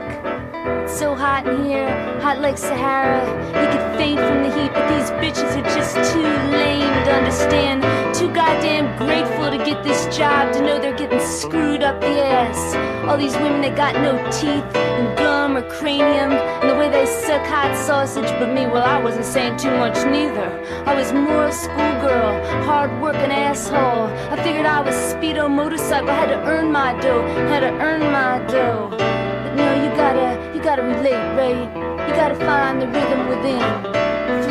It's 0.83 0.97
so 0.97 1.15
hot 1.15 1.47
in 1.47 1.65
here, 1.65 1.89
hot 2.19 2.39
like 2.39 2.57
Sahara. 2.57 3.23
You 3.47 3.67
could 3.71 3.97
faint 3.97 4.19
from 4.19 4.43
the 4.43 4.51
heat, 4.57 4.73
but 4.73 4.87
these 4.89 5.11
bitches 5.21 5.55
are 5.57 5.63
just 5.63 5.95
too 6.11 6.21
lame 6.51 7.03
to 7.05 7.13
understand. 7.13 7.83
Too 8.15 8.33
goddamn 8.33 8.97
to 8.97 9.26
get 9.67 9.83
this 9.83 10.15
job 10.15 10.53
to 10.53 10.61
know 10.61 10.79
they're 10.79 10.95
getting 10.95 11.19
screwed 11.19 11.83
up 11.83 11.99
the 11.99 12.23
ass. 12.23 12.73
All 13.05 13.17
these 13.17 13.35
women 13.35 13.59
that 13.59 13.75
got 13.75 13.95
no 13.95 14.15
teeth 14.31 14.63
and 14.77 15.17
gum 15.17 15.57
or 15.57 15.69
cranium, 15.69 16.31
and 16.31 16.69
the 16.69 16.75
way 16.75 16.89
they 16.89 17.05
suck 17.05 17.45
hot 17.45 17.75
sausage. 17.75 18.29
But 18.39 18.53
me, 18.53 18.65
well, 18.65 18.83
I 18.83 19.03
wasn't 19.03 19.25
saying 19.25 19.57
too 19.57 19.71
much 19.71 19.97
neither. 20.05 20.47
I 20.85 20.95
was 20.95 21.11
more 21.11 21.47
a 21.47 21.51
schoolgirl, 21.51 22.63
hard 22.63 23.01
working 23.01 23.29
asshole. 23.29 24.07
I 24.31 24.41
figured 24.41 24.65
I 24.65 24.79
was 24.79 24.95
speedo 24.95 25.51
motorcycle, 25.51 26.07
had 26.07 26.27
to 26.27 26.39
earn 26.45 26.71
my 26.71 26.97
dough, 27.01 27.27
had 27.49 27.59
to 27.59 27.71
earn 27.83 27.99
my 27.99 28.39
dough. 28.47 28.87
But 28.91 29.53
no, 29.55 29.83
you 29.83 29.89
gotta, 29.97 30.55
you 30.55 30.63
gotta 30.63 30.83
relate, 30.83 31.27
right? 31.35 32.07
You 32.07 32.13
gotta 32.15 32.35
find 32.35 32.81
the 32.81 32.87
rhythm 32.87 33.27
within. 33.27 34.06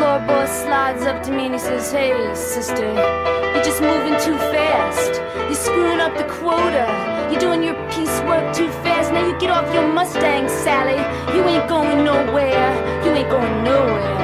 Floor 0.07 0.21
boy 0.21 0.47
slides 0.47 1.03
up 1.03 1.21
to 1.25 1.33
me 1.33 1.47
and 1.47 1.55
he 1.55 1.59
says, 1.59 1.91
Hey, 1.91 2.15
sister, 2.33 2.87
you're 2.87 3.65
just 3.65 3.83
moving 3.83 4.15
too 4.23 4.39
fast. 4.55 5.21
You're 5.51 5.63
screwing 5.67 5.99
up 5.99 6.17
the 6.17 6.23
quota. 6.39 6.87
You're 7.29 7.41
doing 7.41 7.65
your 7.65 7.75
piecework 7.91 8.55
too 8.55 8.71
fast. 8.87 9.11
Now 9.13 9.27
you 9.27 9.37
get 9.41 9.51
off 9.51 9.67
your 9.75 9.89
Mustang, 9.93 10.49
Sally. 10.49 11.01
You 11.35 11.43
ain't 11.51 11.69
going 11.69 12.05
nowhere. 12.05 12.71
You 13.05 13.11
ain't 13.19 13.29
going 13.29 13.65
nowhere. 13.65 14.15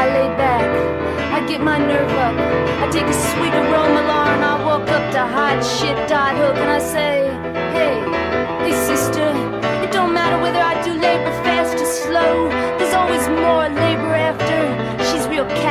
I 0.00 0.02
lay 0.14 0.30
back. 0.38 0.62
I 1.34 1.44
get 1.48 1.60
my 1.60 1.76
nerve 1.76 2.14
up. 2.26 2.36
I 2.82 2.86
take 2.92 3.08
a 3.10 3.18
sweet 3.34 3.52
aroma 3.52 4.00
alarm. 4.06 4.40
I 4.46 4.64
walk 4.64 4.88
up 4.90 5.04
to 5.14 5.22
hot 5.26 5.58
shit 5.74 5.98
dot 6.08 6.36
hook 6.36 6.56
and 6.56 6.70
I 6.70 6.78
say, 6.78 7.14
Hey, 7.74 7.94
hey 8.62 8.74
sister, 8.86 9.26
it 9.82 9.90
don't 9.90 10.14
matter 10.14 10.40
whether 10.40 10.60
I 10.60 10.80
do 10.84 10.92
labor 10.92 11.34
fast 11.42 11.82
or 11.82 11.90
slow. 12.06 12.48
There's 12.78 12.94
always 12.94 13.26
more 13.26 13.68
labor 13.82 14.14
after. 14.14 14.63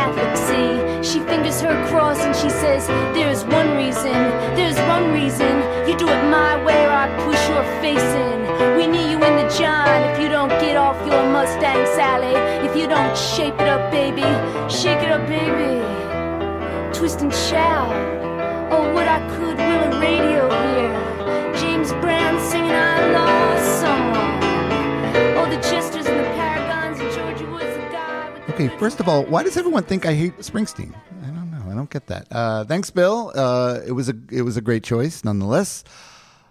Catholic, 0.03 0.35
see. 0.35 0.73
She 1.01 1.19
fingers 1.19 1.61
her 1.61 1.87
cross 1.87 2.19
and 2.19 2.35
she 2.35 2.49
says, 2.49 2.87
There's 3.15 3.45
one 3.45 3.77
reason, 3.77 4.11
there's 4.57 4.77
one 4.95 5.13
reason. 5.13 5.53
You 5.87 5.95
do 5.97 6.09
it 6.09 6.23
my 6.29 6.61
way 6.65 6.85
or 6.85 6.91
I 6.91 7.07
push 7.23 7.41
your 7.47 7.63
face 7.79 8.09
in. 8.25 8.39
We 8.75 8.85
need 8.85 9.09
you 9.11 9.19
in 9.23 9.35
the 9.41 9.47
John 9.57 10.03
if 10.09 10.19
you 10.19 10.27
don't 10.27 10.49
get 10.59 10.75
off 10.75 10.97
your 11.07 11.23
Mustang, 11.31 11.85
Sally. 11.95 12.35
If 12.67 12.75
you 12.75 12.85
don't 12.87 13.17
shape 13.17 13.55
it 13.61 13.69
up, 13.69 13.91
baby. 13.91 14.27
Shake 14.69 15.01
it 15.05 15.11
up, 15.11 15.25
baby. 15.25 15.71
Twist 16.93 17.21
and 17.21 17.33
shout. 17.33 17.95
Oh, 18.73 18.93
what 18.93 19.07
I 19.07 19.19
could 19.35 19.57
will 19.57 19.83
a 19.87 19.99
radio 20.01 20.43
hear. 20.67 21.53
James 21.61 21.91
Brown 22.03 22.37
First 28.69 28.99
of 28.99 29.07
all, 29.07 29.23
why 29.25 29.43
does 29.43 29.57
everyone 29.57 29.83
think 29.83 30.05
I 30.05 30.13
hate 30.13 30.37
Springsteen? 30.39 30.93
I 31.23 31.27
don't 31.27 31.51
know. 31.51 31.71
I 31.71 31.75
don't 31.75 31.89
get 31.89 32.07
that. 32.07 32.27
Uh, 32.31 32.63
thanks, 32.65 32.89
Bill. 32.89 33.31
Uh, 33.35 33.79
it 33.85 33.91
was 33.91 34.09
a 34.09 34.15
it 34.31 34.41
was 34.41 34.57
a 34.57 34.61
great 34.61 34.83
choice, 34.83 35.23
nonetheless. 35.23 35.83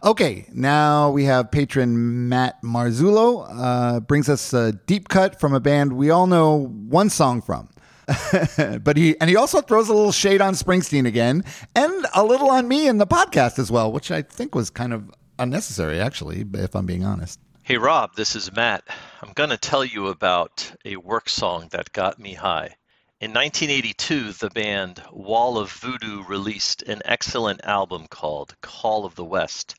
Okay, 0.04 0.46
now 0.52 1.10
we 1.10 1.24
have 1.24 1.50
patron 1.52 2.28
Matt 2.28 2.60
Marzullo 2.62 3.46
uh, 3.48 4.00
brings 4.00 4.28
us 4.28 4.52
a 4.52 4.72
deep 4.72 5.08
cut 5.08 5.38
from 5.38 5.54
a 5.54 5.60
band 5.60 5.92
we 5.92 6.10
all 6.10 6.26
know 6.26 6.66
one 6.66 7.08
song 7.08 7.40
from. 7.40 7.68
but 8.82 8.96
he 8.96 9.18
and 9.20 9.30
he 9.30 9.36
also 9.36 9.60
throws 9.60 9.88
a 9.88 9.94
little 9.94 10.10
shade 10.10 10.40
on 10.40 10.54
Springsteen 10.54 11.06
again, 11.06 11.44
and 11.76 12.06
a 12.14 12.24
little 12.24 12.50
on 12.50 12.66
me 12.66 12.88
in 12.88 12.98
the 12.98 13.06
podcast 13.06 13.58
as 13.58 13.70
well, 13.70 13.92
which 13.92 14.10
I 14.10 14.22
think 14.22 14.54
was 14.54 14.70
kind 14.70 14.92
of 14.92 15.10
unnecessary, 15.38 16.00
actually, 16.00 16.44
if 16.54 16.74
I'm 16.74 16.86
being 16.86 17.04
honest. 17.04 17.38
Hey 17.64 17.78
Rob, 17.78 18.16
this 18.16 18.34
is 18.34 18.50
Matt. 18.50 18.82
I'm 19.22 19.32
going 19.34 19.50
to 19.50 19.56
tell 19.56 19.84
you 19.84 20.08
about 20.08 20.72
a 20.84 20.96
work 20.96 21.28
song 21.28 21.68
that 21.70 21.92
got 21.92 22.18
me 22.18 22.34
high. 22.34 22.74
In 23.20 23.32
1982, 23.32 24.32
the 24.32 24.50
band 24.50 25.00
Wall 25.12 25.56
of 25.56 25.70
Voodoo 25.70 26.24
released 26.24 26.82
an 26.82 27.02
excellent 27.04 27.60
album 27.62 28.08
called 28.08 28.60
Call 28.62 29.04
of 29.04 29.14
the 29.14 29.24
West. 29.24 29.76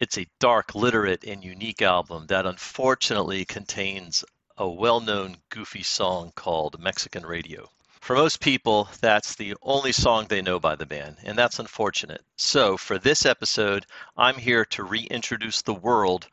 It's 0.00 0.18
a 0.18 0.28
dark, 0.38 0.74
literate, 0.74 1.24
and 1.24 1.42
unique 1.42 1.80
album 1.80 2.26
that 2.26 2.44
unfortunately 2.44 3.46
contains 3.46 4.22
a 4.58 4.68
well 4.68 5.00
known 5.00 5.38
goofy 5.48 5.82
song 5.82 6.30
called 6.34 6.78
Mexican 6.78 7.24
Radio. 7.24 7.70
For 8.02 8.16
most 8.16 8.40
people, 8.40 8.90
that's 9.00 9.34
the 9.34 9.54
only 9.62 9.92
song 9.92 10.26
they 10.26 10.42
know 10.42 10.60
by 10.60 10.76
the 10.76 10.84
band, 10.84 11.16
and 11.24 11.38
that's 11.38 11.58
unfortunate. 11.58 12.22
So, 12.36 12.76
for 12.76 12.98
this 12.98 13.24
episode, 13.24 13.86
I'm 14.14 14.34
here 14.34 14.66
to 14.66 14.82
reintroduce 14.82 15.62
the 15.62 15.72
world, 15.72 16.28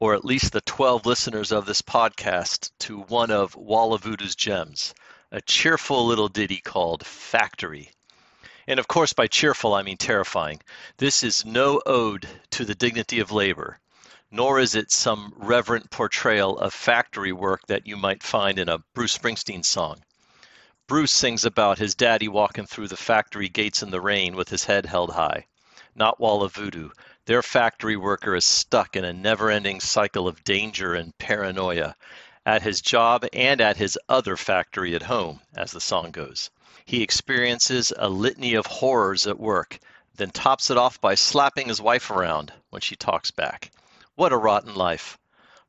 or 0.00 0.14
at 0.14 0.24
least 0.24 0.52
the 0.52 0.62
12 0.62 1.04
listeners 1.04 1.52
of 1.52 1.66
this 1.66 1.82
podcast, 1.82 2.70
to 2.78 3.00
one 3.02 3.30
of 3.30 3.54
Wall 3.54 3.92
of 3.92 4.02
Voodoo's 4.02 4.34
gems, 4.34 4.94
a 5.30 5.42
cheerful 5.42 6.06
little 6.06 6.28
ditty 6.28 6.56
called 6.56 7.06
Factory. 7.06 7.90
And 8.66 8.80
of 8.80 8.88
course, 8.88 9.12
by 9.12 9.26
cheerful, 9.26 9.74
I 9.74 9.82
mean 9.82 9.98
terrifying. 9.98 10.62
This 10.96 11.22
is 11.22 11.44
no 11.44 11.82
ode 11.84 12.26
to 12.52 12.64
the 12.64 12.74
dignity 12.74 13.20
of 13.20 13.30
labor, 13.30 13.78
nor 14.30 14.58
is 14.58 14.74
it 14.74 14.90
some 14.90 15.34
reverent 15.36 15.90
portrayal 15.90 16.58
of 16.58 16.72
factory 16.72 17.32
work 17.32 17.66
that 17.66 17.86
you 17.86 17.96
might 17.96 18.22
find 18.22 18.58
in 18.58 18.70
a 18.70 18.82
Bruce 18.94 19.18
Springsteen 19.18 19.64
song. 19.64 20.02
Bruce 20.86 21.12
sings 21.12 21.44
about 21.44 21.78
his 21.78 21.94
daddy 21.94 22.26
walking 22.26 22.66
through 22.66 22.88
the 22.88 22.96
factory 22.96 23.48
gates 23.48 23.82
in 23.82 23.90
the 23.90 24.00
rain 24.00 24.34
with 24.34 24.48
his 24.48 24.64
head 24.64 24.86
held 24.86 25.12
high. 25.12 25.46
Not 25.94 26.18
Wall 26.18 26.42
of 26.42 26.54
Voodoo. 26.54 26.90
Their 27.26 27.42
factory 27.42 27.96
worker 27.96 28.34
is 28.34 28.44
stuck 28.44 28.96
in 28.96 29.04
a 29.04 29.12
never 29.12 29.50
ending 29.50 29.80
cycle 29.80 30.26
of 30.26 30.42
danger 30.42 30.94
and 30.94 31.16
paranoia 31.18 31.94
at 32.46 32.62
his 32.62 32.80
job 32.80 33.26
and 33.32 33.60
at 33.60 33.76
his 33.76 33.98
other 34.08 34.36
factory 34.36 34.94
at 34.94 35.02
home, 35.02 35.40
as 35.54 35.70
the 35.70 35.80
song 35.80 36.10
goes. 36.10 36.50
He 36.86 37.02
experiences 37.02 37.92
a 37.96 38.08
litany 38.08 38.54
of 38.54 38.66
horrors 38.66 39.26
at 39.26 39.38
work, 39.38 39.78
then 40.16 40.30
tops 40.30 40.70
it 40.70 40.78
off 40.78 41.00
by 41.00 41.14
slapping 41.14 41.68
his 41.68 41.80
wife 41.80 42.10
around 42.10 42.52
when 42.70 42.80
she 42.80 42.96
talks 42.96 43.30
back. 43.30 43.70
What 44.14 44.32
a 44.32 44.36
rotten 44.36 44.74
life. 44.74 45.18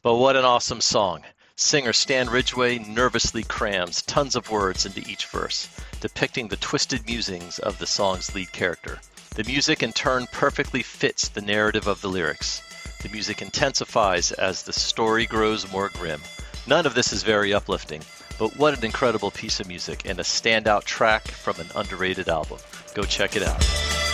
But 0.03 0.15
what 0.15 0.35
an 0.35 0.45
awesome 0.45 0.81
song. 0.81 1.23
Singer 1.55 1.93
Stan 1.93 2.29
Ridgway 2.29 2.79
nervously 2.79 3.43
crams 3.43 4.01
tons 4.01 4.35
of 4.35 4.49
words 4.49 4.85
into 4.85 5.07
each 5.07 5.27
verse, 5.27 5.69
depicting 5.99 6.47
the 6.47 6.57
twisted 6.57 7.05
musings 7.05 7.59
of 7.59 7.77
the 7.77 7.85
song's 7.85 8.33
lead 8.33 8.51
character. 8.51 8.99
The 9.33 9.45
music 9.45 9.81
in 9.81 9.93
turn 9.93 10.27
perfectly 10.33 10.83
fits 10.83 11.29
the 11.29 11.39
narrative 11.39 11.87
of 11.87 12.01
the 12.01 12.09
lyrics. 12.09 12.61
The 13.01 13.07
music 13.07 13.41
intensifies 13.41 14.33
as 14.33 14.63
the 14.63 14.73
story 14.73 15.25
grows 15.25 15.71
more 15.71 15.87
grim. 15.87 16.21
None 16.67 16.85
of 16.85 16.95
this 16.95 17.13
is 17.13 17.23
very 17.23 17.53
uplifting, 17.53 18.01
but 18.37 18.57
what 18.57 18.77
an 18.77 18.83
incredible 18.83 19.31
piece 19.31 19.61
of 19.61 19.69
music 19.69 20.01
and 20.03 20.19
a 20.19 20.23
standout 20.23 20.83
track 20.83 21.29
from 21.29 21.57
an 21.61 21.67
underrated 21.77 22.27
album. 22.27 22.59
Go 22.93 23.03
check 23.03 23.37
it 23.37 23.43
out. 23.43 24.10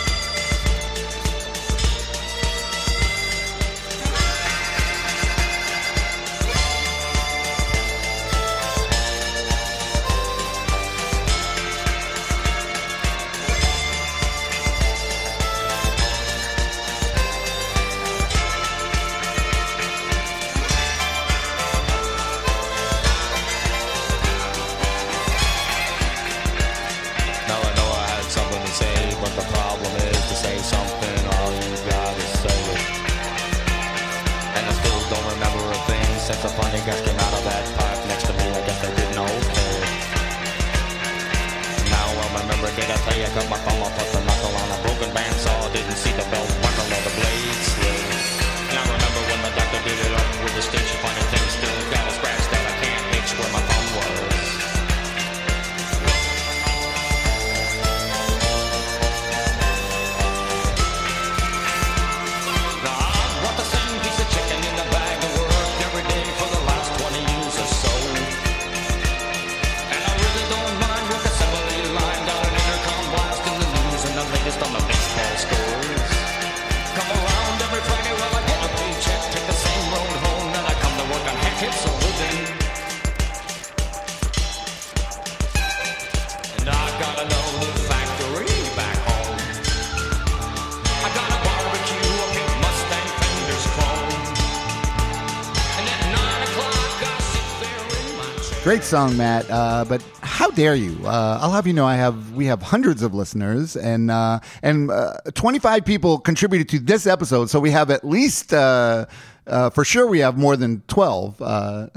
Great 98.78 98.86
song, 98.86 99.16
Matt. 99.16 99.50
Uh, 99.50 99.84
but 99.88 100.04
how 100.20 100.50
dare 100.50 100.76
you? 100.76 100.96
Uh, 101.04 101.40
I'll 101.42 101.50
have 101.50 101.66
you 101.66 101.72
know, 101.72 101.84
I 101.84 101.96
have 101.96 102.30
we 102.34 102.46
have 102.46 102.62
hundreds 102.62 103.02
of 103.02 103.12
listeners, 103.12 103.74
and 103.74 104.08
uh, 104.08 104.38
and 104.62 104.88
uh, 104.88 105.14
25 105.34 105.84
people 105.84 106.20
contributed 106.20 106.68
to 106.68 106.78
this 106.78 107.04
episode, 107.04 107.50
so 107.50 107.58
we 107.58 107.72
have 107.72 107.90
at 107.90 108.04
least 108.04 108.54
uh, 108.54 109.06
uh, 109.48 109.70
for 109.70 109.84
sure 109.84 110.06
we 110.06 110.20
have 110.20 110.38
more 110.38 110.56
than 110.56 110.82
12. 110.86 111.42
Uh, 111.42 111.88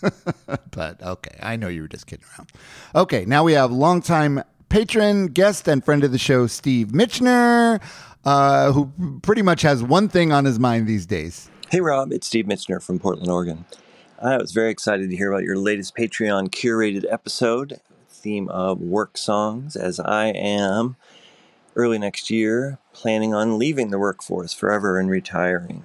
but 0.70 1.02
okay, 1.02 1.36
I 1.42 1.56
know 1.56 1.66
you 1.66 1.82
were 1.82 1.88
just 1.88 2.06
kidding 2.06 2.24
around. 2.38 2.52
Okay, 2.94 3.24
now 3.24 3.42
we 3.42 3.54
have 3.54 3.72
longtime 3.72 4.44
patron, 4.68 5.26
guest, 5.26 5.66
and 5.66 5.84
friend 5.84 6.04
of 6.04 6.12
the 6.12 6.18
show, 6.18 6.46
Steve 6.46 6.92
Mitchner, 6.92 7.82
who 8.24 8.92
pretty 9.22 9.42
much 9.42 9.62
has 9.62 9.82
one 9.82 10.08
thing 10.08 10.30
on 10.30 10.44
his 10.44 10.60
mind 10.60 10.86
these 10.86 11.04
days. 11.04 11.50
Hey 11.68 11.80
Rob, 11.80 12.12
it's 12.12 12.28
Steve 12.28 12.44
Mitchner 12.44 12.80
from 12.80 13.00
Portland, 13.00 13.28
Oregon. 13.28 13.64
I 14.20 14.36
was 14.36 14.50
very 14.50 14.72
excited 14.72 15.10
to 15.10 15.16
hear 15.16 15.30
about 15.30 15.44
your 15.44 15.56
latest 15.56 15.94
Patreon 15.94 16.48
curated 16.48 17.04
episode, 17.08 17.80
theme 18.08 18.48
of 18.48 18.80
work 18.80 19.16
songs, 19.16 19.76
as 19.76 20.00
I 20.00 20.26
am 20.30 20.96
early 21.76 22.00
next 22.00 22.28
year 22.28 22.78
planning 22.92 23.32
on 23.32 23.60
leaving 23.60 23.90
the 23.90 23.98
workforce 23.98 24.52
forever 24.52 24.98
and 24.98 25.08
retiring. 25.08 25.84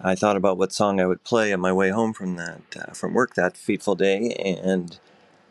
I 0.00 0.14
thought 0.14 0.36
about 0.36 0.58
what 0.58 0.72
song 0.72 1.00
I 1.00 1.06
would 1.06 1.24
play 1.24 1.52
on 1.52 1.58
my 1.58 1.72
way 1.72 1.90
home 1.90 2.12
from 2.12 2.36
that 2.36 2.62
uh, 2.76 2.92
from 2.92 3.14
work 3.14 3.34
that 3.34 3.56
fateful 3.56 3.96
day, 3.96 4.30
and 4.62 4.96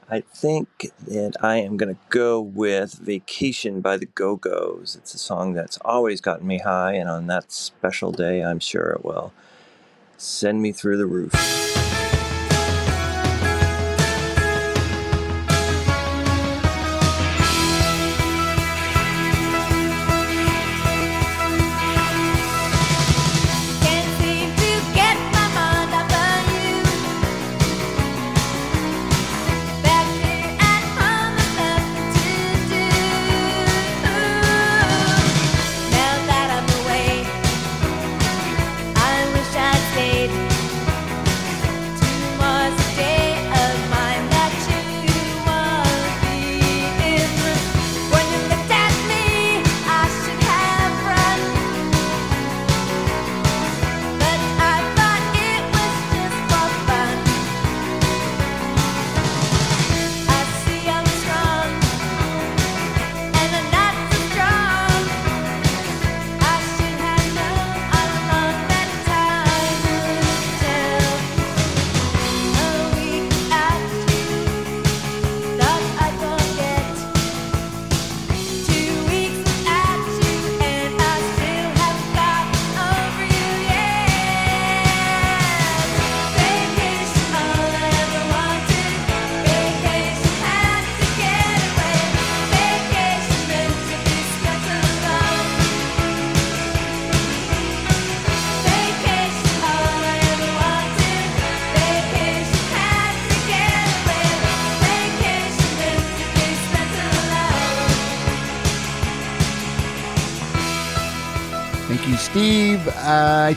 I 0.09 0.21
think 0.21 0.91
that 1.05 1.35
I 1.41 1.57
am 1.57 1.75
going 1.75 1.93
to 1.93 2.01
go 2.07 2.39
with 2.39 2.93
"Vacation" 2.93 3.81
by 3.81 3.97
the 3.97 4.05
Go 4.05 4.37
Go's. 4.37 4.95
It's 4.95 5.13
a 5.13 5.19
song 5.19 5.51
that's 5.51 5.77
always 5.83 6.21
gotten 6.21 6.47
me 6.47 6.59
high, 6.59 6.93
and 6.93 7.09
on 7.09 7.27
that 7.27 7.51
special 7.51 8.13
day, 8.13 8.41
I'm 8.41 8.61
sure 8.61 8.91
it 8.91 9.03
will 9.03 9.33
send 10.17 10.61
me 10.61 10.71
through 10.71 10.95
the 10.95 11.05
roof. 11.05 11.78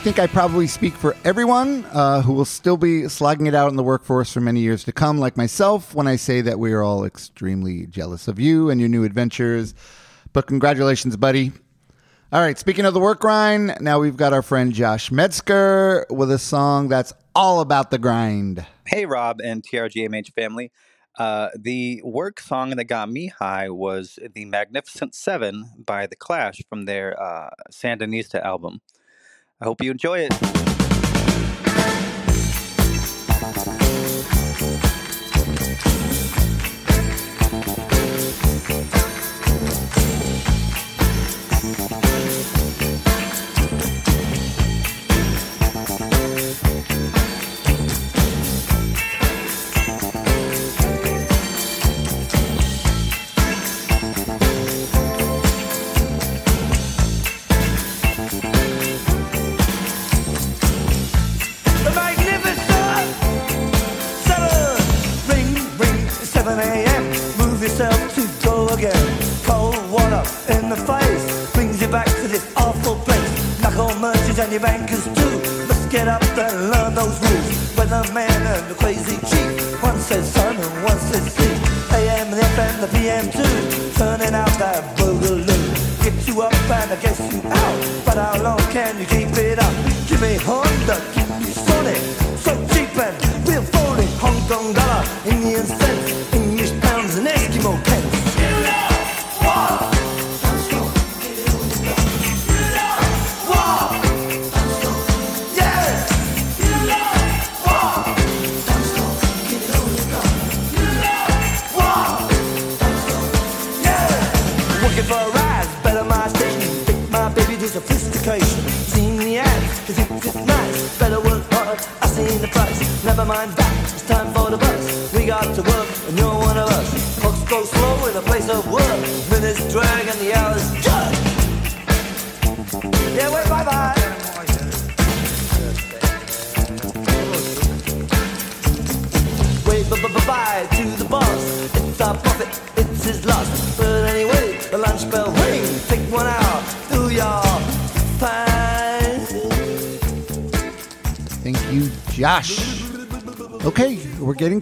Think 0.03 0.19
I 0.19 0.27
probably 0.27 0.67
speak 0.67 0.95
for 0.95 1.15
everyone 1.23 1.85
uh, 1.85 2.21
who 2.21 2.33
will 2.33 2.43
still 2.43 2.75
be 2.75 3.07
slogging 3.07 3.47
it 3.47 3.55
out 3.55 3.69
in 3.69 3.77
the 3.77 3.83
workforce 3.83 4.33
for 4.33 4.41
many 4.41 4.59
years 4.59 4.83
to 4.83 4.91
come, 4.91 5.17
like 5.17 5.37
myself, 5.37 5.95
when 5.95 6.07
I 6.07 6.17
say 6.17 6.41
that 6.41 6.59
we 6.59 6.73
are 6.73 6.83
all 6.83 7.05
extremely 7.05 7.85
jealous 7.85 8.27
of 8.27 8.37
you 8.37 8.69
and 8.69 8.81
your 8.81 8.89
new 8.89 9.05
adventures. 9.05 9.73
But 10.33 10.45
congratulations, 10.45 11.15
buddy. 11.15 11.53
All 12.33 12.41
right, 12.41 12.59
speaking 12.59 12.83
of 12.83 12.93
the 12.93 12.99
work 12.99 13.21
grind, 13.21 13.77
now 13.79 13.97
we've 13.97 14.17
got 14.17 14.33
our 14.33 14.41
friend 14.41 14.73
Josh 14.73 15.09
Metzger 15.09 16.05
with 16.09 16.29
a 16.31 16.37
song 16.37 16.89
that's 16.89 17.13
all 17.33 17.61
about 17.61 17.89
the 17.89 17.97
grind. 17.97 18.65
Hey, 18.85 19.05
Rob 19.05 19.39
and 19.41 19.63
TRGMH 19.63 20.33
family. 20.33 20.73
Uh, 21.17 21.47
the 21.57 22.01
work 22.03 22.41
song 22.41 22.71
that 22.71 22.85
got 22.85 23.09
me 23.09 23.27
high 23.27 23.69
was 23.69 24.19
The 24.35 24.43
Magnificent 24.43 25.15
Seven 25.15 25.71
by 25.77 26.07
The 26.07 26.17
Clash 26.17 26.61
from 26.67 26.83
their 26.83 27.17
uh, 27.17 27.51
Sandinista 27.71 28.43
album. 28.43 28.81
I 29.61 29.65
hope 29.65 29.81
you 29.81 29.91
enjoy 29.91 30.27
it. 30.29 30.72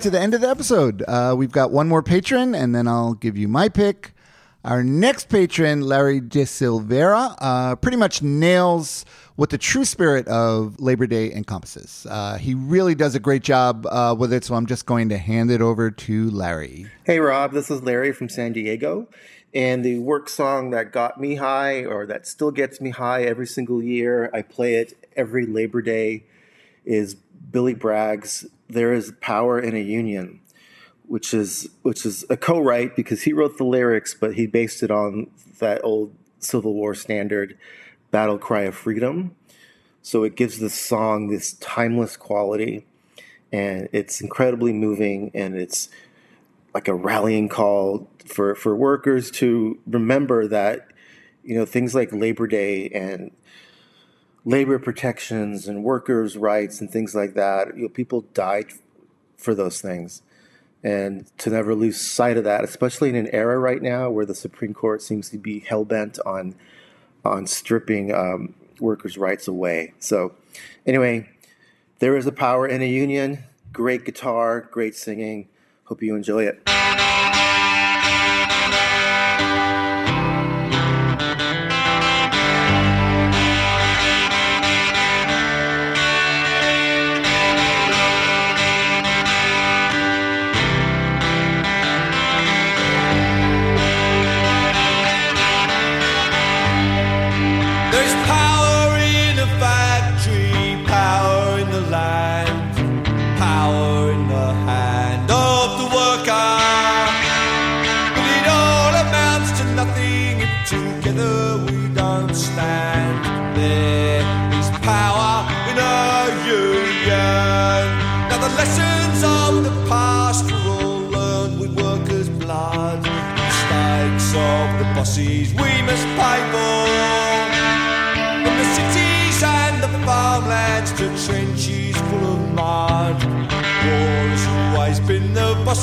To 0.02 0.10
the 0.10 0.20
end 0.20 0.34
of 0.34 0.42
the 0.42 0.50
episode. 0.50 1.04
Uh, 1.08 1.36
we've 1.38 1.52
got 1.52 1.70
one 1.70 1.88
more 1.88 2.02
patron, 2.02 2.56
and 2.56 2.74
then 2.74 2.88
I'll 2.88 3.14
give 3.14 3.38
you 3.38 3.48
my 3.48 3.70
pick. 3.70 4.14
Our 4.66 4.84
next 4.84 5.30
patron, 5.30 5.82
Larry 5.82 6.20
De 6.20 6.44
Silveira, 6.46 7.36
uh, 7.38 7.76
pretty 7.76 7.98
much 7.98 8.24
nails 8.24 9.06
what 9.36 9.52
the 9.52 9.60
true 9.60 9.86
spirit 9.86 10.28
of 10.28 10.80
Labor 10.80 11.06
Day 11.06 11.32
encompasses. 11.32 12.08
Uh, 12.10 12.38
he 12.38 12.56
really 12.56 12.96
does 12.96 13.14
a 13.14 13.20
great 13.20 13.44
job 13.44 13.86
uh, 13.92 14.16
with 14.18 14.34
it, 14.34 14.44
so 14.44 14.56
I'm 14.56 14.66
just 14.66 14.88
going 14.88 15.10
to 15.10 15.20
hand 15.20 15.52
it 15.52 15.62
over 15.62 15.92
to 15.92 16.32
Larry. 16.32 16.88
Hey 17.04 17.20
Rob, 17.20 17.52
this 17.52 17.70
is 17.70 17.84
Larry 17.84 18.12
from 18.12 18.28
San 18.28 18.54
Diego. 18.54 19.08
And 19.54 19.86
the 19.86 20.00
work 20.00 20.30
song 20.30 20.72
that 20.72 20.92
got 20.92 21.20
me 21.20 21.36
high, 21.36 21.86
or 21.86 22.08
that 22.08 22.26
still 22.26 22.52
gets 22.52 22.82
me 22.82 22.90
high 22.90 23.24
every 23.24 23.46
single 23.46 23.84
year, 23.84 24.32
I 24.34 24.42
play 24.42 24.76
it 24.76 25.10
every 25.16 25.46
Labor 25.46 25.84
Day, 25.84 26.24
is 26.86 27.14
Billy 27.16 27.76
Bragg's 27.76 28.48
"There 28.72 28.94
Is 28.94 29.14
Power 29.20 29.60
in 29.60 29.76
a 29.76 29.80
Union," 29.80 30.40
which 31.08 31.34
is 31.34 31.70
which 31.82 32.06
is 32.06 32.26
a 32.30 32.38
co-write 32.38 32.96
because 32.96 33.24
he 33.24 33.34
wrote 33.34 33.58
the 33.58 33.66
lyrics, 33.66 34.14
but 34.14 34.36
he 34.36 34.48
based 34.48 34.82
it 34.82 34.92
on 34.92 35.28
that 35.60 35.82
old 35.84 36.16
Civil 36.40 36.74
War 36.74 36.96
standard, 36.96 37.58
"Battle 38.12 38.38
Cry 38.38 38.62
of 38.62 38.76
Freedom." 38.76 39.36
So 40.02 40.24
it 40.24 40.36
gives 40.36 40.60
the 40.60 40.70
song 40.70 41.28
this 41.28 41.54
timeless 41.54 42.18
quality, 42.18 42.86
and 43.52 43.90
it's 43.92 44.22
incredibly 44.22 44.74
moving, 44.74 45.32
and 45.34 45.56
it's 45.56 45.90
like 46.74 46.88
a 46.88 46.96
rallying 46.96 47.50
call 47.50 48.10
for 48.26 48.56
for 48.56 48.76
workers 48.76 49.30
to 49.32 49.80
remember 49.86 50.48
that 50.48 50.88
you 51.44 51.56
know 51.56 51.66
things 51.66 51.94
like 51.94 52.14
Labor 52.14 52.48
Day 52.48 52.90
and 52.90 53.32
labor 54.46 54.80
protections 54.80 55.68
and 55.68 55.84
workers' 55.84 56.38
rights 56.38 56.82
and 56.82 56.90
things 56.90 57.14
like 57.16 57.34
that. 57.36 57.76
You 57.76 57.84
know, 57.84 57.90
people 57.90 58.26
died 58.34 58.68
for 59.38 59.56
those 59.56 59.82
things, 59.82 60.22
and 60.84 61.26
to 61.40 61.50
never 61.50 61.76
lose 61.76 62.00
sight 62.00 62.38
of 62.38 62.44
that, 62.44 62.64
especially 62.64 63.10
in 63.10 63.16
an 63.16 63.28
era 63.28 63.58
right 63.58 63.82
now 63.82 64.10
where 64.10 64.26
the 64.26 64.36
Supreme 64.36 64.74
Court 64.74 65.02
seems 65.02 65.30
to 65.30 65.38
be 65.38 65.60
hell 65.60 65.86
bent 65.86 66.20
on 66.26 66.56
on 67.24 67.46
stripping 67.46 68.14
um, 68.14 68.56
workers' 68.80 69.18
rights 69.18 69.48
away. 69.48 69.94
So, 70.00 70.34
anyway, 70.86 71.30
there 72.00 72.18
is 72.18 72.26
a 72.26 72.32
power 72.32 72.68
in 72.68 72.82
a 72.82 72.88
union. 72.88 73.44
Great 73.72 74.06
guitar, 74.06 74.62
great 74.62 74.96
singing. 74.96 75.48
Hope 75.86 76.02
you 76.02 76.16
enjoy 76.16 76.46
it. 76.46 77.11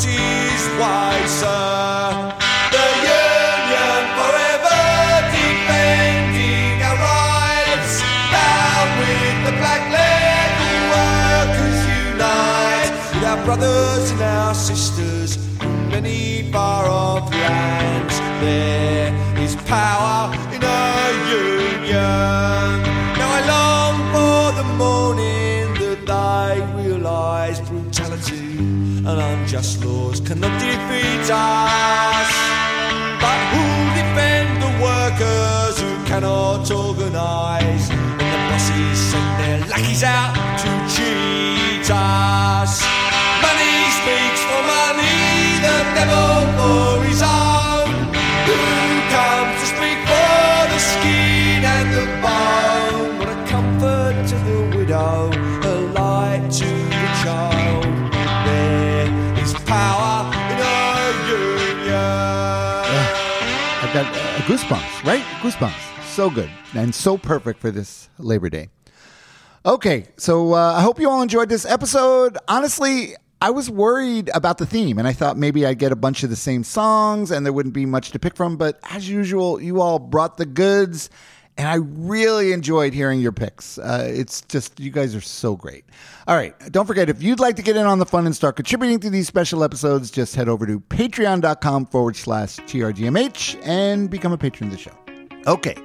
Been 0.07 0.79
the 0.79 1.98
unjust 29.59 29.85
laws 29.85 30.20
cannot 30.20 30.60
defeat 30.60 31.30
us. 31.30 32.38
Goosebumps. 65.49 66.05
So 66.05 66.29
good 66.29 66.51
and 66.75 66.95
so 66.95 67.16
perfect 67.16 67.61
for 67.61 67.70
this 67.70 68.11
Labor 68.19 68.51
Day. 68.51 68.69
Okay, 69.65 70.07
so 70.16 70.53
uh, 70.53 70.75
I 70.75 70.83
hope 70.83 71.01
you 71.01 71.09
all 71.09 71.23
enjoyed 71.23 71.49
this 71.49 71.65
episode. 71.65 72.37
Honestly, 72.49 73.15
I 73.41 73.51
was 73.51 73.70
worried 73.70 74.31
about 74.35 74.59
the 74.59 74.66
theme, 74.66 74.99
and 74.99 75.09
I 75.09 75.12
thought 75.12 75.37
maybe 75.37 75.65
I'd 75.65 75.79
get 75.79 75.91
a 75.91 75.97
bunch 75.97 76.23
of 76.23 76.31
the 76.31 76.37
same 76.37 76.65
songs 76.65 77.31
and 77.31 77.47
there 77.47 77.53
wouldn't 77.53 77.75
be 77.75 77.87
much 77.87 78.11
to 78.11 78.19
pick 78.19 78.37
from. 78.37 78.57
But 78.57 78.79
as 78.91 79.09
usual, 79.09 79.61
you 79.61 79.81
all 79.81 79.99
brought 79.99 80.37
the 80.37 80.45
goods, 80.45 81.09
and 81.57 81.66
I 81.66 81.77
really 81.77 82.53
enjoyed 82.53 82.93
hearing 82.93 83.20
your 83.20 83.33
picks. 83.33 83.79
Uh, 83.79 84.07
it's 84.11 84.43
just, 84.43 84.79
you 84.79 84.91
guys 84.91 85.15
are 85.15 85.20
so 85.23 85.57
great. 85.57 85.85
All 86.27 86.37
right, 86.37 86.55
don't 86.70 86.87
forget, 86.87 87.09
if 87.09 87.23
you'd 87.23 87.41
like 87.41 87.57
to 87.57 87.62
get 87.62 87.77
in 87.77 87.87
on 87.87 87.99
the 87.99 88.07
fun 88.07 88.27
and 88.27 88.37
start 88.37 88.57
contributing 88.57 89.01
to 89.01 89.11
these 89.11 89.27
special 89.27 89.65
episodes, 89.65 90.11
just 90.11 90.35
head 90.35 90.49
over 90.49 90.66
to 90.66 90.79
patreon.com 90.81 91.87
forward 91.87 92.16
slash 92.16 92.57
TRGMH 92.57 93.66
and 93.66 94.11
become 94.11 94.33
a 94.33 94.39
patron 94.39 94.69
of 94.69 94.77
the 94.77 94.83
show. 94.83 95.07
Okay. 95.49 95.77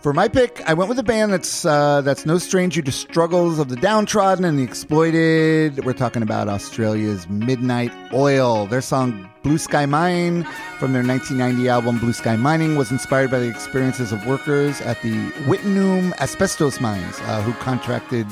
For 0.00 0.14
my 0.14 0.26
pick, 0.26 0.62
I 0.66 0.72
went 0.72 0.88
with 0.88 0.98
a 0.98 1.02
band 1.02 1.32
that's 1.32 1.66
uh, 1.66 2.00
that's 2.00 2.24
no 2.24 2.38
stranger 2.38 2.80
to 2.80 2.92
struggles 2.92 3.58
of 3.58 3.68
the 3.68 3.76
downtrodden 3.76 4.42
and 4.44 4.58
the 4.58 4.62
exploited. 4.62 5.84
We're 5.84 5.92
talking 5.92 6.22
about 6.22 6.48
Australia's 6.48 7.28
Midnight 7.28 7.92
Oil. 8.14 8.66
Their 8.66 8.80
song 8.80 9.28
"Blue 9.42 9.58
Sky 9.58 9.84
Mine" 9.84 10.44
from 10.78 10.94
their 10.94 11.04
1990 11.04 11.68
album 11.68 11.98
"Blue 11.98 12.14
Sky 12.14 12.36
Mining" 12.36 12.76
was 12.76 12.90
inspired 12.90 13.30
by 13.30 13.38
the 13.38 13.48
experiences 13.48 14.12
of 14.12 14.26
workers 14.26 14.80
at 14.80 15.02
the 15.02 15.14
Wittenoom 15.44 16.12
asbestos 16.18 16.80
mines, 16.80 17.18
uh, 17.22 17.42
who 17.42 17.52
contracted 17.54 18.26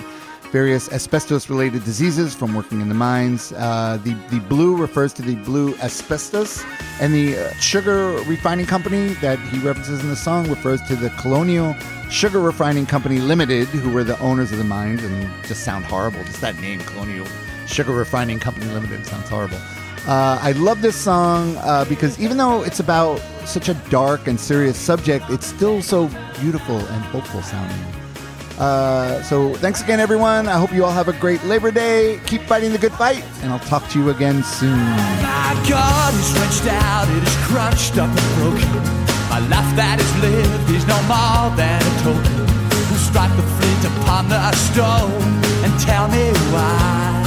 various 0.54 0.88
asbestos-related 0.92 1.82
diseases 1.82 2.32
from 2.32 2.54
working 2.54 2.80
in 2.80 2.88
the 2.88 2.94
mines. 2.94 3.52
Uh, 3.56 3.98
the 4.04 4.14
the 4.30 4.38
blue 4.48 4.76
refers 4.76 5.12
to 5.12 5.20
the 5.20 5.34
blue 5.42 5.74
asbestos, 5.78 6.62
and 7.00 7.12
the 7.12 7.36
uh, 7.36 7.52
sugar 7.54 8.12
refining 8.28 8.64
company 8.64 9.08
that 9.14 9.36
he 9.50 9.58
references 9.58 10.00
in 10.00 10.08
the 10.08 10.14
song 10.14 10.48
refers 10.48 10.80
to 10.82 10.94
the 10.94 11.10
Colonial 11.22 11.74
Sugar 12.08 12.38
Refining 12.38 12.86
Company 12.86 13.18
Limited, 13.18 13.66
who 13.66 13.90
were 13.92 14.04
the 14.04 14.16
owners 14.20 14.52
of 14.52 14.58
the 14.58 14.68
mines, 14.78 15.02
and 15.02 15.28
just 15.44 15.64
sound 15.64 15.84
horrible. 15.86 16.22
Just 16.22 16.40
that 16.40 16.56
name, 16.60 16.78
Colonial 16.82 17.26
Sugar 17.66 17.92
Refining 17.92 18.38
Company 18.38 18.66
Limited, 18.66 19.04
sounds 19.04 19.28
horrible. 19.28 19.58
Uh, 20.06 20.38
I 20.40 20.52
love 20.52 20.82
this 20.82 20.94
song 20.94 21.56
uh, 21.56 21.84
because 21.88 22.20
even 22.20 22.36
though 22.36 22.62
it's 22.62 22.78
about 22.78 23.18
such 23.44 23.68
a 23.68 23.74
dark 23.90 24.28
and 24.28 24.38
serious 24.38 24.78
subject, 24.78 25.24
it's 25.30 25.46
still 25.46 25.82
so 25.82 26.08
beautiful 26.38 26.78
and 26.78 27.02
hopeful 27.06 27.42
sounding. 27.42 28.03
Uh, 28.58 29.20
so 29.22 29.54
thanks 29.54 29.82
again, 29.82 29.98
everyone. 29.98 30.46
I 30.46 30.58
hope 30.58 30.72
you 30.72 30.84
all 30.84 30.92
have 30.92 31.08
a 31.08 31.12
great 31.14 31.42
Labor 31.44 31.70
Day. 31.70 32.20
Keep 32.26 32.42
fighting 32.42 32.72
the 32.72 32.78
good 32.78 32.92
fight, 32.92 33.24
and 33.42 33.52
I'll 33.52 33.58
talk 33.58 33.88
to 33.90 33.98
you 33.98 34.10
again 34.10 34.42
soon. 34.44 34.78
My 34.78 35.54
wrenched 36.38 36.66
out, 36.70 37.08
it 37.08 37.22
is 37.22 37.36
crunched 37.50 37.98
up 37.98 38.08
and 38.08 38.28
broken. 38.38 38.82
My 39.28 39.40
life 39.50 39.66
that 39.74 39.98
is 39.98 40.12
lived 40.22 40.70
is 40.70 40.86
no 40.86 40.94
more 41.10 41.50
than 41.58 41.82
a 41.82 41.94
token. 42.06 42.46
Who 42.86 42.96
strike 42.96 43.34
the 43.34 43.42
flint 43.42 43.84
upon 43.98 44.28
the 44.28 44.38
stone 44.54 45.42
and 45.66 45.72
tell 45.82 46.06
me 46.06 46.30
why? 46.54 47.24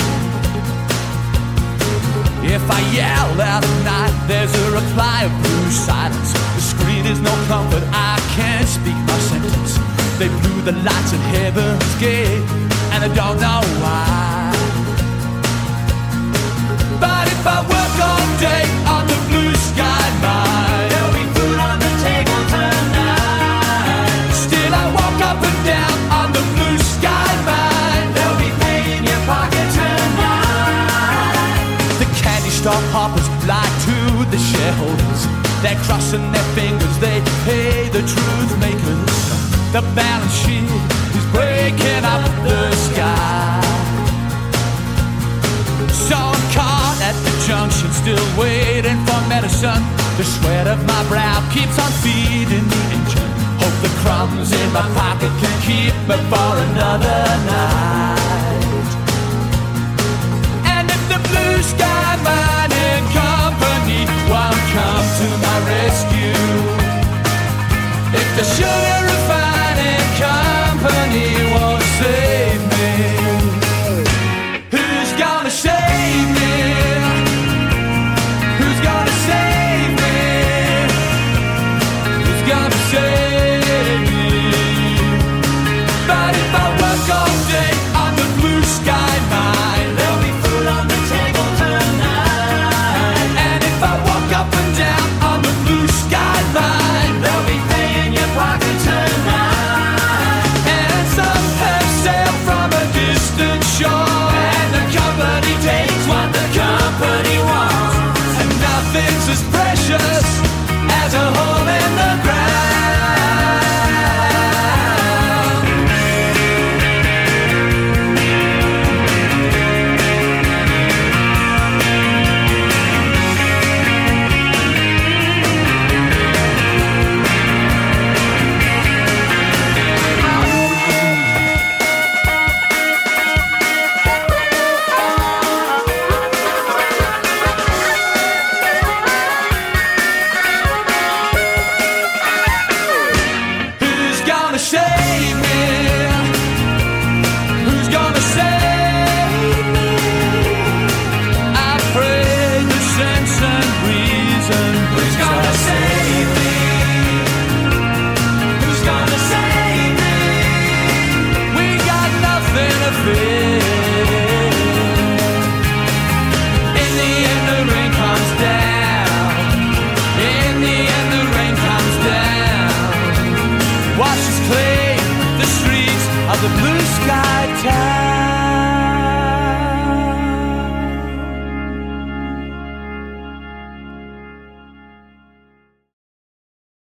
If 2.48 2.64
I 2.72 2.80
yell 2.96 3.42
out 3.42 3.66
at 3.68 3.84
night, 3.84 4.16
there's 4.28 4.56
a 4.56 4.72
reply 4.72 5.28
of 5.28 5.32
blue 5.44 5.72
silence. 5.72 6.32
The 6.32 6.62
screen 6.62 7.06
is 7.06 7.20
no 7.20 7.36
comfort, 7.52 7.84
I 7.92 8.16
can't 8.40 8.68
speak 8.68 8.96
my 8.96 9.20
sentence. 9.20 9.97
They 10.18 10.30
blew 10.30 10.62
the 10.64 10.72
lights 10.72 11.14
at 11.14 11.22
heaven's 11.30 11.94
gate, 12.02 12.42
and 12.92 13.04
I 13.06 13.10
don't 13.14 13.38
know 13.40 13.62
why. 13.86 14.50
But 17.00 17.28
if 17.30 17.46
I 17.46 17.62
work 17.62 17.96
all 18.02 18.26
day 18.42 18.66
on 18.90 19.06
the 19.06 19.20
blue 19.30 19.54
sky 19.54 20.06
mine, 20.26 20.90
there'll 20.90 21.14
be 21.14 21.22
food 21.38 21.60
on 21.62 21.78
the 21.78 21.92
table 22.02 22.42
tonight. 22.50 24.34
Still, 24.34 24.74
I 24.74 24.90
walk 24.98 25.22
up 25.22 25.38
and 25.38 25.60
down 25.70 25.98
on 26.10 26.34
the 26.34 26.42
blue 26.58 26.78
sky 26.82 27.30
mine. 27.46 28.10
There'll 28.18 28.42
be 28.42 28.50
pay 28.58 28.98
in 28.98 29.06
your 29.06 29.22
pocket 29.30 29.70
tonight. 29.70 31.38
The 32.02 32.10
candy 32.18 32.50
store 32.50 32.82
hoppers 32.90 33.30
lie 33.46 33.70
to 33.86 34.26
the 34.34 34.42
shareholders. 34.42 35.22
They're 35.62 35.78
crossing 35.86 36.26
their 36.34 36.48
fingers, 36.58 36.98
they 36.98 37.22
pay 37.46 37.90
the 37.94 38.02
truth 38.02 38.58
makers. 38.58 39.07
The 39.74 39.82
balance 39.94 40.34
sheet 40.34 40.64
is 40.64 41.26
breaking 41.36 42.04
up 42.06 42.24
the 42.48 42.72
sky. 42.88 43.62
So 45.92 46.16
I'm 46.16 46.46
caught 46.56 46.98
at 47.04 47.14
the 47.26 47.34
junction, 47.46 47.92
still 47.92 48.28
waiting 48.40 48.98
for 49.06 49.20
medicine. 49.28 49.84
The 50.18 50.24
sweat 50.24 50.68
of 50.68 50.80
my 50.88 51.04
brow 51.10 51.44
keeps 51.52 51.78
on 51.78 51.92
feeding 52.02 52.68
the 52.74 52.82
engine. 52.96 53.32
Hope 53.60 53.78
the 53.84 53.92
crumbs 54.02 54.52
in 54.52 54.72
my 54.72 54.88
pocket 54.96 55.32
can 55.42 55.56
keep 55.62 55.94
me 56.08 56.16
for 56.32 56.52
another 56.72 57.22
night. 57.52 58.88
And 60.74 60.90
if 60.90 61.02
the 61.12 61.20
blue 61.28 61.62
sky 61.62 62.16
mining 62.24 63.06
company 63.12 64.08
won't 64.32 64.64
come 64.74 65.06
to 65.20 65.28
my 65.44 65.58
rescue, 65.76 66.40
if 68.16 68.28
the 68.40 68.46
sugar 68.56 68.98
refining 69.12 69.47
company 71.18 71.47